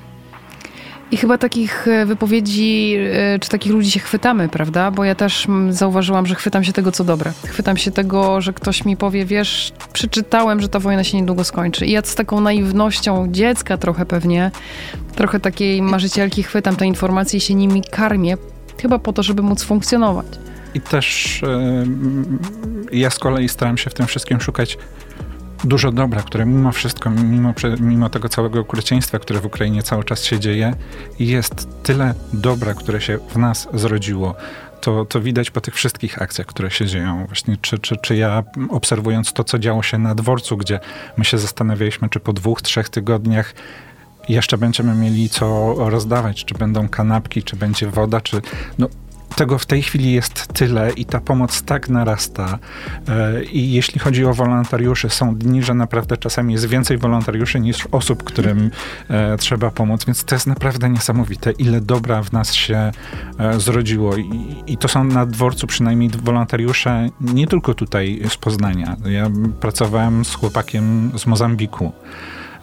I 1.10 1.16
chyba 1.16 1.38
takich 1.38 1.88
e, 1.88 2.06
wypowiedzi, 2.06 2.96
e, 3.12 3.38
czy 3.38 3.48
takich 3.48 3.72
ludzi 3.72 3.90
się 3.90 4.00
chwytamy, 4.00 4.48
prawda? 4.48 4.90
Bo 4.90 5.04
ja 5.04 5.14
też 5.14 5.46
zauważyłam, 5.70 6.26
że 6.26 6.34
chwytam 6.34 6.64
się 6.64 6.72
tego, 6.72 6.92
co 6.92 7.04
dobre. 7.04 7.32
Chwytam 7.46 7.76
się 7.76 7.90
tego, 7.90 8.40
że 8.40 8.52
ktoś 8.52 8.84
mi 8.84 8.96
powie, 8.96 9.24
wiesz, 9.24 9.72
przeczytałem, 9.92 10.60
że 10.60 10.68
ta 10.68 10.78
wojna 10.78 11.04
się 11.04 11.16
niedługo 11.16 11.44
skończy. 11.44 11.86
I 11.86 11.90
ja 11.90 12.02
z 12.02 12.14
taką 12.14 12.40
naiwnością 12.40 13.26
dziecka 13.30 13.76
trochę 13.76 14.06
pewnie, 14.06 14.50
trochę 15.14 15.40
takiej 15.40 15.82
marzycielki 15.82 16.42
chwytam 16.42 16.76
te 16.76 16.86
informacje 16.86 17.38
i 17.38 17.40
się 17.40 17.54
nimi 17.54 17.82
karmię, 17.90 18.36
chyba 18.82 18.98
po 18.98 19.12
to, 19.12 19.22
żeby 19.22 19.42
móc 19.42 19.62
funkcjonować. 19.62 20.26
I 20.74 20.80
też 20.80 21.40
ja 22.92 23.10
z 23.10 23.18
kolei 23.18 23.48
staram 23.48 23.78
się 23.78 23.90
w 23.90 23.94
tym 23.94 24.06
wszystkim 24.06 24.40
szukać 24.40 24.78
dużo 25.64 25.92
dobra, 25.92 26.22
które 26.22 26.46
mimo 26.46 26.72
wszystko, 26.72 27.10
mimo, 27.10 27.54
mimo 27.80 28.08
tego 28.08 28.28
całego 28.28 28.60
okrucieństwa, 28.60 29.18
które 29.18 29.40
w 29.40 29.46
Ukrainie 29.46 29.82
cały 29.82 30.04
czas 30.04 30.24
się 30.24 30.40
dzieje, 30.40 30.74
jest 31.18 31.68
tyle 31.82 32.14
dobra, 32.32 32.74
które 32.74 33.00
się 33.00 33.18
w 33.28 33.36
nas 33.36 33.68
zrodziło. 33.74 34.34
To, 34.80 35.04
to 35.04 35.20
widać 35.20 35.50
po 35.50 35.60
tych 35.60 35.74
wszystkich 35.74 36.22
akcjach, 36.22 36.46
które 36.46 36.70
się 36.70 36.86
dzieją. 36.86 37.26
Właśnie, 37.26 37.56
czy, 37.60 37.78
czy, 37.78 37.96
czy 37.96 38.16
ja 38.16 38.42
obserwując 38.70 39.32
to, 39.32 39.44
co 39.44 39.58
działo 39.58 39.82
się 39.82 39.98
na 39.98 40.14
dworcu, 40.14 40.56
gdzie 40.56 40.80
my 41.16 41.24
się 41.24 41.38
zastanawialiśmy, 41.38 42.08
czy 42.08 42.20
po 42.20 42.32
dwóch, 42.32 42.62
trzech 42.62 42.88
tygodniach 42.88 43.54
jeszcze 44.28 44.58
będziemy 44.58 44.94
mieli 44.94 45.28
co 45.28 45.74
rozdawać, 45.90 46.44
czy 46.44 46.54
będą 46.54 46.88
kanapki, 46.88 47.42
czy 47.42 47.56
będzie 47.56 47.86
woda, 47.86 48.20
czy 48.20 48.42
no, 48.78 48.88
tego 49.32 49.58
w 49.58 49.66
tej 49.66 49.82
chwili 49.82 50.12
jest 50.12 50.46
tyle 50.46 50.92
i 50.92 51.04
ta 51.04 51.20
pomoc 51.20 51.62
tak 51.62 51.88
narasta. 51.88 52.58
E, 53.08 53.44
I 53.44 53.72
jeśli 53.72 54.00
chodzi 54.00 54.24
o 54.24 54.34
wolontariuszy, 54.34 55.10
są 55.10 55.34
dni, 55.34 55.62
że 55.62 55.74
naprawdę 55.74 56.16
czasami 56.16 56.52
jest 56.52 56.68
więcej 56.68 56.98
wolontariuszy 56.98 57.60
niż 57.60 57.86
osób, 57.92 58.24
którym 58.24 58.70
e, 59.08 59.36
trzeba 59.36 59.70
pomóc, 59.70 60.04
więc 60.04 60.24
to 60.24 60.34
jest 60.34 60.46
naprawdę 60.46 60.90
niesamowite, 60.90 61.50
ile 61.50 61.80
dobra 61.80 62.22
w 62.22 62.32
nas 62.32 62.54
się 62.54 62.92
e, 63.38 63.60
zrodziło. 63.60 64.16
I, 64.16 64.54
i 64.66 64.76
to 64.76 64.88
są 64.88 65.04
na 65.04 65.26
dworcu 65.26 65.66
przynajmniej 65.66 66.10
wolontariusze 66.22 67.08
nie 67.20 67.46
tylko 67.46 67.74
tutaj 67.74 68.22
z 68.28 68.36
Poznania. 68.36 68.96
Ja 69.04 69.30
pracowałem 69.60 70.24
z 70.24 70.34
chłopakiem 70.34 71.12
z 71.18 71.26
Mozambiku. 71.26 71.92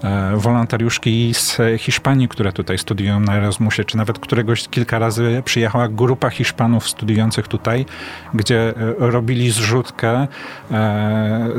E, 0.04 0.38
wolontariuszki 0.38 1.34
z 1.34 1.58
Hiszpanii, 1.78 2.28
które 2.28 2.54
tutaj 2.54 2.78
studiują 2.78 3.20
na 3.20 3.36
Erasmusie, 3.36 3.86
czy 3.86 3.98
nawet 3.98 4.20
któregoś 4.20 4.68
kilka 4.68 5.00
razy 5.00 5.42
przyjechała 5.46 5.88
grupa 5.88 6.30
Hiszpanów 6.30 6.90
studiujących 6.90 7.48
tutaj, 7.48 7.86
gdzie 8.34 8.70
e, 8.70 8.74
robili 8.98 9.52
zrzutkę, 9.52 10.28
e, 10.72 11.50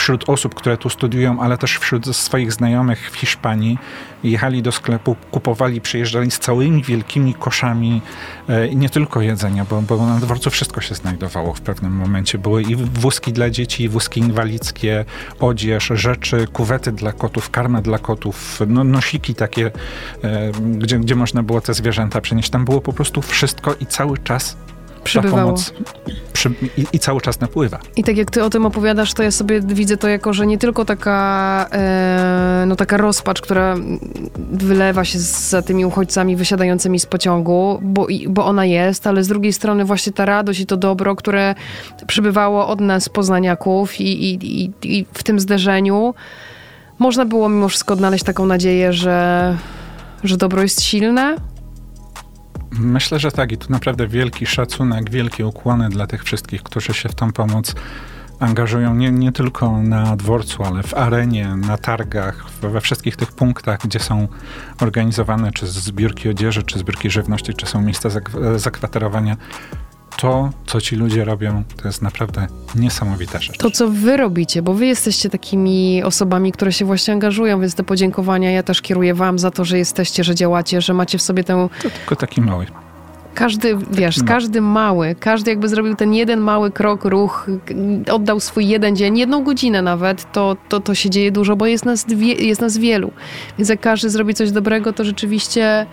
wśród 0.00 0.28
osób, 0.28 0.54
które 0.54 0.76
tu 0.76 0.90
studiują, 0.90 1.40
ale 1.40 1.58
też 1.58 1.78
wśród 1.78 2.16
swoich 2.16 2.52
znajomych 2.52 3.10
w 3.10 3.16
Hiszpanii, 3.16 3.78
jechali 4.24 4.62
do 4.62 4.72
sklepu, 4.72 5.16
kupowali, 5.30 5.80
przyjeżdżali 5.80 6.30
z 6.30 6.38
całymi 6.38 6.82
wielkimi 6.82 7.34
koszami 7.34 8.02
e, 8.48 8.66
i 8.66 8.76
nie 8.76 8.90
tylko 8.90 9.20
jedzenia, 9.20 9.64
bo, 9.70 9.82
bo 9.82 10.06
na 10.06 10.20
dworcu 10.20 10.50
wszystko 10.50 10.80
się 10.80 10.94
znajdowało 10.94 11.54
w 11.54 11.60
pewnym 11.60 11.92
momencie. 11.92 12.38
Były 12.38 12.62
i 12.62 12.76
wózki 12.76 13.32
dla 13.32 13.50
dzieci, 13.50 13.84
i 13.84 13.88
wózki 13.88 14.20
inwalidzkie, 14.20 15.04
odzież, 15.40 15.92
rzeczy, 15.94 16.46
kuwety 16.52 16.92
dla 16.92 17.12
kotów, 17.12 17.50
karmę 17.50 17.82
dla 17.82 17.98
kotów, 17.98 18.60
no, 18.66 18.84
nosiki 18.84 19.34
takie, 19.34 19.70
e, 20.24 20.52
gdzie, 20.52 20.98
gdzie 20.98 21.14
można 21.14 21.42
było 21.42 21.60
te 21.60 21.74
zwierzęta 21.74 22.20
przenieść. 22.20 22.50
Tam 22.50 22.64
było 22.64 22.80
po 22.80 22.92
prostu 22.92 23.22
wszystko 23.22 23.74
i 23.80 23.86
cały 23.86 24.18
czas 24.18 24.56
Przybywało. 25.04 25.42
pomoc 25.42 25.72
przy, 26.32 26.50
i, 26.76 26.86
i, 26.92 26.98
cały 26.98 27.20
czas 27.20 27.40
napływa. 27.40 27.78
I 27.96 28.04
tak 28.04 28.16
jak 28.16 28.30
ty 28.30 28.44
o 28.44 28.50
tym 28.50 28.66
opowiadasz, 28.66 29.14
to 29.14 29.22
ja 29.22 29.30
sobie 29.30 29.60
widzę 29.60 29.96
to 29.96 30.08
jako, 30.08 30.32
że 30.32 30.46
nie 30.46 30.58
tylko 30.58 30.84
taka, 30.84 31.66
e, 31.72 32.64
no 32.66 32.76
taka 32.76 32.96
rozpacz, 32.96 33.40
która 33.40 33.76
wylewa 34.52 35.04
się 35.04 35.18
za 35.18 35.62
tymi 35.62 35.84
uchodźcami 35.84 36.36
wysiadającymi 36.36 37.00
z 37.00 37.06
pociągu, 37.06 37.78
bo, 37.82 38.06
bo 38.28 38.46
ona 38.46 38.64
jest, 38.64 39.06
ale 39.06 39.24
z 39.24 39.28
drugiej 39.28 39.52
strony 39.52 39.84
właśnie 39.84 40.12
ta 40.12 40.24
radość 40.24 40.60
i 40.60 40.66
to 40.66 40.76
dobro, 40.76 41.16
które 41.16 41.54
przybywało 42.06 42.68
od 42.68 42.80
nas, 42.80 43.08
poznaniaków 43.08 44.00
i, 44.00 44.04
i, 44.04 44.62
i, 44.62 44.70
i 44.82 45.06
w 45.12 45.22
tym 45.22 45.40
zderzeniu 45.40 46.14
można 46.98 47.24
było 47.24 47.48
mimo 47.48 47.68
wszystko 47.68 47.94
odnaleźć 47.94 48.24
taką 48.24 48.46
nadzieję, 48.46 48.92
że, 48.92 49.56
że 50.24 50.36
dobro 50.36 50.62
jest 50.62 50.82
silne, 50.82 51.36
Myślę, 52.72 53.18
że 53.18 53.32
tak. 53.32 53.52
I 53.52 53.58
tu 53.58 53.72
naprawdę 53.72 54.06
wielki 54.06 54.46
szacunek, 54.46 55.10
wielkie 55.10 55.46
ukłony 55.46 55.88
dla 55.88 56.06
tych 56.06 56.24
wszystkich, 56.24 56.62
którzy 56.62 56.94
się 56.94 57.08
w 57.08 57.14
tą 57.14 57.32
pomoc 57.32 57.74
angażują. 58.40 58.94
Nie, 58.94 59.10
nie 59.10 59.32
tylko 59.32 59.82
na 59.82 60.16
dworcu, 60.16 60.64
ale 60.64 60.82
w 60.82 60.94
arenie, 60.94 61.56
na 61.56 61.78
targach, 61.78 62.50
we 62.62 62.80
wszystkich 62.80 63.16
tych 63.16 63.32
punktach, 63.32 63.78
gdzie 63.84 63.98
są 63.98 64.28
organizowane 64.80 65.52
czy 65.52 65.66
zbiórki 65.66 66.28
odzieży, 66.28 66.62
czy 66.62 66.78
zbiórki 66.78 67.10
żywności, 67.10 67.54
czy 67.54 67.66
są 67.66 67.82
miejsca 67.82 68.08
zakwaterowania 68.56 69.36
to, 70.20 70.50
co 70.66 70.80
ci 70.80 70.96
ludzie 70.96 71.24
robią, 71.24 71.62
to 71.82 71.88
jest 71.88 72.02
naprawdę 72.02 72.46
niesamowita 72.74 73.40
rzecz. 73.40 73.58
To, 73.58 73.70
co 73.70 73.88
wy 73.88 74.16
robicie, 74.16 74.62
bo 74.62 74.74
wy 74.74 74.86
jesteście 74.86 75.30
takimi 75.30 76.02
osobami, 76.02 76.52
które 76.52 76.72
się 76.72 76.84
właśnie 76.84 77.14
angażują, 77.14 77.60
więc 77.60 77.74
te 77.74 77.84
podziękowania 77.84 78.50
ja 78.50 78.62
też 78.62 78.82
kieruję 78.82 79.14
wam 79.14 79.38
za 79.38 79.50
to, 79.50 79.64
że 79.64 79.78
jesteście, 79.78 80.24
że 80.24 80.34
działacie, 80.34 80.80
że 80.80 80.94
macie 80.94 81.18
w 81.18 81.22
sobie 81.22 81.44
tę... 81.44 81.68
To 81.82 81.90
tylko 81.90 82.16
taki 82.16 82.40
mały. 82.40 82.66
Każdy, 83.34 83.78
wiesz, 83.90 84.16
każdy 84.26 84.60
mały, 84.60 85.14
każdy 85.20 85.50
jakby 85.50 85.68
zrobił 85.68 85.96
ten 85.96 86.14
jeden 86.14 86.40
mały 86.40 86.70
krok, 86.70 87.04
ruch, 87.04 87.46
oddał 88.12 88.40
swój 88.40 88.68
jeden 88.68 88.96
dzień, 88.96 89.18
jedną 89.18 89.44
godzinę 89.44 89.82
nawet, 89.82 90.32
to, 90.32 90.56
to, 90.68 90.80
to 90.80 90.94
się 90.94 91.10
dzieje 91.10 91.32
dużo, 91.32 91.56
bo 91.56 91.66
jest 91.66 91.84
nas, 91.84 92.04
dwie, 92.04 92.34
jest 92.34 92.60
nas 92.60 92.78
wielu. 92.78 93.12
Więc 93.58 93.68
jak 93.68 93.80
każdy 93.80 94.10
zrobi 94.10 94.34
coś 94.34 94.50
dobrego, 94.50 94.92
to 94.92 95.04
rzeczywiście 95.04 95.86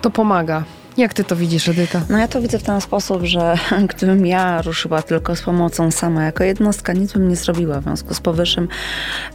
to 0.00 0.10
pomaga. 0.10 0.64
Jak 0.98 1.14
ty 1.14 1.24
to 1.24 1.36
widzisz, 1.36 1.68
Edyta? 1.68 2.02
No 2.08 2.18
ja 2.18 2.28
to 2.28 2.40
widzę 2.40 2.58
w 2.58 2.62
ten 2.62 2.80
sposób, 2.80 3.24
że 3.24 3.54
gdybym 3.94 4.26
ja 4.26 4.62
ruszyła 4.62 5.02
tylko 5.02 5.36
z 5.36 5.42
pomocą 5.42 5.90
sama 5.90 6.24
jako 6.24 6.44
jednostka, 6.44 6.92
nic 6.92 7.12
bym 7.12 7.28
nie 7.28 7.36
zrobiła. 7.36 7.80
W 7.80 7.82
związku 7.82 8.14
z 8.14 8.20
powyższym, 8.20 8.68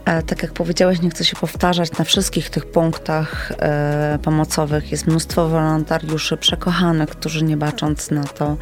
e, 0.05 0.23
tak 0.23 0.43
jak 0.43 0.51
powiedziałeś, 0.51 1.01
nie 1.01 1.09
chcę 1.09 1.25
się 1.25 1.35
powtarzać, 1.35 1.97
na 1.97 2.05
wszystkich 2.05 2.49
tych 2.49 2.65
punktach 2.65 3.51
e, 3.59 4.19
pomocowych 4.23 4.91
jest 4.91 5.07
mnóstwo 5.07 5.49
wolontariuszy 5.49 6.37
przekochanych, 6.37 7.09
którzy 7.09 7.43
nie 7.43 7.57
bacząc 7.57 8.11
na 8.11 8.23
to, 8.23 8.57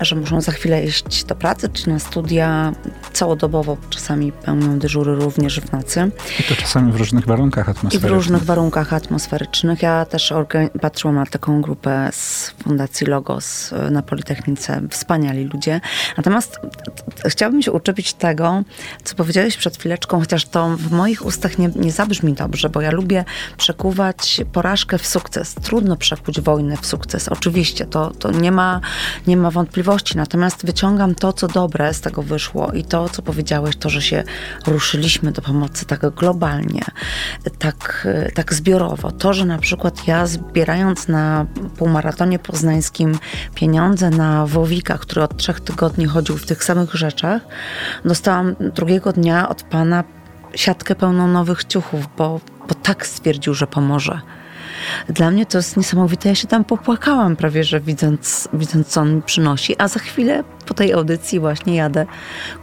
że 0.00 0.16
muszą 0.16 0.40
za 0.40 0.52
chwilę 0.52 0.84
iść 0.84 1.24
do 1.24 1.34
pracy 1.34 1.68
czy 1.68 1.88
na 1.88 1.98
studia, 1.98 2.72
całodobowo 3.12 3.76
czasami 3.90 4.32
pełnią 4.32 4.78
dyżury 4.78 5.14
również 5.14 5.60
w 5.60 5.72
nocy. 5.72 6.10
I 6.40 6.42
to 6.42 6.54
czasami 6.54 6.92
w 6.92 6.96
różnych 6.96 7.26
warunkach 7.26 7.68
atmosferycznych. 7.68 8.02
I 8.04 8.06
w 8.06 8.16
różnych 8.16 8.42
warunkach 8.42 8.92
atmosferycznych. 8.92 9.82
Ja 9.82 10.04
też 10.04 10.32
patrzyłam 10.80 11.16
na 11.16 11.26
taką 11.26 11.62
grupę 11.62 12.10
z 12.16 12.50
Fundacji 12.50 13.06
Logos 13.06 13.72
e, 13.72 13.90
na 13.90 14.02
Politechnice. 14.02 14.80
Wspaniali 14.90 15.44
ludzie. 15.44 15.80
Natomiast 16.16 16.60
chciałabym 17.26 17.62
się 17.62 17.72
uczepić 17.72 18.14
tego, 18.14 18.62
co 19.04 19.14
powiedziałeś 19.14 19.56
przed 19.56 19.76
chwileczką, 19.76 20.20
chociaż 20.20 20.44
to 20.44 20.76
w 20.76 20.90
moich 20.92 21.24
ustach 21.24 21.58
nie, 21.58 21.68
nie 21.76 21.92
zabrzmi 21.92 22.32
dobrze, 22.32 22.68
bo 22.68 22.80
ja 22.80 22.90
lubię 22.90 23.24
przekuwać 23.56 24.40
porażkę 24.52 24.98
w 24.98 25.06
sukces. 25.06 25.54
Trudno 25.54 25.96
przekuć 25.96 26.40
wojnę 26.40 26.76
w 26.76 26.86
sukces. 26.86 27.28
Oczywiście, 27.28 27.86
to, 27.86 28.10
to 28.10 28.30
nie, 28.30 28.52
ma, 28.52 28.80
nie 29.26 29.36
ma 29.36 29.50
wątpliwości. 29.50 30.16
Natomiast 30.16 30.66
wyciągam 30.66 31.14
to, 31.14 31.32
co 31.32 31.48
dobre 31.48 31.94
z 31.94 32.00
tego 32.00 32.22
wyszło 32.22 32.72
i 32.72 32.84
to, 32.84 33.08
co 33.08 33.22
powiedziałeś, 33.22 33.76
to, 33.76 33.90
że 33.90 34.02
się 34.02 34.24
ruszyliśmy 34.66 35.32
do 35.32 35.42
pomocy 35.42 35.86
tak 35.86 36.14
globalnie, 36.14 36.84
tak, 37.58 38.08
tak 38.34 38.54
zbiorowo. 38.54 39.12
To, 39.12 39.32
że 39.32 39.44
na 39.44 39.58
przykład 39.58 40.06
ja 40.06 40.26
zbierając 40.26 41.08
na 41.08 41.46
półmaratonie 41.96 42.38
poznańskim 42.38 43.18
pieniądze 43.54 44.10
na 44.10 44.46
Wowika, 44.46 44.98
który 44.98 45.22
od 45.22 45.36
trzech 45.36 45.60
tygodni 45.60 46.06
chodził 46.06 46.36
w 46.36 46.46
tych 46.46 46.64
samych 46.64 46.94
rzeczach, 46.94 47.42
dostałam 48.04 48.56
drugiego 48.74 49.12
dnia 49.12 49.48
od 49.48 49.62
pana 49.62 50.04
siatkę 50.54 50.94
pełną 50.94 51.28
nowych 51.28 51.64
ciuchów, 51.64 52.08
bo, 52.16 52.40
bo 52.68 52.74
tak 52.74 53.06
stwierdził, 53.06 53.54
że 53.54 53.66
pomoże. 53.66 54.20
Dla 55.08 55.30
mnie 55.30 55.46
to 55.46 55.58
jest 55.58 55.76
niesamowite. 55.76 56.28
Ja 56.28 56.34
się 56.34 56.48
tam 56.48 56.64
popłakałam 56.64 57.36
prawie, 57.36 57.64
że 57.64 57.80
widząc, 57.80 58.48
widząc 58.52 58.86
co 58.86 59.00
on 59.00 59.16
mi 59.16 59.22
przynosi, 59.22 59.74
a 59.78 59.88
za 59.88 60.00
chwilę 60.00 60.44
po 60.66 60.74
tej 60.74 60.92
audycji 60.92 61.40
właśnie 61.40 61.76
jadę 61.76 62.06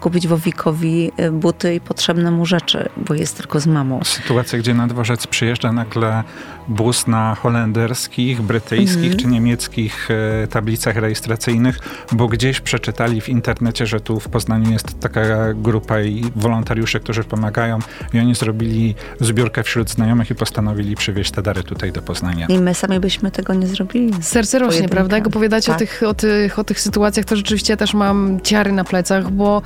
kupić 0.01 0.27
Wowikowi 0.27 1.11
y, 1.19 1.31
buty 1.31 1.75
i 1.75 1.79
potrzebne 1.79 2.31
mu 2.31 2.45
rzeczy, 2.45 2.89
bo 2.97 3.13
jest 3.13 3.37
tylko 3.37 3.59
z 3.59 3.67
mamą. 3.67 3.99
Sytuacja, 4.03 4.59
gdzie 4.59 4.73
na 4.73 4.87
dworzec 4.87 5.27
przyjeżdża 5.27 5.71
nagle 5.71 6.23
bus 6.67 7.07
na 7.07 7.35
holenderskich, 7.35 8.41
brytyjskich 8.41 9.05
mm. 9.05 9.17
czy 9.17 9.27
niemieckich 9.27 10.09
e, 10.11 10.47
tablicach 10.47 10.95
rejestracyjnych, 10.95 11.79
bo 12.11 12.27
gdzieś 12.27 12.59
przeczytali 12.59 13.21
w 13.21 13.29
internecie, 13.29 13.85
że 13.85 13.99
tu 13.99 14.19
w 14.19 14.27
Poznaniu 14.27 14.71
jest 14.71 14.99
taka 14.99 15.53
grupa 15.53 16.01
i 16.01 16.23
wolontariusze, 16.35 16.99
którzy 16.99 17.23
pomagają 17.23 17.79
i 18.13 18.19
oni 18.19 18.35
zrobili 18.35 18.95
zbiórkę 19.19 19.63
wśród 19.63 19.89
znajomych 19.89 20.31
i 20.31 20.35
postanowili 20.35 20.95
przywieźć 20.95 21.31
te 21.31 21.41
dary 21.41 21.63
tutaj 21.63 21.91
do 21.91 22.01
Poznania. 22.03 22.45
I 22.45 22.59
my 22.59 22.73
sami 22.73 22.99
byśmy 22.99 23.31
tego 23.31 23.53
nie 23.53 23.67
zrobili. 23.67 24.23
Serce 24.23 24.59
rośnie, 24.59 24.89
prawda? 24.89 25.17
Jak 25.17 25.27
opowiadacie 25.27 25.67
tak. 25.67 25.75
o, 25.75 25.79
tych, 25.79 26.03
o, 26.03 26.13
tych, 26.13 26.59
o 26.59 26.63
tych 26.63 26.79
sytuacjach, 26.79 27.25
to 27.25 27.35
rzeczywiście 27.35 27.77
też 27.77 27.93
mam 27.93 28.39
ciary 28.41 28.71
na 28.71 28.83
plecach, 28.83 29.31
bo, 29.31 29.61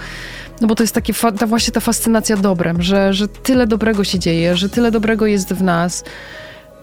no 0.61 0.67
bo 0.67 0.75
to 0.75 0.83
jest 0.83 0.95
takie, 0.95 1.13
ta, 1.39 1.47
właśnie 1.47 1.73
ta 1.73 1.79
fascynacja 1.79 2.37
dobrem, 2.37 2.81
że, 2.81 3.13
że 3.13 3.27
tyle 3.27 3.67
dobrego 3.67 4.03
się 4.03 4.19
dzieje, 4.19 4.55
że 4.55 4.69
tyle 4.69 4.91
dobrego 4.91 5.25
jest 5.25 5.53
w 5.53 5.63
nas. 5.63 6.03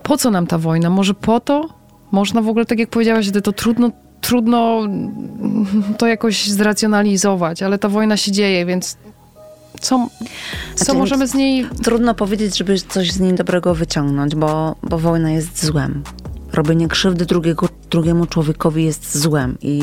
Po 0.02 0.16
co 0.16 0.30
nam 0.30 0.46
ta 0.46 0.58
wojna? 0.58 0.90
Może 0.90 1.14
po 1.14 1.40
to? 1.40 1.68
Można 2.10 2.42
w 2.42 2.48
ogóle, 2.48 2.64
tak 2.64 2.78
jak 2.78 2.90
powiedziałaś, 2.90 3.30
to 3.42 3.52
trudno, 3.52 3.90
trudno 4.20 4.80
to 5.98 6.06
jakoś 6.06 6.48
zracjonalizować, 6.48 7.62
ale 7.62 7.78
ta 7.78 7.88
wojna 7.88 8.16
się 8.16 8.32
dzieje, 8.32 8.66
więc 8.66 8.96
co, 9.80 10.08
co 10.74 10.84
znaczy, 10.84 10.98
możemy 10.98 11.28
z 11.28 11.34
niej... 11.34 11.66
Trudno 11.82 12.14
powiedzieć, 12.14 12.58
żeby 12.58 12.78
coś 12.78 13.12
z 13.12 13.20
niej 13.20 13.34
dobrego 13.34 13.74
wyciągnąć, 13.74 14.34
bo, 14.34 14.76
bo 14.82 14.98
wojna 14.98 15.30
jest 15.30 15.64
złem 15.64 16.02
robienie 16.54 16.88
krzywdy 16.88 17.26
drugiego, 17.26 17.68
drugiemu 17.90 18.26
człowiekowi 18.26 18.84
jest 18.84 19.18
złem 19.18 19.56
i 19.62 19.82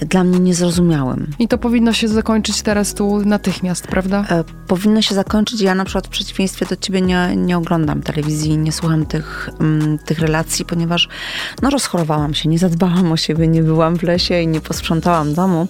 dla 0.00 0.24
mnie 0.24 0.38
niezrozumiałym. 0.38 1.30
I 1.38 1.48
to 1.48 1.58
powinno 1.58 1.92
się 1.92 2.08
zakończyć 2.08 2.62
teraz 2.62 2.94
tu 2.94 3.20
natychmiast, 3.24 3.86
prawda? 3.86 4.24
E, 4.30 4.44
powinno 4.66 5.02
się 5.02 5.14
zakończyć. 5.14 5.60
Ja 5.60 5.74
na 5.74 5.84
przykład 5.84 6.06
w 6.06 6.10
przeciwieństwie 6.10 6.66
do 6.66 6.76
ciebie 6.76 7.00
nie, 7.00 7.36
nie 7.36 7.58
oglądam 7.58 8.02
telewizji, 8.02 8.58
nie 8.58 8.72
słucham 8.72 9.06
tych, 9.06 9.50
mm, 9.60 9.98
tych 9.98 10.18
relacji, 10.18 10.64
ponieważ 10.64 11.08
no, 11.62 11.70
rozchorowałam 11.70 12.34
się, 12.34 12.48
nie 12.48 12.58
zadbałam 12.58 13.12
o 13.12 13.16
siebie, 13.16 13.48
nie 13.48 13.62
byłam 13.62 13.96
w 13.98 14.02
lesie 14.02 14.42
i 14.42 14.46
nie 14.46 14.60
posprzątałam 14.60 15.34
domu. 15.34 15.68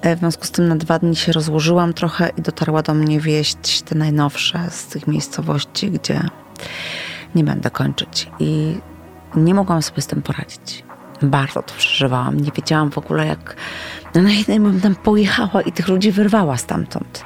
E, 0.00 0.16
w 0.16 0.18
związku 0.18 0.44
z 0.44 0.50
tym 0.50 0.68
na 0.68 0.76
dwa 0.76 0.98
dni 0.98 1.16
się 1.16 1.32
rozłożyłam 1.32 1.92
trochę 1.92 2.30
i 2.38 2.42
dotarła 2.42 2.82
do 2.82 2.94
mnie 2.94 3.20
wieść 3.20 3.82
te 3.82 3.94
najnowsze 3.94 4.66
z 4.70 4.86
tych 4.86 5.06
miejscowości, 5.06 5.90
gdzie 5.90 6.20
nie 7.34 7.44
będę 7.44 7.70
kończyć. 7.70 8.28
I 8.40 8.78
nie 9.36 9.54
mogłam 9.54 9.82
sobie 9.82 10.02
z 10.02 10.06
tym 10.06 10.22
poradzić. 10.22 10.84
Bardzo 11.22 11.62
to 11.62 11.74
przeżywałam. 11.74 12.40
Nie 12.40 12.50
wiedziałam 12.50 12.90
w 12.90 12.98
ogóle, 12.98 13.26
jak 13.26 13.56
no, 14.14 14.22
na 14.22 14.30
jednym 14.30 14.62
bym 14.62 14.80
tam 14.80 14.94
pojechała 14.94 15.62
i 15.62 15.72
tych 15.72 15.88
ludzi 15.88 16.12
wyrwała 16.12 16.56
stamtąd. 16.56 17.24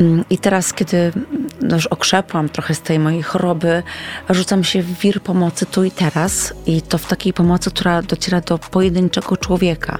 Mm, 0.00 0.24
I 0.30 0.38
teraz, 0.38 0.72
kiedy 0.72 1.12
no, 1.60 1.76
już 1.76 1.86
okrzepłam 1.86 2.48
trochę 2.48 2.74
z 2.74 2.80
tej 2.80 2.98
mojej 2.98 3.22
choroby, 3.22 3.82
rzucam 4.30 4.64
się 4.64 4.82
w 4.82 4.98
wir 4.98 5.22
pomocy 5.22 5.66
tu 5.66 5.84
i 5.84 5.90
teraz. 5.90 6.54
I 6.66 6.82
to 6.82 6.98
w 6.98 7.06
takiej 7.06 7.32
pomocy, 7.32 7.70
która 7.70 8.02
dociera 8.02 8.40
do 8.40 8.58
pojedynczego 8.58 9.36
człowieka, 9.36 9.98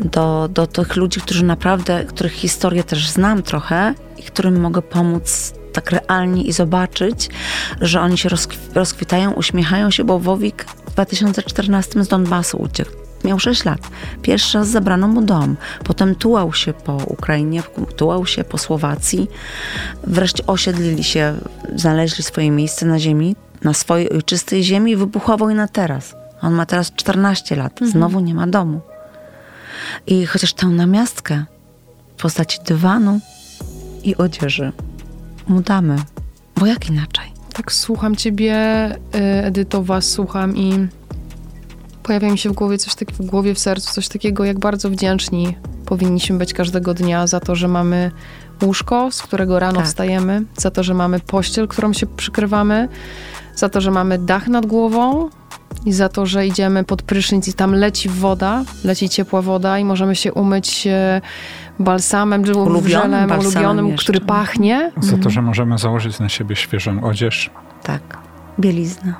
do, 0.00 0.48
do 0.48 0.66
tych 0.66 0.96
ludzi, 0.96 1.20
którzy 1.20 1.44
naprawdę, 1.44 2.04
których 2.04 2.32
historię 2.32 2.84
też 2.84 3.08
znam 3.08 3.42
trochę 3.42 3.94
i 4.18 4.22
którym 4.22 4.60
mogę 4.60 4.82
pomóc 4.82 5.54
tak 5.76 5.90
realnie 5.90 6.42
i 6.42 6.52
zobaczyć, 6.52 7.30
że 7.80 8.00
oni 8.00 8.18
się 8.18 8.28
rozkwitają, 8.74 9.32
uśmiechają 9.32 9.90
się, 9.90 10.04
bo 10.04 10.18
Wowik 10.18 10.64
w 10.64 10.90
2014 10.90 12.04
z 12.04 12.08
Donbasu 12.08 12.56
uciekł. 12.56 12.90
Miał 13.24 13.38
6 13.38 13.64
lat. 13.64 13.80
Pierwszy 14.22 14.58
raz 14.58 14.68
zabrano 14.68 15.08
mu 15.08 15.22
dom. 15.22 15.56
Potem 15.84 16.14
tułał 16.14 16.52
się 16.52 16.72
po 16.72 16.92
Ukrainie, 16.92 17.62
tułał 17.96 18.26
się 18.26 18.44
po 18.44 18.58
Słowacji. 18.58 19.28
Wreszcie 20.04 20.46
osiedlili 20.46 21.04
się, 21.04 21.34
znaleźli 21.74 22.24
swoje 22.24 22.50
miejsce 22.50 22.86
na 22.86 22.98
ziemi, 22.98 23.36
na 23.62 23.74
swojej 23.74 24.10
ojczystej 24.10 24.64
ziemi 24.64 24.92
i 24.92 24.96
wybuchła 24.96 25.36
wojna 25.36 25.68
teraz. 25.68 26.14
On 26.42 26.52
ma 26.52 26.66
teraz 26.66 26.92
14 26.92 27.56
lat. 27.56 27.72
Mhm. 27.72 27.90
Znowu 27.90 28.20
nie 28.20 28.34
ma 28.34 28.46
domu. 28.46 28.80
I 30.06 30.26
chociaż 30.26 30.52
tę 30.52 30.66
namiastkę 30.66 31.44
w 32.16 32.22
postaci 32.22 32.58
dywanu 32.66 33.20
i 34.04 34.16
odzieży 34.16 34.72
mu 35.48 35.60
damy. 35.60 35.96
Bo 36.56 36.66
jak 36.66 36.88
inaczej? 36.88 37.32
Tak 37.52 37.72
słucham 37.72 38.16
ciebie, 38.16 38.54
y, 39.14 39.18
Edyto, 39.44 39.82
was 39.82 40.10
słucham 40.10 40.56
i 40.56 40.88
pojawia 42.02 42.30
mi 42.30 42.38
się 42.38 42.50
w 42.50 42.52
głowie 42.52 42.78
coś 42.78 42.94
takiego, 42.94 43.24
w 43.24 43.26
głowie, 43.26 43.54
w 43.54 43.58
sercu, 43.58 43.92
coś 43.92 44.08
takiego, 44.08 44.44
jak 44.44 44.58
bardzo 44.58 44.90
wdzięczni 44.90 45.56
powinniśmy 45.86 46.38
być 46.38 46.54
każdego 46.54 46.94
dnia 46.94 47.26
za 47.26 47.40
to, 47.40 47.54
że 47.54 47.68
mamy 47.68 48.10
łóżko, 48.62 49.12
z 49.12 49.22
którego 49.22 49.58
rano 49.58 49.76
tak. 49.76 49.86
wstajemy, 49.86 50.42
za 50.56 50.70
to, 50.70 50.82
że 50.82 50.94
mamy 50.94 51.20
pościel, 51.20 51.68
którą 51.68 51.92
się 51.92 52.06
przykrywamy, 52.06 52.88
za 53.54 53.68
to, 53.68 53.80
że 53.80 53.90
mamy 53.90 54.18
dach 54.18 54.48
nad 54.48 54.66
głową 54.66 55.30
i 55.86 55.92
za 55.92 56.08
to, 56.08 56.26
że 56.26 56.46
idziemy 56.46 56.84
pod 56.84 57.02
prysznic 57.02 57.48
i 57.48 57.52
tam 57.52 57.74
leci 57.74 58.08
woda, 58.08 58.64
leci 58.84 59.08
ciepła 59.08 59.42
woda 59.42 59.78
i 59.78 59.84
możemy 59.84 60.16
się 60.16 60.32
umyć 60.32 60.88
balsamem, 61.78 62.42
ulubionym, 62.42 63.30
ulubionym 63.38 63.96
który 63.96 64.20
pachnie. 64.20 64.92
Za 64.96 65.10
to, 65.10 65.16
mhm. 65.16 65.30
że 65.30 65.42
możemy 65.42 65.78
założyć 65.78 66.18
na 66.18 66.28
siebie 66.28 66.56
świeżą 66.56 67.04
odzież. 67.04 67.50
Tak, 67.82 68.18
bielizna. 68.60 69.14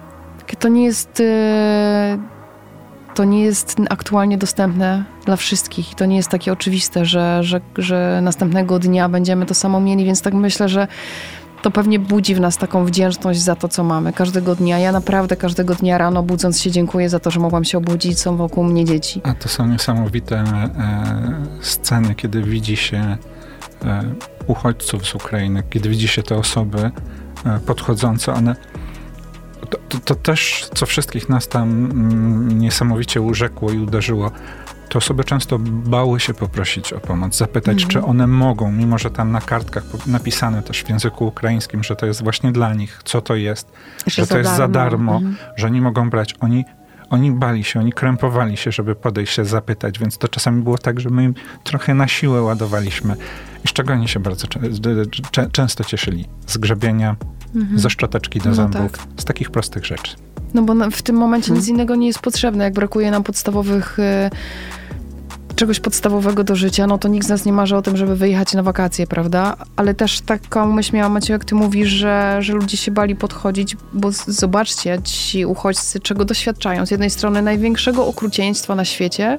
To 0.59 0.69
nie 0.69 0.85
jest... 0.85 1.21
E, 1.21 2.19
to 3.14 3.25
nie 3.25 3.43
jest 3.43 3.77
aktualnie 3.91 4.39
dostępne 4.39 5.05
dla 5.25 5.37
wszystkich. 5.37 5.95
To 5.95 6.07
nie 6.07 6.17
jest 6.17 6.29
takie 6.29 6.53
oczywiste, 6.53 7.05
że, 7.05 7.39
że, 7.43 7.61
że 7.79 8.21
następnego 8.23 8.79
dnia 8.79 9.09
będziemy 9.09 9.47
to 9.47 9.55
samo 9.55 9.81
mieli, 9.81 10.05
więc 10.05 10.23
tak 10.23 10.35
myślę, 10.35 10.69
że 10.69 10.89
to 11.67 11.71
pewnie 11.71 11.99
budzi 11.99 12.35
w 12.35 12.41
nas 12.41 12.57
taką 12.57 12.85
wdzięczność 12.85 13.41
za 13.41 13.57
to, 13.57 13.69
co 13.69 13.85
mamy 13.85 14.12
każdego 14.12 14.55
dnia. 14.55 14.79
Ja 14.79 14.93
naprawdę 14.93 15.37
każdego 15.37 15.75
dnia 15.75 15.99
rano 15.99 16.23
budząc 16.23 16.61
się 16.61 16.71
dziękuję 16.71 17.09
za 17.09 17.21
to, 17.21 17.31
że 17.31 17.41
mogłam 17.41 17.64
się 17.64 17.79
obudzić, 17.79 18.21
są 18.21 18.37
wokół 18.37 18.64
mnie 18.64 18.85
dzieci. 18.85 19.21
A 19.25 19.35
to 19.35 19.49
są 19.49 19.67
niesamowite 19.67 20.37
e, 20.37 21.47
sceny, 21.61 22.14
kiedy 22.14 22.43
widzi 22.43 22.77
się 22.77 23.17
e, 23.85 24.03
uchodźców 24.47 25.07
z 25.07 25.14
Ukrainy, 25.14 25.62
kiedy 25.71 25.89
widzi 25.89 26.09
się 26.09 26.23
te 26.23 26.37
osoby 26.37 26.91
e, 27.47 27.61
podchodzące, 27.67 28.33
one 28.33 28.57
to, 29.71 29.79
to, 29.89 29.99
to, 29.99 30.14
też, 30.14 30.69
co 30.75 30.87
wszystkich 30.87 31.29
nas 31.29 31.49
tam 31.49 31.69
mm, 31.69 32.59
niesamowicie 32.59 33.21
urzekło 33.21 33.71
i 33.71 33.79
uderzyło, 33.79 34.31
te 34.89 34.99
osoby 34.99 35.24
często 35.24 35.59
bały 35.68 36.20
się 36.20 36.34
poprosić 36.34 36.93
o 36.93 37.01
pomoc, 37.01 37.37
zapytać, 37.37 37.87
czy 37.87 37.99
mhm. 37.99 38.05
one 38.05 38.26
mogą, 38.26 38.72
mimo 38.72 38.99
że 38.99 39.11
tam 39.11 39.32
na 39.32 39.41
kartkach 39.41 39.84
napisane 40.07 40.62
też 40.62 40.82
w 40.82 40.89
języku 40.89 41.26
ukraińskim, 41.26 41.84
że 41.84 41.97
to 41.97 42.07
jest 42.07 42.22
właśnie 42.22 42.53
dla 42.53 42.74
nich, 42.74 43.01
co 43.05 43.20
to 43.20 43.34
jest, 43.34 43.72
że, 44.07 44.22
że 44.22 44.26
to 44.26 44.39
jest 44.39 44.51
darmo. 44.51 44.57
za 44.57 44.68
darmo, 44.68 45.16
mhm. 45.16 45.37
że 45.57 45.66
oni 45.66 45.80
mogą 45.80 46.11
brać. 46.11 46.34
Oni, 46.41 46.64
oni 47.11 47.32
bali 47.32 47.64
się, 47.64 47.80
oni 47.80 47.93
krępowali 47.93 48.57
się, 48.57 48.72
żeby 48.72 48.95
podejść 48.95 49.34
się 49.34 49.45
zapytać, 49.45 49.99
więc 49.99 50.18
to 50.18 50.28
czasami 50.28 50.62
było 50.62 50.78
tak, 50.78 51.01
że 51.01 51.11
my 51.11 51.24
im 51.24 51.34
trochę 51.64 51.95
na 51.95 52.09
siłę 52.09 52.43
ładowaliśmy. 52.43 53.16
I 53.64 53.68
z 53.68 53.72
czego 53.72 53.93
oni 53.93 54.09
się 54.09 54.20
bardzo 54.20 54.47
często 55.53 55.84
cieszyli? 55.84 56.28
Z 56.47 56.59
grzebienia, 56.59 57.16
mhm. 57.55 57.78
ze 57.78 57.90
szczoteczki 57.90 58.40
do 58.40 58.49
no 58.49 58.55
zębów, 58.55 58.92
tak. 58.92 59.07
z 59.16 59.24
takich 59.24 59.51
prostych 59.51 59.86
rzeczy. 59.86 60.16
No 60.55 60.62
bo 60.62 60.90
w 60.90 61.03
tym 61.03 61.16
momencie 61.16 61.53
nic 61.53 61.61
mhm. 61.61 61.74
innego 61.74 61.94
nie 61.94 62.07
jest 62.07 62.18
potrzebne. 62.18 62.64
Jak 62.64 62.74
brakuje 62.74 63.11
nam 63.11 63.22
podstawowych 63.22 63.99
y, 63.99 64.30
czegoś 65.57 65.80
podstawowego 65.80 66.44
do 66.44 66.57
życia, 66.57 66.86
no 66.86 66.99
to 66.99 67.09
nikt 67.09 67.26
z 67.26 67.28
nas 67.28 67.44
nie 67.44 67.53
marzy 67.53 67.76
o 67.76 67.82
tym, 67.82 67.97
żeby 67.97 68.16
wyjechać 68.16 68.55
na 68.55 68.62
wakacje, 68.62 69.07
prawda? 69.07 69.57
Ale 69.76 69.94
też 69.94 70.20
taką 70.20 70.72
myśl 70.72 70.97
miałam, 70.97 71.12
Maciej, 71.12 71.34
jak 71.34 71.44
ty 71.44 71.55
mówisz, 71.55 71.88
że, 71.88 72.36
że 72.40 72.53
ludzie 72.53 72.76
się 72.76 72.90
bali 72.90 73.16
podchodzić, 73.16 73.76
bo 73.92 74.12
z- 74.12 74.26
zobaczcie, 74.26 74.99
ci 75.05 75.47
uchodźcy 75.47 76.01
czego 76.01 76.24
doświadczają. 76.24 76.86
Z 76.86 76.90
jednej 76.90 77.11
strony 77.11 77.42
największego 77.42 78.07
okrucieństwa 78.07 78.74
na 78.74 78.84
świecie, 78.84 79.38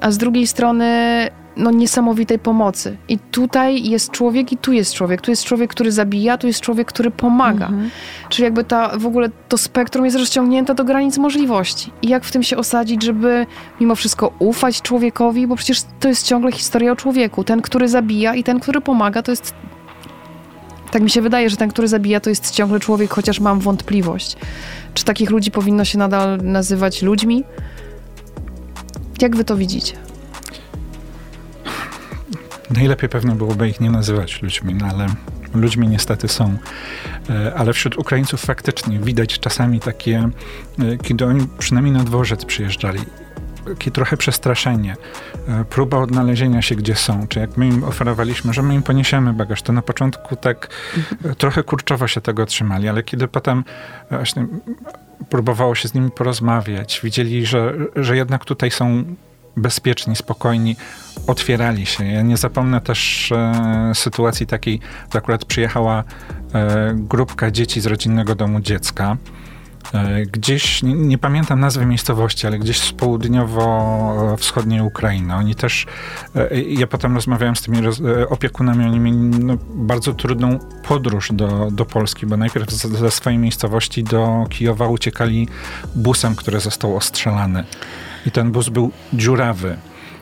a 0.00 0.10
z 0.10 0.18
drugiej 0.18 0.46
strony 0.46 0.86
no, 1.56 1.70
niesamowitej 1.70 2.38
pomocy. 2.38 2.96
I 3.08 3.18
tutaj 3.18 3.88
jest 3.88 4.10
człowiek 4.10 4.52
i 4.52 4.56
tu 4.56 4.72
jest 4.72 4.94
człowiek. 4.94 5.20
Tu 5.20 5.30
jest 5.30 5.44
człowiek, 5.44 5.70
który 5.70 5.92
zabija, 5.92 6.38
tu 6.38 6.46
jest 6.46 6.60
człowiek, 6.60 6.88
który 6.88 7.10
pomaga. 7.10 7.66
Mhm. 7.66 7.90
Czyli 8.28 8.44
jakby 8.44 8.64
ta, 8.64 8.98
w 8.98 9.06
ogóle 9.06 9.28
to 9.48 9.58
spektrum 9.58 10.04
jest 10.04 10.16
rozciągnięte 10.16 10.74
do 10.74 10.84
granic 10.84 11.18
możliwości. 11.18 11.92
I 12.02 12.08
jak 12.08 12.24
w 12.24 12.32
tym 12.32 12.42
się 12.42 12.56
osadzić, 12.56 13.02
żeby 13.02 13.46
mimo 13.80 13.94
wszystko 13.94 14.32
ufać 14.38 14.82
człowiekowi, 14.82 15.46
bo 15.46 15.56
przecież 15.56 15.82
to 16.00 16.08
jest 16.08 16.26
ciągle 16.26 16.52
historia 16.52 16.92
o 16.92 16.96
człowieku. 16.96 17.44
Ten, 17.44 17.62
który 17.62 17.88
zabija 17.88 18.34
i 18.34 18.44
ten, 18.44 18.60
który 18.60 18.80
pomaga, 18.80 19.22
to 19.22 19.32
jest... 19.32 19.54
Tak 20.90 21.02
mi 21.02 21.10
się 21.10 21.22
wydaje, 21.22 21.50
że 21.50 21.56
ten, 21.56 21.70
który 21.70 21.88
zabija, 21.88 22.20
to 22.20 22.30
jest 22.30 22.50
ciągle 22.50 22.80
człowiek, 22.80 23.14
chociaż 23.14 23.40
mam 23.40 23.60
wątpliwość. 23.60 24.36
Czy 24.94 25.04
takich 25.04 25.30
ludzi 25.30 25.50
powinno 25.50 25.84
się 25.84 25.98
nadal 25.98 26.38
nazywać 26.42 27.02
ludźmi? 27.02 27.44
Jak 29.20 29.36
wy 29.36 29.44
to 29.44 29.56
widzicie? 29.56 30.09
Najlepiej 32.70 33.08
pewno 33.08 33.34
byłoby 33.34 33.68
ich 33.68 33.80
nie 33.80 33.90
nazywać 33.90 34.42
ludźmi, 34.42 34.74
no 34.74 34.86
ale 34.86 35.06
ludźmi 35.54 35.88
niestety 35.88 36.28
są. 36.28 36.56
E, 37.30 37.54
Ale 37.54 37.72
wśród 37.72 37.98
Ukraińców 37.98 38.40
faktycznie 38.40 38.98
widać 38.98 39.38
czasami 39.38 39.80
takie, 39.80 40.28
e, 40.78 40.96
kiedy 40.96 41.24
oni 41.26 41.46
przynajmniej 41.58 41.94
na 41.94 42.04
dworzec 42.04 42.44
przyjeżdżali, 42.44 43.00
takie 43.64 43.90
trochę 43.90 44.16
przestraszenie, 44.16 44.96
e, 45.48 45.64
próba 45.64 45.98
odnalezienia 45.98 46.62
się, 46.62 46.74
gdzie 46.74 46.94
są. 46.94 47.26
Czy 47.28 47.40
jak 47.40 47.56
my 47.56 47.68
im 47.68 47.84
oferowaliśmy, 47.84 48.52
że 48.52 48.62
my 48.62 48.74
im 48.74 48.82
poniesiemy 48.82 49.32
bagaż, 49.32 49.62
to 49.62 49.72
na 49.72 49.82
początku 49.82 50.36
tak 50.36 50.68
trochę 51.38 51.62
kurczowo 51.62 52.08
się 52.08 52.20
tego 52.20 52.46
trzymali, 52.46 52.88
ale 52.88 53.02
kiedy 53.02 53.28
potem 53.28 53.64
właśnie 54.10 54.46
próbowało 55.28 55.74
się 55.74 55.88
z 55.88 55.94
nimi 55.94 56.10
porozmawiać, 56.10 57.00
widzieli, 57.04 57.46
że, 57.46 57.74
że 57.96 58.16
jednak 58.16 58.44
tutaj 58.44 58.70
są 58.70 59.04
bezpieczni, 59.56 60.16
spokojni, 60.16 60.76
otwierali 61.30 61.86
się. 61.86 62.04
Ja 62.04 62.22
nie 62.22 62.36
zapomnę 62.36 62.80
też 62.80 63.32
e, 63.32 63.92
sytuacji 63.94 64.46
takiej, 64.46 64.80
że 65.12 65.18
akurat 65.18 65.44
przyjechała 65.44 66.04
e, 66.54 66.94
grupka 66.94 67.50
dzieci 67.50 67.80
z 67.80 67.86
rodzinnego 67.86 68.34
domu 68.34 68.60
dziecka. 68.60 69.16
E, 69.94 70.26
gdzieś, 70.26 70.82
nie, 70.82 70.94
nie 70.94 71.18
pamiętam 71.18 71.60
nazwy 71.60 71.86
miejscowości, 71.86 72.46
ale 72.46 72.58
gdzieś 72.58 72.80
z 72.80 72.92
południowo-wschodniej 72.92 74.80
Ukrainy. 74.80 75.34
Oni 75.34 75.54
też, 75.54 75.86
e, 76.36 76.60
ja 76.60 76.86
potem 76.86 77.14
rozmawiałem 77.14 77.56
z 77.56 77.62
tymi 77.62 77.80
roz, 77.80 78.00
e, 78.00 78.28
opiekunami, 78.28 78.84
oni 78.84 79.00
mieli 79.00 79.16
no, 79.18 79.56
bardzo 79.74 80.14
trudną 80.14 80.58
podróż 80.88 81.30
do, 81.32 81.68
do 81.70 81.84
Polski, 81.84 82.26
bo 82.26 82.36
najpierw 82.36 82.70
ze 82.70 83.10
swojej 83.10 83.38
miejscowości 83.38 84.04
do 84.04 84.46
Kijowa 84.50 84.88
uciekali 84.88 85.48
busem, 85.94 86.36
który 86.36 86.60
został 86.60 86.96
ostrzelany. 86.96 87.64
I 88.26 88.30
ten 88.30 88.52
bus 88.52 88.68
był 88.68 88.90
dziurawy. 89.12 89.76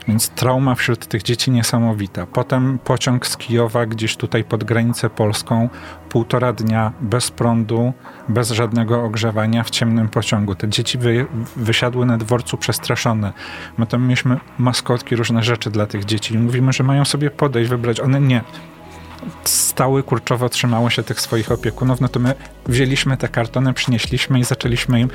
Więc 0.09 0.28
trauma 0.28 0.74
wśród 0.74 1.06
tych 1.06 1.22
dzieci 1.22 1.50
niesamowita. 1.50 2.26
Potem 2.26 2.78
pociąg 2.78 3.26
z 3.26 3.36
Kijowa 3.36 3.86
gdzieś 3.86 4.16
tutaj 4.16 4.44
pod 4.44 4.64
granicę 4.64 5.11
polską, 5.11 5.68
półtora 6.09 6.52
dnia 6.52 6.92
bez 7.00 7.30
prądu, 7.30 7.92
bez 8.28 8.50
żadnego 8.50 9.04
ogrzewania 9.04 9.64
w 9.64 9.70
ciemnym 9.70 10.09
pociągu. 10.09 10.54
Te 10.54 10.68
dzieci 10.68 10.98
wy, 10.98 11.26
wysiadły 11.56 12.06
na 12.06 12.18
dworcu 12.18 12.56
przestraszone. 12.56 13.32
My 13.78 13.86
tam 13.86 14.02
mieliśmy 14.02 14.40
maskotki, 14.59 15.16
różne 15.16 15.42
rzeczy 15.42 15.70
dla 15.70 15.86
tych 15.86 16.04
dzieci 16.04 16.38
mówimy, 16.38 16.72
że 16.72 16.84
mają 16.84 17.04
sobie 17.04 17.30
podejść, 17.30 17.70
wybrać. 17.70 18.00
One 18.00 18.20
nie. 18.20 18.42
Stały 19.44 20.02
kurczowo 20.02 20.48
trzymało 20.48 20.90
się 20.90 21.02
tych 21.02 21.20
swoich 21.20 21.52
opiekunów, 21.52 22.00
no 22.00 22.09
to 22.09 22.20
my 22.20 22.34
wzięliśmy 22.66 23.16
te 23.16 23.28
kartony, 23.28 23.72
przynieśliśmy 23.72 24.40
i 24.40 24.44
zaczęliśmy 24.44 25.00
im 25.00 25.11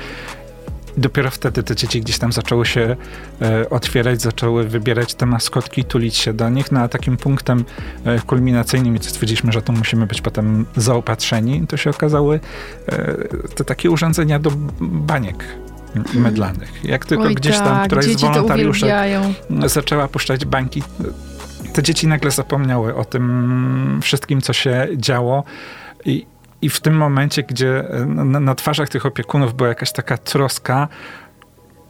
dopiero 0.96 1.30
wtedy 1.30 1.62
te 1.62 1.76
dzieci 1.76 2.00
gdzieś 2.00 2.18
tam 2.18 2.32
zaczęły 2.32 2.66
się 2.66 2.96
e, 3.42 3.70
otwierać, 3.70 4.22
zaczęły 4.22 4.64
wybierać 4.68 5.14
te 5.14 5.26
maskotki, 5.26 5.84
tulić 5.84 6.16
się 6.16 6.32
do 6.32 6.50
nich, 6.50 6.72
no 6.72 6.80
a 6.80 6.88
takim 6.88 7.16
punktem 7.16 7.64
e, 8.04 8.18
kulminacyjnym, 8.18 8.96
i 8.96 9.00
co 9.00 9.10
stwierdziliśmy, 9.10 9.52
że 9.52 9.62
to 9.62 9.72
musimy 9.72 10.06
być 10.06 10.20
potem 10.20 10.66
zaopatrzeni, 10.76 11.66
to 11.66 11.76
się 11.76 11.90
okazały 11.90 12.40
e, 12.86 13.14
te 13.54 13.64
takie 13.64 13.90
urządzenia 13.90 14.38
do 14.38 14.50
baniek 14.80 15.44
mydlanych. 16.14 16.84
Jak 16.84 17.06
tylko 17.06 17.24
Oj, 17.24 17.34
gdzieś 17.34 17.56
tam 17.56 17.76
tak, 17.76 17.86
któraś 17.86 18.04
z 18.04 18.20
wolontariuszek 18.20 18.90
zaczęła 19.66 20.08
puszczać 20.08 20.44
bańki, 20.44 20.82
te 21.72 21.82
dzieci 21.82 22.06
nagle 22.06 22.30
zapomniały 22.30 22.94
o 22.94 23.04
tym 23.04 24.00
wszystkim, 24.02 24.40
co 24.40 24.52
się 24.52 24.88
działo. 24.96 25.44
I, 26.04 26.26
i 26.64 26.70
w 26.70 26.80
tym 26.80 26.96
momencie, 26.96 27.42
gdzie 27.42 27.84
na, 28.06 28.40
na 28.40 28.54
twarzach 28.54 28.88
tych 28.88 29.06
opiekunów 29.06 29.54
była 29.54 29.68
jakaś 29.68 29.92
taka 29.92 30.18
troska, 30.18 30.88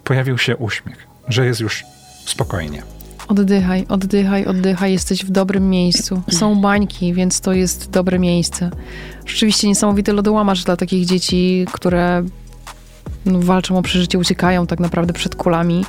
pojawił 0.04 0.38
się 0.38 0.56
uśmiech, 0.56 1.06
że 1.28 1.46
jest 1.46 1.60
już 1.60 1.84
spokojnie. 2.26 2.82
Oddychaj, 3.28 3.86
oddychaj, 3.88 4.46
oddychaj, 4.46 4.92
jesteś 4.92 5.24
w 5.24 5.30
dobrym 5.30 5.70
miejscu. 5.70 6.22
Są 6.30 6.60
bańki, 6.60 7.14
więc 7.14 7.40
to 7.40 7.52
jest 7.52 7.90
dobre 7.90 8.18
miejsce. 8.18 8.70
Rzeczywiście 9.26 9.68
niesamowity 9.68 10.12
lodołamacz 10.12 10.64
dla 10.64 10.76
takich 10.76 11.06
dzieci, 11.06 11.66
które 11.72 12.24
no, 13.26 13.40
walczą 13.40 13.78
o 13.78 13.82
przeżycie, 13.82 14.18
uciekają 14.18 14.66
tak 14.66 14.80
naprawdę 14.80 15.12
przed 15.12 15.34
kulami. 15.34 15.84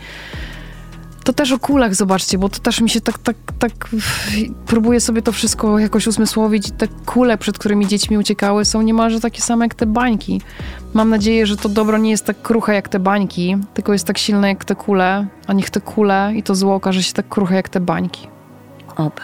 To 1.26 1.34
też 1.34 1.52
o 1.52 1.60
kulach 1.60 1.96
zobaczcie, 1.96 2.38
bo 2.38 2.50
to 2.50 2.60
też 2.60 2.82
mi 2.82 2.90
się 2.90 3.02
tak, 3.02 3.18
tak, 3.18 3.36
tak 3.60 3.72
próbuję 4.66 5.00
sobie 5.00 5.22
to 5.22 5.32
wszystko 5.32 5.80
jakoś 5.80 6.08
usmysłowić. 6.08 6.72
Te 6.72 6.88
kule, 6.88 7.38
przed 7.38 7.58
którymi 7.58 7.88
dziećmi 7.88 8.18
uciekały, 8.18 8.66
są 8.66 8.82
niemalże 8.82 9.20
takie 9.20 9.42
same 9.42 9.66
jak 9.66 9.76
te 9.76 9.86
bańki. 9.86 10.42
Mam 10.94 11.10
nadzieję, 11.10 11.46
że 11.46 11.58
to 11.58 11.70
dobro 11.70 11.98
nie 11.98 12.12
jest 12.12 12.26
tak 12.26 12.42
kruche 12.42 12.74
jak 12.74 12.90
te 12.90 13.00
bańki, 13.00 13.58
tylko 13.74 13.94
jest 13.94 14.08
tak 14.08 14.18
silne 14.18 14.48
jak 14.48 14.66
te 14.66 14.76
kule, 14.76 15.28
a 15.48 15.54
niech 15.54 15.70
te 15.70 15.82
kule 15.82 16.32
i 16.36 16.44
to 16.44 16.56
zło 16.56 16.76
okaże 16.76 17.04
się 17.04 17.14
tak 17.14 17.30
kruche 17.30 17.56
jak 17.56 17.70
te 17.70 17.80
bańki. 17.80 18.28
Oby. 18.96 19.22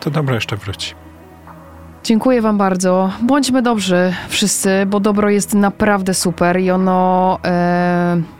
To 0.00 0.10
dobro 0.10 0.34
jeszcze 0.34 0.56
wróci. 0.56 0.94
Dziękuję 2.04 2.42
Wam 2.42 2.58
bardzo. 2.58 3.10
Bądźmy 3.22 3.62
dobrzy 3.62 4.14
wszyscy, 4.28 4.86
bo 4.86 5.00
dobro 5.00 5.30
jest 5.30 5.54
naprawdę 5.54 6.14
super 6.14 6.60
i 6.60 6.70
ono 6.70 7.38
e, 7.44 8.37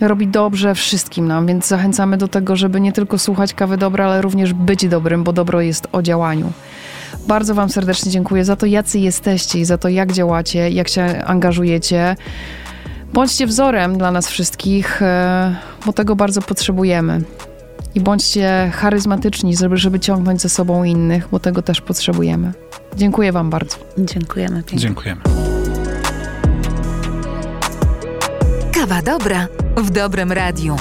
robi 0.00 0.26
dobrze 0.26 0.74
wszystkim 0.74 1.26
nam, 1.28 1.46
więc 1.46 1.66
zachęcamy 1.66 2.16
do 2.16 2.28
tego, 2.28 2.56
żeby 2.56 2.80
nie 2.80 2.92
tylko 2.92 3.18
słuchać 3.18 3.54
kawy 3.54 3.76
dobra, 3.76 4.06
ale 4.06 4.22
również 4.22 4.52
być 4.52 4.88
dobrym, 4.88 5.24
bo 5.24 5.32
dobro 5.32 5.60
jest 5.60 5.88
o 5.92 6.02
działaniu. 6.02 6.52
Bardzo 7.28 7.54
Wam 7.54 7.68
serdecznie 7.68 8.12
dziękuję 8.12 8.44
za 8.44 8.56
to, 8.56 8.66
jacy 8.66 8.98
jesteście 8.98 9.58
i 9.58 9.64
za 9.64 9.78
to, 9.78 9.88
jak 9.88 10.12
działacie, 10.12 10.70
jak 10.70 10.88
się 10.88 11.24
angażujecie. 11.26 12.16
Bądźcie 13.12 13.46
wzorem 13.46 13.98
dla 13.98 14.10
nas 14.10 14.28
wszystkich, 14.28 15.02
e, 15.02 15.56
bo 15.86 15.92
tego 15.92 16.16
bardzo 16.16 16.42
potrzebujemy. 16.42 17.20
I 17.94 18.00
bądźcie 18.00 18.70
charyzmatyczni, 18.74 19.56
żeby, 19.56 19.76
żeby 19.76 20.00
ciągnąć 20.00 20.42
ze 20.42 20.48
sobą 20.48 20.84
innych, 20.84 21.28
bo 21.30 21.40
tego 21.40 21.62
też 21.62 21.80
potrzebujemy. 21.80 22.52
Dziękuję 22.96 23.32
Wam 23.32 23.50
bardzo. 23.50 23.76
Dziękujemy 23.98 24.56
pięknie. 24.56 24.78
Dziękujemy. 24.78 25.20
Kawa 28.84 29.02
dobra 29.02 29.48
w 29.76 29.90
dobrym 29.90 30.32
radiu. 30.32 30.76